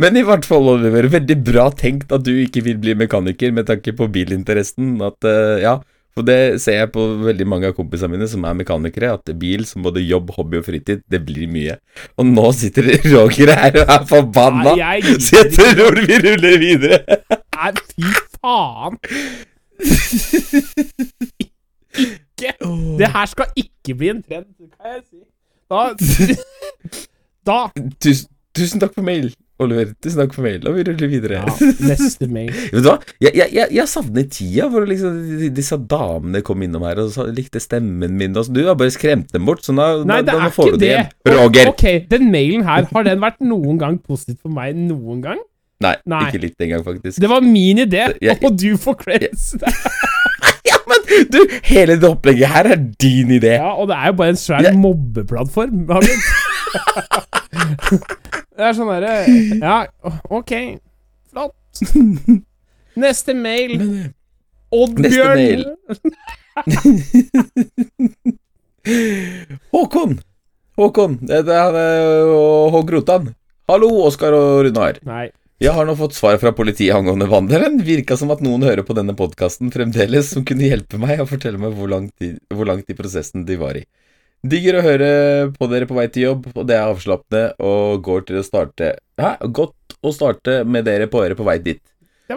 Men 0.00 0.16
i 0.20 0.24
hvert 0.24 0.44
fall, 0.44 0.68
Oliver, 0.74 1.08
veldig 1.12 1.36
bra 1.44 1.70
tenkt 1.72 2.12
at 2.12 2.24
du 2.26 2.32
ikke 2.36 2.62
vil 2.66 2.78
bli 2.80 2.94
mekaniker 3.00 3.52
med 3.56 3.66
tanke 3.70 3.92
på 3.96 4.08
bilinteressen. 4.12 5.02
At, 5.04 5.24
uh, 5.24 5.56
ja, 5.62 5.78
for 6.14 6.26
det 6.26 6.60
ser 6.62 6.76
jeg 6.78 6.90
på 6.94 7.04
veldig 7.24 7.46
mange 7.50 7.70
av 7.70 7.74
kompisene 7.74 8.12
mine 8.14 8.28
som 8.30 8.44
er 8.46 8.54
mekanikere, 8.60 9.14
at 9.18 9.32
bil 9.38 9.64
som 9.66 9.82
både 9.82 10.02
jobb, 10.04 10.30
hobby 10.36 10.60
og 10.60 10.66
fritid, 10.68 11.02
det 11.10 11.20
blir 11.26 11.50
mye. 11.50 11.76
Og 12.18 12.28
nå 12.28 12.44
sitter 12.54 12.92
Roger 13.14 13.50
her 13.58 13.80
og 13.82 13.94
er 13.96 14.06
forbanna, 14.10 14.74
Nei, 14.78 15.00
jeg 15.02 15.18
så 15.26 15.42
jeg 15.42 15.52
tror 15.56 15.98
vi 16.06 16.20
ruller 16.22 16.60
videre. 16.62 17.00
Nei, 17.58 17.72
fy 17.90 18.14
faen! 18.38 19.00
Ikke 21.94 22.54
Det 22.98 23.08
her 23.14 23.26
skal 23.30 23.46
ikke 23.58 23.94
bli 23.98 24.08
en 24.14 24.22
trend, 24.22 24.46
kan 24.58 24.94
jeg 24.94 25.02
si. 25.08 25.20
Da 25.70 25.80
Da 27.48 27.58
Tusen, 28.00 28.30
tusen 28.56 28.80
takk 28.80 28.94
for 28.96 29.04
mail, 29.04 29.28
Oliver. 29.62 29.92
du 30.02 30.08
snakker 30.10 30.34
for 30.34 30.46
mail, 30.46 30.64
og 30.66 30.74
vi 30.74 30.82
ruller 30.88 31.10
videre. 31.10 31.38
ja, 31.38 31.68
Neste 31.86 32.26
mail. 32.26 32.50
Vet 32.74 32.82
du 32.82 32.88
hva? 32.88 32.96
Jeg, 33.22 33.30
jeg, 33.38 33.52
jeg, 33.54 33.70
jeg 33.78 33.90
savner 33.90 34.26
tida 34.26 34.66
hvor 34.72 34.86
liksom 34.88 35.20
disse 35.54 35.78
damene 35.90 36.42
kom 36.46 36.64
innom 36.66 36.86
her 36.88 37.04
og 37.04 37.12
så 37.14 37.28
likte 37.30 37.62
stemmen 37.62 38.18
min. 38.18 38.34
Og 38.34 38.48
så, 38.48 38.54
du 38.54 38.64
har 38.66 38.78
bare 38.80 38.94
skremt 38.94 39.30
dem 39.34 39.46
bort, 39.46 39.62
så 39.66 39.74
nå, 39.76 39.88
Nei, 40.10 40.20
da, 40.26 40.40
er 40.48 40.54
får 40.54 40.74
du 40.74 40.80
det 40.82 40.90
igjen. 40.90 41.12
Roger! 41.30 41.70
Ok, 41.70 41.86
den 42.10 42.30
mailen 42.34 42.66
her, 42.66 42.88
har 42.90 43.06
den 43.06 43.22
vært 43.22 43.42
noen 43.46 43.78
gang 43.80 44.00
positivt 44.02 44.42
for 44.42 44.54
meg 44.54 44.74
noen 44.78 45.22
gang? 45.24 45.42
Nei, 45.84 45.94
Nei. 46.08 46.26
ikke 46.30 46.42
litt 46.46 46.64
engang, 46.64 46.84
faktisk. 46.86 47.20
Det 47.22 47.30
var 47.30 47.44
min 47.44 47.82
idé, 47.84 48.08
og 48.40 48.50
du 48.58 48.74
får 48.80 49.00
creds. 49.06 49.52
Ja, 50.64 50.78
men 50.88 51.28
du, 51.28 51.42
hele 51.68 51.98
det 52.00 52.08
opplegget 52.08 52.48
her 52.48 52.66
er 52.72 52.78
din 53.00 53.34
idé. 53.36 53.58
Ja, 53.60 53.74
og 53.76 53.90
det 53.90 53.98
er 53.98 54.12
jo 54.12 54.16
bare 54.16 54.32
en 54.32 54.38
svær 54.40 54.64
ja. 54.64 54.72
mobbeplattform. 54.72 55.82
Det 58.54 58.62
er 58.68 58.76
sånn 58.76 58.90
derre 58.90 59.14
Ja, 59.60 59.78
ok. 60.30 60.52
Flott. 61.30 61.54
Neste 62.98 63.34
mail. 63.34 63.72
Oddbjørn. 64.74 65.64
Håkon! 69.74 70.18
Håkon, 70.74 71.12
det 71.22 71.46
er 71.46 71.76
uh, 71.78 72.74
H. 72.74 72.76
Hallo, 73.70 73.88
Oskar 74.04 74.34
og 74.36 74.66
Runar. 74.66 74.98
Nei. 75.06 75.30
Jeg 75.62 75.70
har 75.72 75.86
nå 75.86 75.94
fått 75.96 76.16
svar 76.16 76.36
fra 76.42 76.50
politiet 76.52 76.96
angående 76.96 77.28
vandelen. 77.30 77.78
Virka 77.86 78.16
som 78.18 78.30
at 78.34 78.42
noen 78.44 78.62
hører 78.66 78.82
på 78.84 78.96
denne 78.98 79.14
podkasten 79.16 79.70
fremdeles 79.72 80.32
som 80.34 80.44
kunne 80.46 80.66
hjelpe 80.66 80.98
meg 81.00 81.20
og 81.22 81.30
fortelle 81.30 81.58
meg 81.62 81.72
hvor 81.78 81.88
langt, 81.92 82.14
i, 82.20 82.32
hvor 82.50 82.66
langt 82.68 82.90
i 82.90 82.96
prosessen 82.98 83.46
de 83.48 83.56
var 83.60 83.74
i. 83.78 83.84
Digger 84.44 84.76
å 84.76 84.84
høre 84.84 85.06
på 85.56 85.66
dere 85.72 85.86
på 85.88 85.96
vei 85.96 86.06
til 86.12 86.26
jobb, 86.26 86.48
og 86.52 86.66
det 86.68 86.76
er 86.76 86.90
avslappende 86.90 87.44
og 87.64 88.02
går 88.04 88.26
til 88.28 88.40
å 88.40 88.44
starte 88.44 88.90
Hæ? 89.20 89.30
Godt 89.56 89.94
å 90.04 90.12
starte 90.12 90.58
med 90.68 90.84
dere 90.84 91.06
på 91.08 91.22
øret 91.24 91.38
på 91.38 91.46
vei 91.46 91.56
dit. 91.64 91.80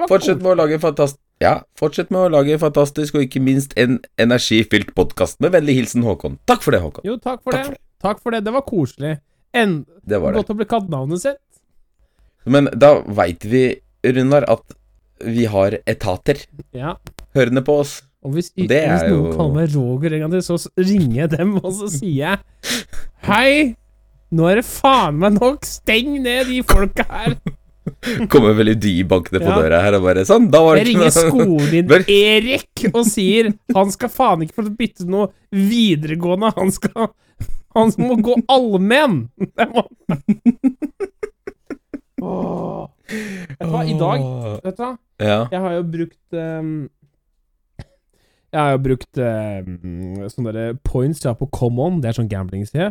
Fortsett 0.08 0.40
med 0.44 0.54
å 0.54 0.60
lage 0.62 0.80
fantast... 0.84 1.20
Ja, 1.44 1.60
fortsett 1.78 2.10
med 2.10 2.24
å 2.24 2.30
lage 2.34 2.56
fantastisk 2.58 3.14
og 3.20 3.26
ikke 3.28 3.42
minst 3.44 3.76
en 3.78 4.00
energifylt 4.18 4.94
podkast. 4.98 5.38
Med 5.44 5.52
vennlig 5.54 5.76
hilsen 5.78 6.02
Håkon. 6.08 6.40
Takk 6.50 6.64
for 6.66 6.74
det, 6.74 6.80
Håkon. 6.82 7.06
Jo, 7.06 7.18
takk 7.22 7.44
for 7.46 7.54
Takk 7.54 7.68
det. 7.68 7.76
for 7.78 8.08
Takk 8.08 8.24
for 8.24 8.34
det. 8.34 8.40
Det 8.48 8.54
var 8.56 8.64
koselig. 8.66 9.12
En, 9.54 9.76
Det 10.08 10.18
var 10.24 10.34
det. 10.34 10.42
Godt 10.42 10.56
å 10.56 10.58
bli 10.58 10.66
kalt 10.72 10.90
navnet 10.90 11.22
sitt. 11.22 11.38
Men 12.48 12.72
da 12.74 12.96
veit 13.20 13.46
vi, 13.46 13.66
Runar, 14.08 14.48
at 14.50 14.64
vi 15.28 15.46
har 15.52 15.78
etater 15.86 16.42
Ja. 16.74 16.96
hørende 17.36 17.62
på 17.66 17.80
oss. 17.84 18.00
Og 18.28 18.34
hvis, 18.36 18.50
hvis 18.60 18.68
noen 18.68 19.12
jo- 19.14 19.36
kaller 19.38 19.54
meg 19.56 19.76
Roger 19.78 20.14
en 20.18 20.24
gang 20.26 20.34
til, 20.36 20.44
så 20.44 20.58
ringer 20.78 21.16
jeg 21.24 21.30
dem, 21.38 21.54
og 21.62 21.70
så 21.78 21.88
sier 21.94 22.18
jeg 22.26 22.38
Hei! 23.28 23.52
Nå 24.36 24.50
er 24.52 24.60
det 24.60 24.66
faen 24.68 25.16
meg 25.22 25.38
nok! 25.40 25.64
Steng 25.64 26.18
ned 26.26 26.50
de 26.52 26.58
folka 26.68 27.06
her! 27.08 27.38
Kommer 28.34 28.52
veldig 28.58 28.74
dy 28.84 28.92
bankende 29.08 29.40
på 29.40 29.48
Ja. 29.48 29.60
døra 29.64 29.78
her 29.86 29.96
og 29.96 30.04
bare 30.10 30.26
sånn, 30.28 30.50
da 30.52 30.60
var 30.66 30.76
Jeg 30.76 30.84
det 30.84 30.92
ringer 30.92 31.08
ikke 31.08 31.22
noe 31.24 31.30
skolen 31.32 31.70
din 31.72 31.88
Bør- 31.88 32.10
Erik 32.12 32.84
og 32.92 33.06
sier 33.08 33.54
han 33.78 33.94
skal 33.96 34.12
faen 34.12 34.44
ikke 34.44 34.58
få 34.60 34.66
bytte 34.76 35.08
noe 35.08 35.30
videregående. 35.56 36.52
Han 36.60 36.74
skal 36.76 37.08
Han 37.78 37.94
må 38.04 38.18
gå 38.26 38.36
allmenn! 38.52 39.18
Åh. 42.22 42.88
Vet 43.08 43.60
du 43.62 43.72
hva, 43.72 43.82
i 43.88 43.94
dag 43.98 44.24
Vet 44.66 44.78
du 44.78 44.82
hva? 44.84 44.92
Ja. 45.22 45.38
Jeg 45.54 45.62
har 45.64 45.76
jo 45.78 45.84
brukt 45.94 46.36
ehm, 46.38 46.72
Jeg 48.58 48.64
har 48.66 48.72
jo 48.74 48.80
brukt 48.82 49.20
uh, 49.22 50.30
sånne 50.34 50.52
der 50.56 50.72
points 50.88 51.20
jeg 51.22 51.30
har 51.30 51.38
på 51.38 51.46
Common, 51.54 52.00
det 52.02 52.10
er 52.10 52.16
sånn 52.18 52.30
gambling-side, 52.32 52.88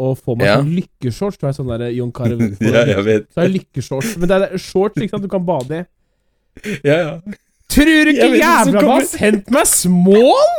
og 0.00 0.14
får 0.16 0.38
meg 0.40 0.46
Ja. 0.48 0.54
sånn 0.62 0.70
lykkeshorts. 0.78 1.36
Du 1.36 1.44
er 1.50 1.52
sånn 1.58 1.68
der 1.68 1.90
Jon 1.92 2.12
Carew 2.16 2.40
ja, 2.72 2.86
jeg 2.88 3.04
vet. 3.04 3.26
Så 3.34 3.42
er 3.44 3.52
lykkeshorts. 3.52 4.14
Men 4.22 4.30
det 4.32 4.38
er 4.46 4.56
shorts 4.64 4.96
ikke 5.02 5.12
sant, 5.12 5.26
du 5.26 5.32
kan 5.32 5.44
bade 5.44 5.82
i. 5.82 5.84
Ja, 6.88 6.96
ja. 6.96 7.12
Tror 7.70 7.84
du 7.90 8.10
ikke 8.14 8.30
hva 8.32 8.40
jævla 8.40 8.80
meg 8.80 8.88
har 8.94 9.04
sendt 9.12 9.50
meg 9.54 9.68
small? 9.68 10.56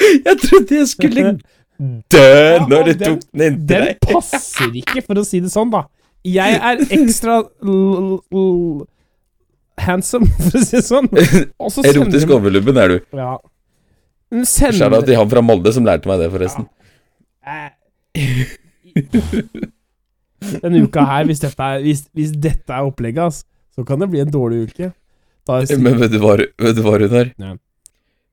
Jeg 0.00 0.36
trodde 0.46 0.78
jeg 0.78 0.88
skulle 0.88 1.24
dø 2.12 2.22
Ja, 2.22 2.66
når 2.68 2.84
du 2.86 2.92
den- 2.92 2.98
tok 3.02 3.20
den 3.32 3.42
inntil 3.46 3.66
deg. 3.68 3.98
Den 4.00 4.14
passer 4.14 4.72
ikke, 4.84 5.02
for 5.06 5.14
å 5.20 5.24
si 5.26 5.40
det 5.40 5.50
sånn, 5.52 5.70
da. 5.72 5.82
Jeg 6.24 6.56
er 6.60 6.80
ekstra 6.96 7.40
l 7.64 8.20
l 8.30 8.86
handsome, 9.86 10.28
for 10.46 10.60
å 10.60 10.64
si 10.64 10.78
det 10.78 10.84
sånn. 10.86 11.08
Erotisk 11.90 12.34
overlubben 12.36 12.78
er 12.80 12.94
du. 12.94 12.98
Ja. 13.16 13.34
Sender 14.46 14.76
Shout-out 14.78 15.08
til 15.08 15.18
han 15.18 15.30
fra 15.32 15.42
Molde 15.42 15.72
som 15.74 15.86
lærte 15.88 16.08
meg 16.10 16.20
det, 16.22 16.30
forresten. 16.32 16.68
Eh. 17.46 17.70
Denne 20.62 20.84
uka 20.86 21.02
her, 21.04 21.26
hvis 21.28 21.42
dette 21.42 21.66
er, 21.74 21.82
hvis, 21.84 22.04
hvis 22.16 22.30
dette 22.32 22.72
er 22.72 22.86
opplegget, 22.86 23.26
ass, 23.26 23.42
så 23.76 23.84
kan 23.86 24.00
det 24.00 24.08
bli 24.12 24.22
en 24.22 24.30
dårlig 24.32 24.62
uke. 24.70 24.92
Da 25.48 25.58
er 25.60 25.82
Men 25.82 25.98
vet 26.00 26.14
du 26.14 26.20
hva, 26.22 26.36
vet 26.38 26.78
du 26.78 26.82
hva 26.84 26.94
Runar? 27.00 27.34
Ja. 27.40 27.56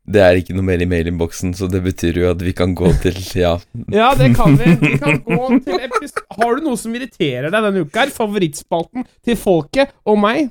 Det 0.08 0.22
er 0.24 0.38
ikke 0.40 0.54
noe 0.56 0.64
mer 0.64 0.80
i 0.80 0.88
mailinnboksen, 0.88 1.52
så 1.58 1.68
det 1.68 1.82
betyr 1.84 2.16
jo 2.22 2.30
at 2.32 2.40
vi 2.40 2.54
kan 2.56 2.72
gå 2.78 2.94
til 3.04 3.18
Ja. 3.44 3.58
Ja, 3.92 4.14
det 4.16 4.30
kan 4.38 4.56
vi. 4.60 4.78
Vi 4.80 4.94
kan 5.02 5.20
gå 5.26 5.50
til 5.66 5.82
epis 5.84 6.16
Har 6.38 6.56
du 6.56 6.64
noe 6.70 6.80
som 6.80 6.96
irriterer 6.96 7.50
deg 7.52 7.66
denne 7.68 7.84
uka? 7.84 8.06
her? 8.06 8.14
Favorittspalten 8.16 9.04
til 9.28 9.36
folket 9.40 9.92
og 10.08 10.16
meg? 10.24 10.48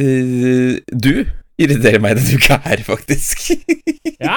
Eh, 0.00 0.78
du 0.88 1.10
irriterer 1.60 2.00
meg 2.02 2.16
denne 2.20 2.38
uka 2.40 2.60
her, 2.64 2.84
faktisk. 2.86 3.50
Ja, 4.22 4.36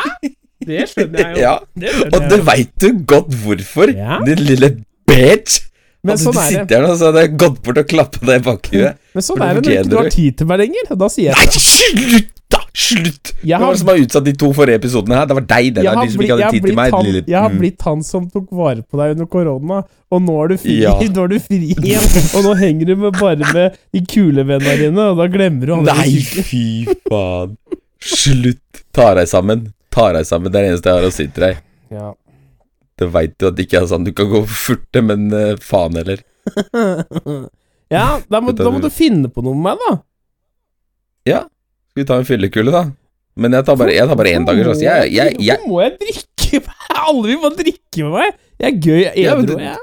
det 0.65 0.87
skjønner 0.89 1.19
jeg 1.21 1.35
jo. 1.35 1.41
ja. 1.43 1.51
Det 1.77 1.91
skjønner 1.93 2.15
Og 2.17 2.23
det 2.31 2.37
veit 2.47 2.71
du 2.81 2.87
godt 3.05 3.35
hvorfor, 3.43 3.91
Ja. 3.93 4.17
din 4.25 4.39
lille 4.47 4.69
bitch. 5.05 5.59
Men 6.05 6.15
altså, 6.15 6.31
sånn 6.31 6.35
du 6.35 6.39
er 6.41 6.45
det. 6.45 6.55
sitter 6.63 6.75
her 6.79 6.87
nå, 6.87 6.95
så 6.97 7.07
hadde 7.11 7.21
jeg 7.25 7.31
gått 7.41 7.59
bort 7.65 7.79
og 7.81 7.87
klappa 7.89 8.21
deg 8.29 8.41
i 8.41 8.43
bakhuet. 8.45 8.97
Men 9.15 9.25
sånn 9.25 9.41
er 9.45 9.59
det 9.59 9.61
når 9.61 9.65
du 9.65 9.69
ikke 9.95 10.01
har 10.03 10.09
tid 10.15 10.37
til 10.41 10.49
meg 10.49 10.59
lenger. 10.63 10.89
Da 11.01 11.07
sier 11.13 11.31
jeg 11.31 11.37
Nei, 11.37 11.61
slutt, 11.65 12.34
da! 12.55 12.61
Slutt! 12.85 13.31
Hvem 13.41 13.53
har- 13.59 13.65
var 13.67 13.77
som 13.81 13.91
har 13.91 13.99
utsatt 14.01 14.25
de 14.25 14.33
to 14.41 14.49
forrige 14.57 14.79
episodene 14.81 15.19
her? 15.19 15.27
Det 15.29 15.37
var 15.37 15.45
deg, 15.51 15.65
jeg 15.69 15.75
der, 15.75 15.99
de 16.01 16.11
som 16.15 16.23
ikke 16.25 16.37
hadde 16.39 16.51
tid 16.55 16.65
til 16.69 16.75
meg. 16.79 16.95
han, 16.95 17.05
jeg 17.27 17.37
har 17.39 17.49
Mm. 17.53 17.59
blitt 17.61 17.81
han 17.89 18.03
som 18.07 18.25
tok 18.31 18.47
vare 18.51 18.81
på 18.83 18.97
deg 19.01 19.15
under 19.15 19.29
korona, 19.35 19.79
og 20.11 20.21
nå 20.25 20.35
er 20.43 20.47
du 20.53 20.57
fri, 20.63 20.75
Ja. 20.81 20.95
nå 21.15 21.23
er 21.23 21.31
du 21.35 21.39
fri 21.39 21.59
igjen. 21.75 22.35
Og 22.35 22.43
nå 22.49 22.55
henger 22.59 22.85
du 22.91 22.95
med 23.05 23.13
bare 23.19 23.53
med 23.53 23.77
de 23.93 24.01
kule 24.05 24.43
vennene 24.47 24.77
dine, 24.81 25.07
og 25.11 25.17
da 25.21 25.27
glemmer 25.31 25.65
du 25.65 25.73
alle 25.77 25.95
Nei, 25.95 26.19
fy 26.21 26.65
faen. 27.09 27.57
Slutt. 28.05 28.83
Ta 28.93 29.13
deg 29.17 29.27
sammen. 29.27 29.73
Ta 29.91 30.11
deg 30.13 30.25
sammen. 30.27 30.51
Det 30.51 30.59
er 30.59 30.63
det 30.67 30.71
eneste 30.75 30.91
jeg 30.91 31.01
har 31.01 31.07
å 31.09 31.13
si 31.15 31.27
til 31.27 31.43
deg. 31.49 31.57
Ja. 31.95 32.11
Det 32.99 33.07
veit 33.11 33.33
du 33.39 33.47
at 33.49 33.55
det 33.57 33.65
ikke 33.67 33.81
er 33.81 33.87
sånn. 33.89 34.05
Du 34.05 34.11
kan 34.15 34.29
gå 34.31 34.43
furte, 34.47 35.01
men 35.03 35.25
uh, 35.33 35.55
faen 35.59 35.95
heller. 35.99 36.21
ja, 37.91 38.05
da 38.29 38.39
må, 38.43 38.53
da 38.55 38.69
må 38.71 38.79
du 38.83 38.89
finne 38.93 39.27
på 39.33 39.43
noe 39.43 39.55
med 39.57 39.73
meg, 39.73 39.81
da. 39.87 39.95
Ja. 41.27 41.41
Skal 41.95 42.03
vi 42.03 42.07
ta 42.09 42.15
en 42.19 42.25
fyllekule, 42.27 42.71
da? 42.75 42.79
Men 43.39 43.53
jeg 43.55 43.63
tar 43.67 43.77
bare 43.79 43.93
én 43.95 44.43
dager. 44.47 44.67
Altså. 44.67 44.83
Jeg, 44.83 45.11
jeg, 45.15 45.35
jeg, 45.39 45.59
Hvorfor 45.63 45.71
må 45.71 45.81
jeg 45.85 45.93
drikke 46.01 46.59
med 46.59 46.73
Alle 47.05 47.21
vil 47.29 47.37
bare 47.39 47.55
drikke 47.61 48.03
med 48.03 48.11
meg. 48.17 48.33
Jeg 48.59 48.67
er 48.67 48.81
gøy, 48.83 48.97
jeg 48.99 49.13
er 49.13 49.21
Ja, 49.23 49.35
men 49.39 49.45
det- 49.47 49.59
jeg. 49.63 49.77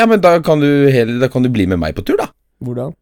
ja, 0.00 0.06
men 0.08 0.20
da 0.24 0.32
kan, 0.40 0.60
du 0.64 1.18
da 1.20 1.28
kan 1.28 1.44
du 1.44 1.50
bli 1.52 1.66
med 1.68 1.78
meg 1.82 1.92
på 1.98 2.04
tur, 2.08 2.16
da. 2.16 2.30
Hvordan? 2.64 2.94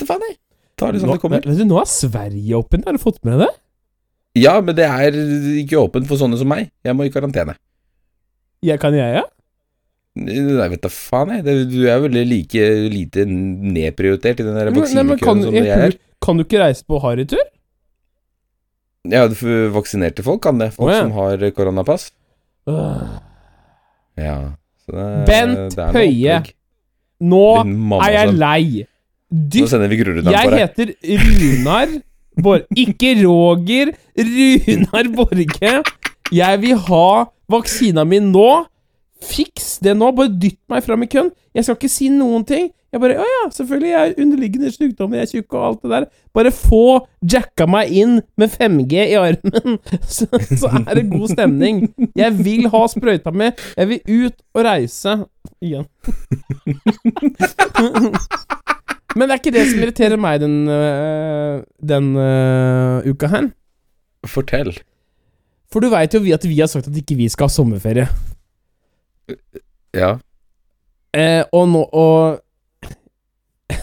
Det 0.00 0.08
faen 0.08 0.24
jeg. 0.24 0.38
Ta 0.80 0.88
det 0.94 1.02
som 1.02 1.10
Nå, 1.12 1.18
det 1.18 1.20
kommer. 1.26 1.44
vet 1.44 1.60
du, 1.60 1.64
nå 1.68 1.80
er 1.82 1.88
Sverige 1.92 2.56
åpen, 2.62 2.84
har 2.88 2.96
du 2.96 3.02
fått 3.04 3.20
med 3.28 3.36
deg 3.36 3.44
det? 3.44 3.52
Ja, 4.40 4.56
men 4.64 4.74
det 4.78 4.88
er 4.88 5.20
ikke 5.66 5.80
åpent 5.84 6.08
for 6.08 6.16
sånne 6.16 6.40
som 6.40 6.48
meg. 6.48 6.70
Jeg 6.86 6.96
må 6.96 7.04
i 7.04 7.12
karantene. 7.12 7.58
Jeg 8.64 8.80
kan 8.80 8.96
jeg, 8.96 9.20
ja? 9.20 9.24
Nei, 10.16 10.68
vet 10.72 10.80
da 10.80 10.88
faen, 10.88 11.36
jeg. 11.36 11.44
Du 11.68 11.80
er 11.92 12.00
veldig 12.08 12.24
like 12.32 12.68
lite 12.88 13.28
nedprioritert 13.28 14.40
i 14.40 14.46
den 14.48 14.56
der 14.56 14.72
som 14.72 15.52
jeg, 15.52 15.66
jeg 15.68 15.88
er. 15.92 15.98
Kan 16.24 16.38
du 16.38 16.44
ikke 16.46 16.60
reise 16.62 16.84
på 16.88 17.00
harrytur? 17.02 17.44
Ja, 19.08 19.24
for 19.32 19.70
vaksinerte 19.72 20.24
folk 20.26 20.42
kan 20.44 20.60
det. 20.60 20.72
Folk 20.76 20.90
oh, 20.90 20.94
ja. 20.94 21.02
som 21.06 21.14
har 21.16 21.44
koronapass. 21.56 22.10
Uh. 22.68 23.18
Ja. 24.18 24.38
Det, 24.88 25.08
Bent 25.28 25.76
det 25.76 25.88
Høie. 25.94 26.42
Nå 27.18 27.44
er 27.98 28.14
jeg 28.14 28.34
lei. 28.34 28.38
lei. 28.42 28.86
Nå 29.28 29.66
sender 29.68 29.90
vi 29.90 29.98
Groruddalen 30.00 30.32
Jeg 30.32 30.50
deg. 30.50 30.58
Jeg 30.58 30.68
heter 30.68 31.18
Runar 31.24 31.90
Bor 32.38 32.62
ikke 32.84 33.12
Roger 33.20 33.92
Runar 34.16 35.10
Borge. 35.16 35.74
Jeg 36.32 36.60
vil 36.62 36.80
ha 36.88 37.08
vaksina 37.50 38.04
mi 38.08 38.20
nå. 38.24 38.48
Fiks 39.24 39.78
det 39.84 39.96
nå. 39.98 40.12
Bare 40.16 40.32
dytt 40.32 40.60
meg 40.70 40.84
fram 40.86 41.04
i 41.04 41.10
køen. 41.10 41.32
Jeg 41.56 41.66
skal 41.66 41.78
ikke 41.78 41.92
si 41.92 42.08
noen 42.14 42.46
ting. 42.48 42.70
Jeg 42.88 43.02
bare 43.02 43.18
Å 43.20 43.24
ja, 43.26 43.40
selvfølgelig. 43.52 43.90
Jeg 43.90 44.00
har 44.00 44.14
underliggende 44.24 44.70
sykdommer, 44.72 45.18
jeg 45.18 45.26
er 45.26 45.32
tjukk 45.32 45.56
og 45.58 45.64
alt 45.66 45.82
det 45.82 45.90
der. 45.92 46.06
Bare 46.36 46.52
få 46.54 46.84
jacka 47.34 47.66
meg 47.68 47.92
inn 47.92 48.14
med 48.40 48.54
5G 48.54 49.02
i 49.04 49.18
armen, 49.20 49.76
så, 50.16 50.28
så 50.48 50.72
er 50.80 50.92
det 50.96 51.10
god 51.10 51.28
stemning. 51.34 51.82
Jeg 52.16 52.36
vil 52.38 52.68
ha 52.72 52.82
sprøyta 52.88 53.34
mi. 53.34 53.50
Jeg 53.76 53.90
vil 53.92 54.28
ut 54.28 54.36
og 54.56 54.64
reise 54.64 55.18
igjen. 55.60 55.86
Men 59.16 59.24
det 59.24 59.32
er 59.34 59.40
ikke 59.40 59.54
det 59.54 59.64
som 59.68 59.80
irriterer 59.82 60.20
meg 60.20 60.40
den, 60.42 60.56
øh, 60.70 61.62
den 61.92 62.12
uh, 62.16 63.04
uka 63.08 63.30
her. 63.32 63.48
Fortell. 64.28 64.72
For 65.72 65.84
du 65.84 65.90
veit 65.92 66.14
jo 66.14 66.20
vi 66.24 66.32
at 66.36 66.44
vi 66.46 66.60
har 66.60 66.68
sagt 66.70 66.88
at 66.88 66.96
ikke 66.96 67.16
vi 67.18 67.28
skal 67.32 67.48
ha 67.48 67.52
sommerferie. 67.52 68.06
Ja. 69.96 70.18
Eh, 71.16 71.42
og 71.56 71.68
nå 71.68 71.82
Og 71.96 72.38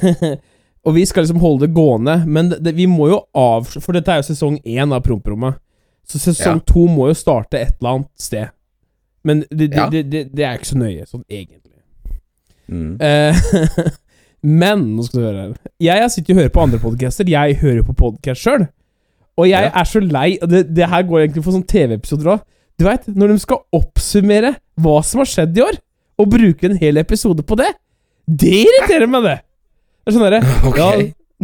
Og 0.86 0.94
vi 0.94 1.06
skal 1.10 1.24
liksom 1.26 1.40
holde 1.42 1.66
det 1.66 1.74
gående, 1.74 2.20
men 2.30 2.52
det, 2.62 2.76
vi 2.78 2.86
må 2.86 3.08
jo 3.10 3.24
av... 3.34 3.66
For 3.82 3.96
dette 3.98 4.12
er 4.14 4.20
jo 4.22 4.28
sesong 4.28 4.60
én 4.70 4.92
av 4.94 5.02
Promperommet. 5.02 5.58
Så 6.06 6.20
sesong 6.22 6.60
Ja. 6.60 6.66
to 6.70 6.84
må 6.86 7.08
jo 7.10 7.16
starte 7.18 7.58
et 7.58 7.72
eller 7.80 7.90
annet 7.96 8.12
sted. 8.22 8.52
Men 9.26 9.40
det, 9.50 9.72
det, 9.72 9.80
Ja. 9.80 9.88
det, 9.90 10.44
er 10.46 10.60
ikke 10.60 10.70
så 10.70 10.78
nøye, 10.78 11.08
sånn 11.10 11.24
egentlig. 11.26 11.80
Mm. 12.70 12.98
Eh, 13.02 13.34
men 14.62 14.84
nå 14.96 15.06
skal 15.08 15.20
du 15.20 15.26
høre 15.26 15.42
her. 15.48 15.56
Jeg 15.82 16.02
har 16.04 16.12
sittet 16.14 16.36
og 16.36 16.44
hørt 16.44 16.54
på 16.54 16.62
andre 16.68 16.80
podcaster. 16.84 17.26
Jeg 17.34 17.58
hører 17.64 17.82
på 17.88 17.98
podcast 17.98 18.46
sjøl. 18.46 18.68
Og 19.42 19.50
jeg 19.50 19.66
Ja. 19.66 19.72
er 19.82 19.90
så 19.90 20.00
lei 20.06 20.38
og 20.42 20.50
det, 20.54 20.86
her 20.88 21.02
går 21.10 21.26
egentlig 21.26 21.44
for 21.44 21.52
sånne 21.58 21.68
TV-episoder 21.74 22.30
òg. 22.36 22.46
Du 22.78 22.86
veit, 22.86 23.08
når 23.08 23.34
de 23.34 23.40
skal 23.42 23.64
oppsummere 23.74 24.54
hva 24.78 25.00
som 25.04 25.24
har 25.24 25.26
skjedd 25.34 25.58
i 25.58 25.66
år, 25.66 25.82
og 26.22 26.30
bruke 26.32 26.70
en 26.70 26.78
hel 26.78 26.98
episode 27.02 27.42
på 27.44 27.58
det, 27.60 27.74
det 28.30 28.54
irriterer 28.68 29.10
meg, 29.10 29.24
det! 29.26 29.40
Det 30.06 30.12
er 30.12 30.18
sånn 30.18 30.26
derre 30.28 30.42
Ok. 30.70 30.78
ja, 30.78 30.90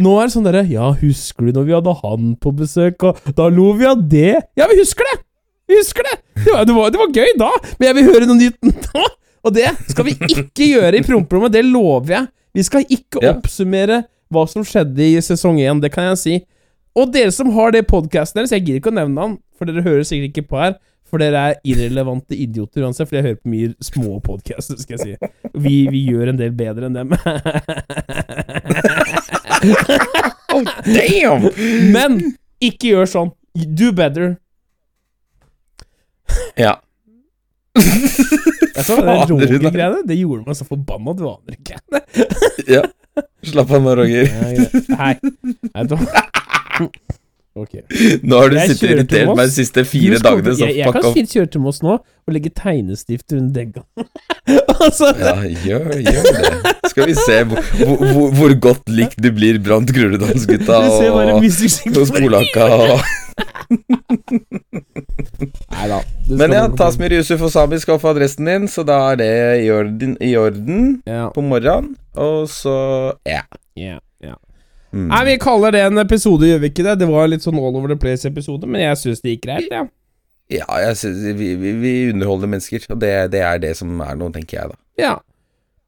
Nå 0.02 0.12
er 0.22 0.28
det 0.28 0.32
sånn 0.34 0.46
derre 0.46 0.62
Ja, 0.70 0.92
husker 1.02 1.48
du 1.48 1.52
når 1.58 1.66
vi 1.68 1.74
hadde 1.76 1.94
han 2.02 2.30
på 2.40 2.52
besøk, 2.56 3.02
og 3.10 3.18
da 3.36 3.48
lo 3.52 3.72
vi 3.76 3.88
av 3.90 4.00
det? 4.08 4.36
Ja, 4.56 4.68
vi 4.70 4.78
husker 4.80 5.04
det! 5.10 5.18
Vi 5.68 5.76
husker 5.80 6.06
det! 6.08 6.14
Det 6.44 6.52
var, 6.54 6.64
det 6.68 6.74
var, 6.76 6.90
det 6.94 7.00
var 7.02 7.12
gøy 7.18 7.34
da, 7.40 7.50
men 7.78 7.86
jeg 7.90 7.96
vil 7.98 8.08
høre 8.10 8.28
noe 8.30 8.38
nytt 8.40 8.56
nå! 8.94 9.04
Og 9.42 9.54
det 9.56 9.66
skal 9.90 10.06
vi 10.06 10.14
ikke 10.30 10.68
gjøre 10.70 11.00
i 11.00 11.04
promperommet, 11.04 11.52
det 11.54 11.64
lover 11.66 12.14
jeg. 12.14 12.26
Vi 12.54 12.62
skal 12.66 12.84
ikke 12.86 13.22
Ja. 13.24 13.32
oppsummere 13.34 14.02
hva 14.32 14.44
som 14.48 14.62
skjedde 14.64 15.02
i 15.02 15.18
sesong 15.24 15.58
én, 15.60 15.80
det 15.82 15.90
kan 15.92 16.06
jeg 16.12 16.18
si. 16.20 16.34
Og 16.96 17.10
dere 17.12 17.32
som 17.34 17.50
har 17.56 17.72
det 17.74 17.82
podkasten 17.90 18.38
deres, 18.40 18.52
jeg 18.54 18.62
gidder 18.64 18.78
ikke 18.82 18.92
å 18.92 18.96
nevne 19.00 19.24
han, 19.26 19.34
for 19.58 19.66
dere 19.68 19.82
hører 19.84 20.06
sikkert 20.06 20.30
ikke 20.36 20.48
på 20.52 20.60
her. 20.62 20.76
For 21.12 21.20
dere 21.20 21.40
er 21.50 21.58
irrelevante 21.68 22.32
idioter 22.40 22.86
uansett, 22.86 23.04
for 23.10 23.18
jeg 23.18 23.26
hører 23.26 23.40
på 23.42 23.50
mye 23.52 23.74
små 23.84 24.14
podcaster, 24.24 24.78
skal 24.80 24.96
jeg 24.96 25.02
si. 25.04 25.12
Vi, 25.60 25.74
vi 25.92 26.00
gjør 26.08 26.30
en 26.32 26.38
del 26.40 26.54
bedre 26.56 26.88
enn 26.88 26.96
dem. 26.96 27.12
Damn! 30.88 31.50
Men 31.92 32.16
ikke 32.64 32.94
gjør 32.94 33.10
sånn. 33.12 33.34
Do 33.76 33.92
better. 33.92 34.38
Ja. 36.56 36.78
Jeg 37.76 38.84
så 38.88 38.96
det. 39.04 39.18
Roger-greiene, 39.28 40.00
det 40.08 40.16
gjorde 40.16 40.48
meg 40.48 40.56
så 40.56 40.64
forbanna, 40.68 41.12
du 41.12 41.26
aner 41.28 41.60
ikke. 41.60 41.76
ja. 42.72 42.86
Slapp 43.44 43.68
av 43.76 43.84
nå, 43.84 43.92
Roger. 44.00 44.32
Hei 44.32 44.54
Hei 44.56 44.68
Nei. 44.96 45.14
Nei, 45.76 46.88
da. 47.54 47.60
Ok. 47.62 47.74
Nå 48.22 48.38
har 48.40 48.48
du 48.48 48.56
Jeg 48.56 48.72
sittet 48.72 48.90
irritert 48.90 49.28
meg 49.36 49.50
de 49.50 49.54
siste 49.54 49.84
fire 49.84 50.18
dagene, 50.24 50.54
så 50.56 50.64
jeg, 50.66 50.76
jeg 50.80 50.92
kan 50.96 51.08
fint 51.12 51.34
kjøre 51.36 51.50
til 51.52 51.60
Moss 51.64 51.82
nå 51.84 51.98
og 51.98 52.32
legge 52.32 52.52
tegnestift 52.54 53.32
rundt 53.34 53.52
degga. 53.56 53.82
altså, 54.84 55.10
Ja, 55.18 55.34
gjør, 55.66 55.88
gjør 56.00 56.22
det. 56.38 56.74
Skal 56.92 57.10
vi 57.10 57.16
se 57.18 57.38
hvor, 57.50 57.60
hvor, 57.82 58.30
hvor, 58.38 58.54
godt 58.68 58.88
likt 58.92 59.18
du 59.22 59.30
blir 59.34 59.58
blant 59.64 59.92
Groruddalsgutta 59.92 60.78
og, 60.88 61.26
og 61.42 62.06
Spolaka 62.08 62.68
og 62.76 63.00
Nei 65.72 65.86
da. 65.88 65.98
Men 66.28 66.52
ja, 66.54 66.62
Tasmir 66.76 67.14
Yusuf 67.16 67.42
og 67.46 67.52
Sami 67.52 67.78
skal 67.82 68.00
få 68.02 68.12
adressen 68.12 68.48
din, 68.48 68.68
så 68.70 68.84
da 68.86 68.98
er 69.12 69.20
det 69.20 69.32
i 69.64 69.68
orden, 69.72 70.16
i 70.20 70.34
orden 70.36 71.02
Ja. 71.08 71.28
på 71.34 71.40
morgenen. 71.44 71.96
Og 72.16 72.48
så 72.52 72.76
ja. 73.26 73.42
Yeah. 73.76 73.96
ja. 73.96 73.98
Mm. 74.92 75.06
Nei, 75.08 75.22
vi 75.30 75.38
kaller 75.40 75.72
det 75.72 75.80
en 75.86 75.98
episode, 76.02 76.46
gjør 76.46 76.58
vi 76.60 76.68
ikke 76.72 76.84
det? 76.84 76.98
Det 77.00 77.08
var 77.08 77.28
litt 77.32 77.42
sånn 77.46 77.56
all 77.58 77.74
over 77.78 77.88
the 77.94 77.96
place-episode, 77.96 78.68
men 78.68 78.82
jeg 78.84 78.98
syns 79.00 79.22
det 79.24 79.36
gikk 79.38 79.46
greit, 79.48 79.68
ja. 79.72 79.86
Ja, 80.52 80.66
jeg 80.84 80.96
synes, 81.00 81.22
vi, 81.38 81.54
vi, 81.56 81.72
vi 81.80 81.92
underholder 82.12 82.50
mennesker, 82.52 82.84
og 82.92 82.98
det, 83.00 83.12
det 83.32 83.40
er 83.40 83.58
det 83.62 83.70
som 83.78 83.94
er 84.04 84.18
noe, 84.20 84.32
tenker 84.34 84.58
jeg, 84.60 84.72
da. 84.74 84.80
ja. 85.00 85.14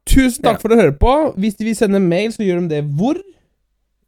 Tusen 0.05 0.43
takk 0.45 0.59
Ja. 0.59 0.61
for 0.61 0.69
å 0.69 0.77
høre 0.77 0.93
på. 1.01 1.11
Hvis 1.41 1.55
de 1.57 1.65
vil 1.65 1.73
sende 1.77 1.97
mail, 2.01 2.29
så 2.33 2.43
gjør 2.45 2.59
de 2.61 2.75
det 2.75 2.83
hvor? 2.93 3.17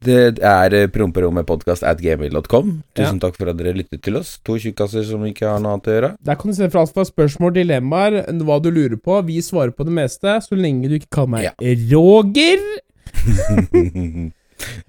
Det 0.05 0.37
er 0.45 0.73
eh, 0.77 0.83
Tusen 0.93 1.81
at 1.89 1.97
gmail.com. 1.97 2.67
Ja. 2.93 2.99
Tusen 2.99 3.17
takk 3.23 3.33
for 3.39 3.49
at 3.49 3.57
dere 3.57 3.73
lyttet 3.73 4.03
til 4.05 4.19
oss. 4.19 4.35
To 4.45 4.59
tjukkaser 4.61 5.01
som 5.09 5.25
ikke 5.25 5.47
har 5.49 5.57
noe 5.57 5.73
annet 5.73 5.89
å 5.89 5.95
gjøre. 5.95 6.11
Der 6.29 6.37
kan 6.37 6.53
du 6.53 6.57
sende 6.59 6.69
fra 6.75 6.83
fra 6.85 7.01
spørsmål, 7.09 7.55
dilemmaer, 7.57 8.19
hva 8.45 8.59
du 8.61 8.69
lurer 8.69 8.93
på. 9.01 9.17
Vi 9.25 9.39
svarer 9.41 9.73
på 9.73 9.87
det 9.89 9.95
meste, 9.97 10.37
så 10.45 10.53
lenge 10.59 10.85
du 10.93 10.99
ikke 10.99 11.09
kaller 11.17 11.33
meg 11.33 11.47
Ja. 11.49 11.55
Roger. 11.89 12.61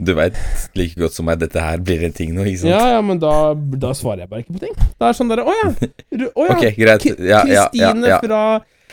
Du 0.00 0.14
veit 0.16 0.36
like 0.78 0.96
godt 0.98 1.16
som 1.16 1.28
meg, 1.28 1.40
dette 1.42 1.60
her 1.62 1.80
blir 1.84 2.02
en 2.06 2.14
ting 2.16 2.32
nå, 2.36 2.46
ikke 2.48 2.64
sant? 2.64 2.72
Ja, 2.72 2.96
ja, 2.96 3.00
men 3.04 3.20
da, 3.22 3.32
da 3.54 3.92
svarer 3.96 4.24
jeg 4.24 4.30
bare 4.32 4.44
ikke 4.44 4.56
på 4.56 4.62
ting. 4.64 4.74
Det 4.74 5.08
er 5.08 5.16
sånn 5.16 5.30
derre 5.32 5.44
Å 5.44 5.56
ja. 5.56 5.70
Å 5.74 6.48
ja. 6.48 6.56
Okay, 6.56 6.74
greit. 6.78 7.06
Ja, 7.08 7.42
ja, 7.44 7.44
ja, 7.52 7.66
Kristine 7.68 8.12
ja. 8.14 8.20
fra 8.24 8.42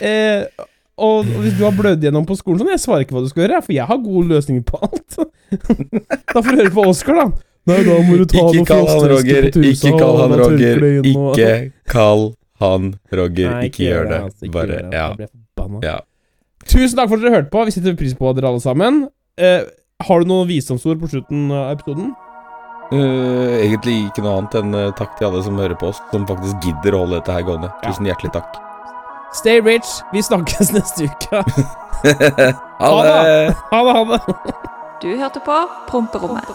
eh, 0.04 0.66
og, 0.96 1.28
og 1.28 1.42
hvis 1.44 1.56
du 1.58 1.64
har 1.66 1.74
blødd 1.76 2.04
gjennom 2.06 2.24
på 2.28 2.38
skolen 2.38 2.62
sånn, 2.62 2.72
jeg 2.72 2.80
svarer 2.80 3.04
ikke 3.04 3.18
hva 3.18 3.24
du 3.24 3.28
skal 3.28 3.44
gjøre, 3.44 3.60
for 3.66 3.76
jeg 3.76 3.88
har 3.90 3.98
gode 4.00 4.30
løsninger 4.32 4.64
på 4.64 4.80
alt. 4.86 5.18
da 6.32 6.40
får 6.40 6.48
du 6.48 6.62
høre 6.62 6.72
på 6.72 6.86
Oskar, 6.88 7.20
da. 7.20 7.26
Nei, 7.66 7.80
da 7.82 7.96
må 8.06 8.16
du 8.20 8.24
ta 8.30 8.44
Ikke 8.46 8.60
noe 8.62 8.68
kall 8.68 8.88
han 8.88 9.08
Roger, 9.10 9.48
ikke 9.50 9.92
kall 9.98 10.20
han 10.20 10.34
Roger, 10.38 10.84
ikke 11.02 11.48
kall 11.90 12.28
han 12.62 12.92
Roger. 13.12 13.50
Nei, 13.56 13.64
Ikke 13.68 13.82
gjør 13.84 14.06
det. 14.08 14.20
altså, 14.28 14.46
ikke 14.46 14.54
Bare, 14.54 14.78
gjør 14.84 15.18
det. 15.20 15.28
Da 15.56 15.66
ja. 15.84 15.96
Tusen 16.66 16.96
takk 16.98 17.10
for 17.10 17.18
at 17.18 17.26
dere 17.26 17.34
hørte 17.34 17.52
på. 17.52 17.64
Vi 17.66 17.74
setter 17.74 17.98
pris 17.98 18.14
på 18.18 18.32
dere 18.38 18.52
alle 18.52 18.62
sammen. 18.62 19.02
Eh, 19.36 19.66
har 20.04 20.20
du 20.20 20.28
noen 20.28 20.48
visdomsord 20.48 21.00
på 21.00 21.08
slutten 21.08 21.50
av 21.50 21.72
episoden? 21.72 22.12
Uh, 22.92 23.56
egentlig 23.64 23.96
ikke 24.06 24.22
noe 24.22 24.36
annet 24.38 24.54
enn 24.60 24.76
uh, 24.76 24.92
takk 24.94 25.16
til 25.18 25.26
alle 25.30 25.42
som 25.42 25.58
hører 25.58 25.74
på 25.78 25.90
oss, 25.90 25.98
som 26.12 26.26
faktisk 26.28 26.60
gidder 26.62 26.94
å 26.94 27.02
holde 27.02 27.18
dette 27.18 27.34
her 27.34 27.46
gående. 27.46 27.72
Ja. 27.80 27.90
Tusen 27.90 28.06
hjertelig 28.06 28.34
takk. 28.36 28.60
Stay 29.34 29.60
rich. 29.64 29.88
Vi 30.12 30.22
snakkes 30.22 30.70
neste 30.76 31.08
uke. 31.10 31.42
ha 32.82 32.94
det! 33.08 33.56
Ha 33.72 33.82
det, 33.88 33.96
ha 33.96 34.04
det. 34.12 34.20
Du 35.02 35.10
hørte 35.16 35.42
på 35.44 35.58
Promperommet. 35.90 36.46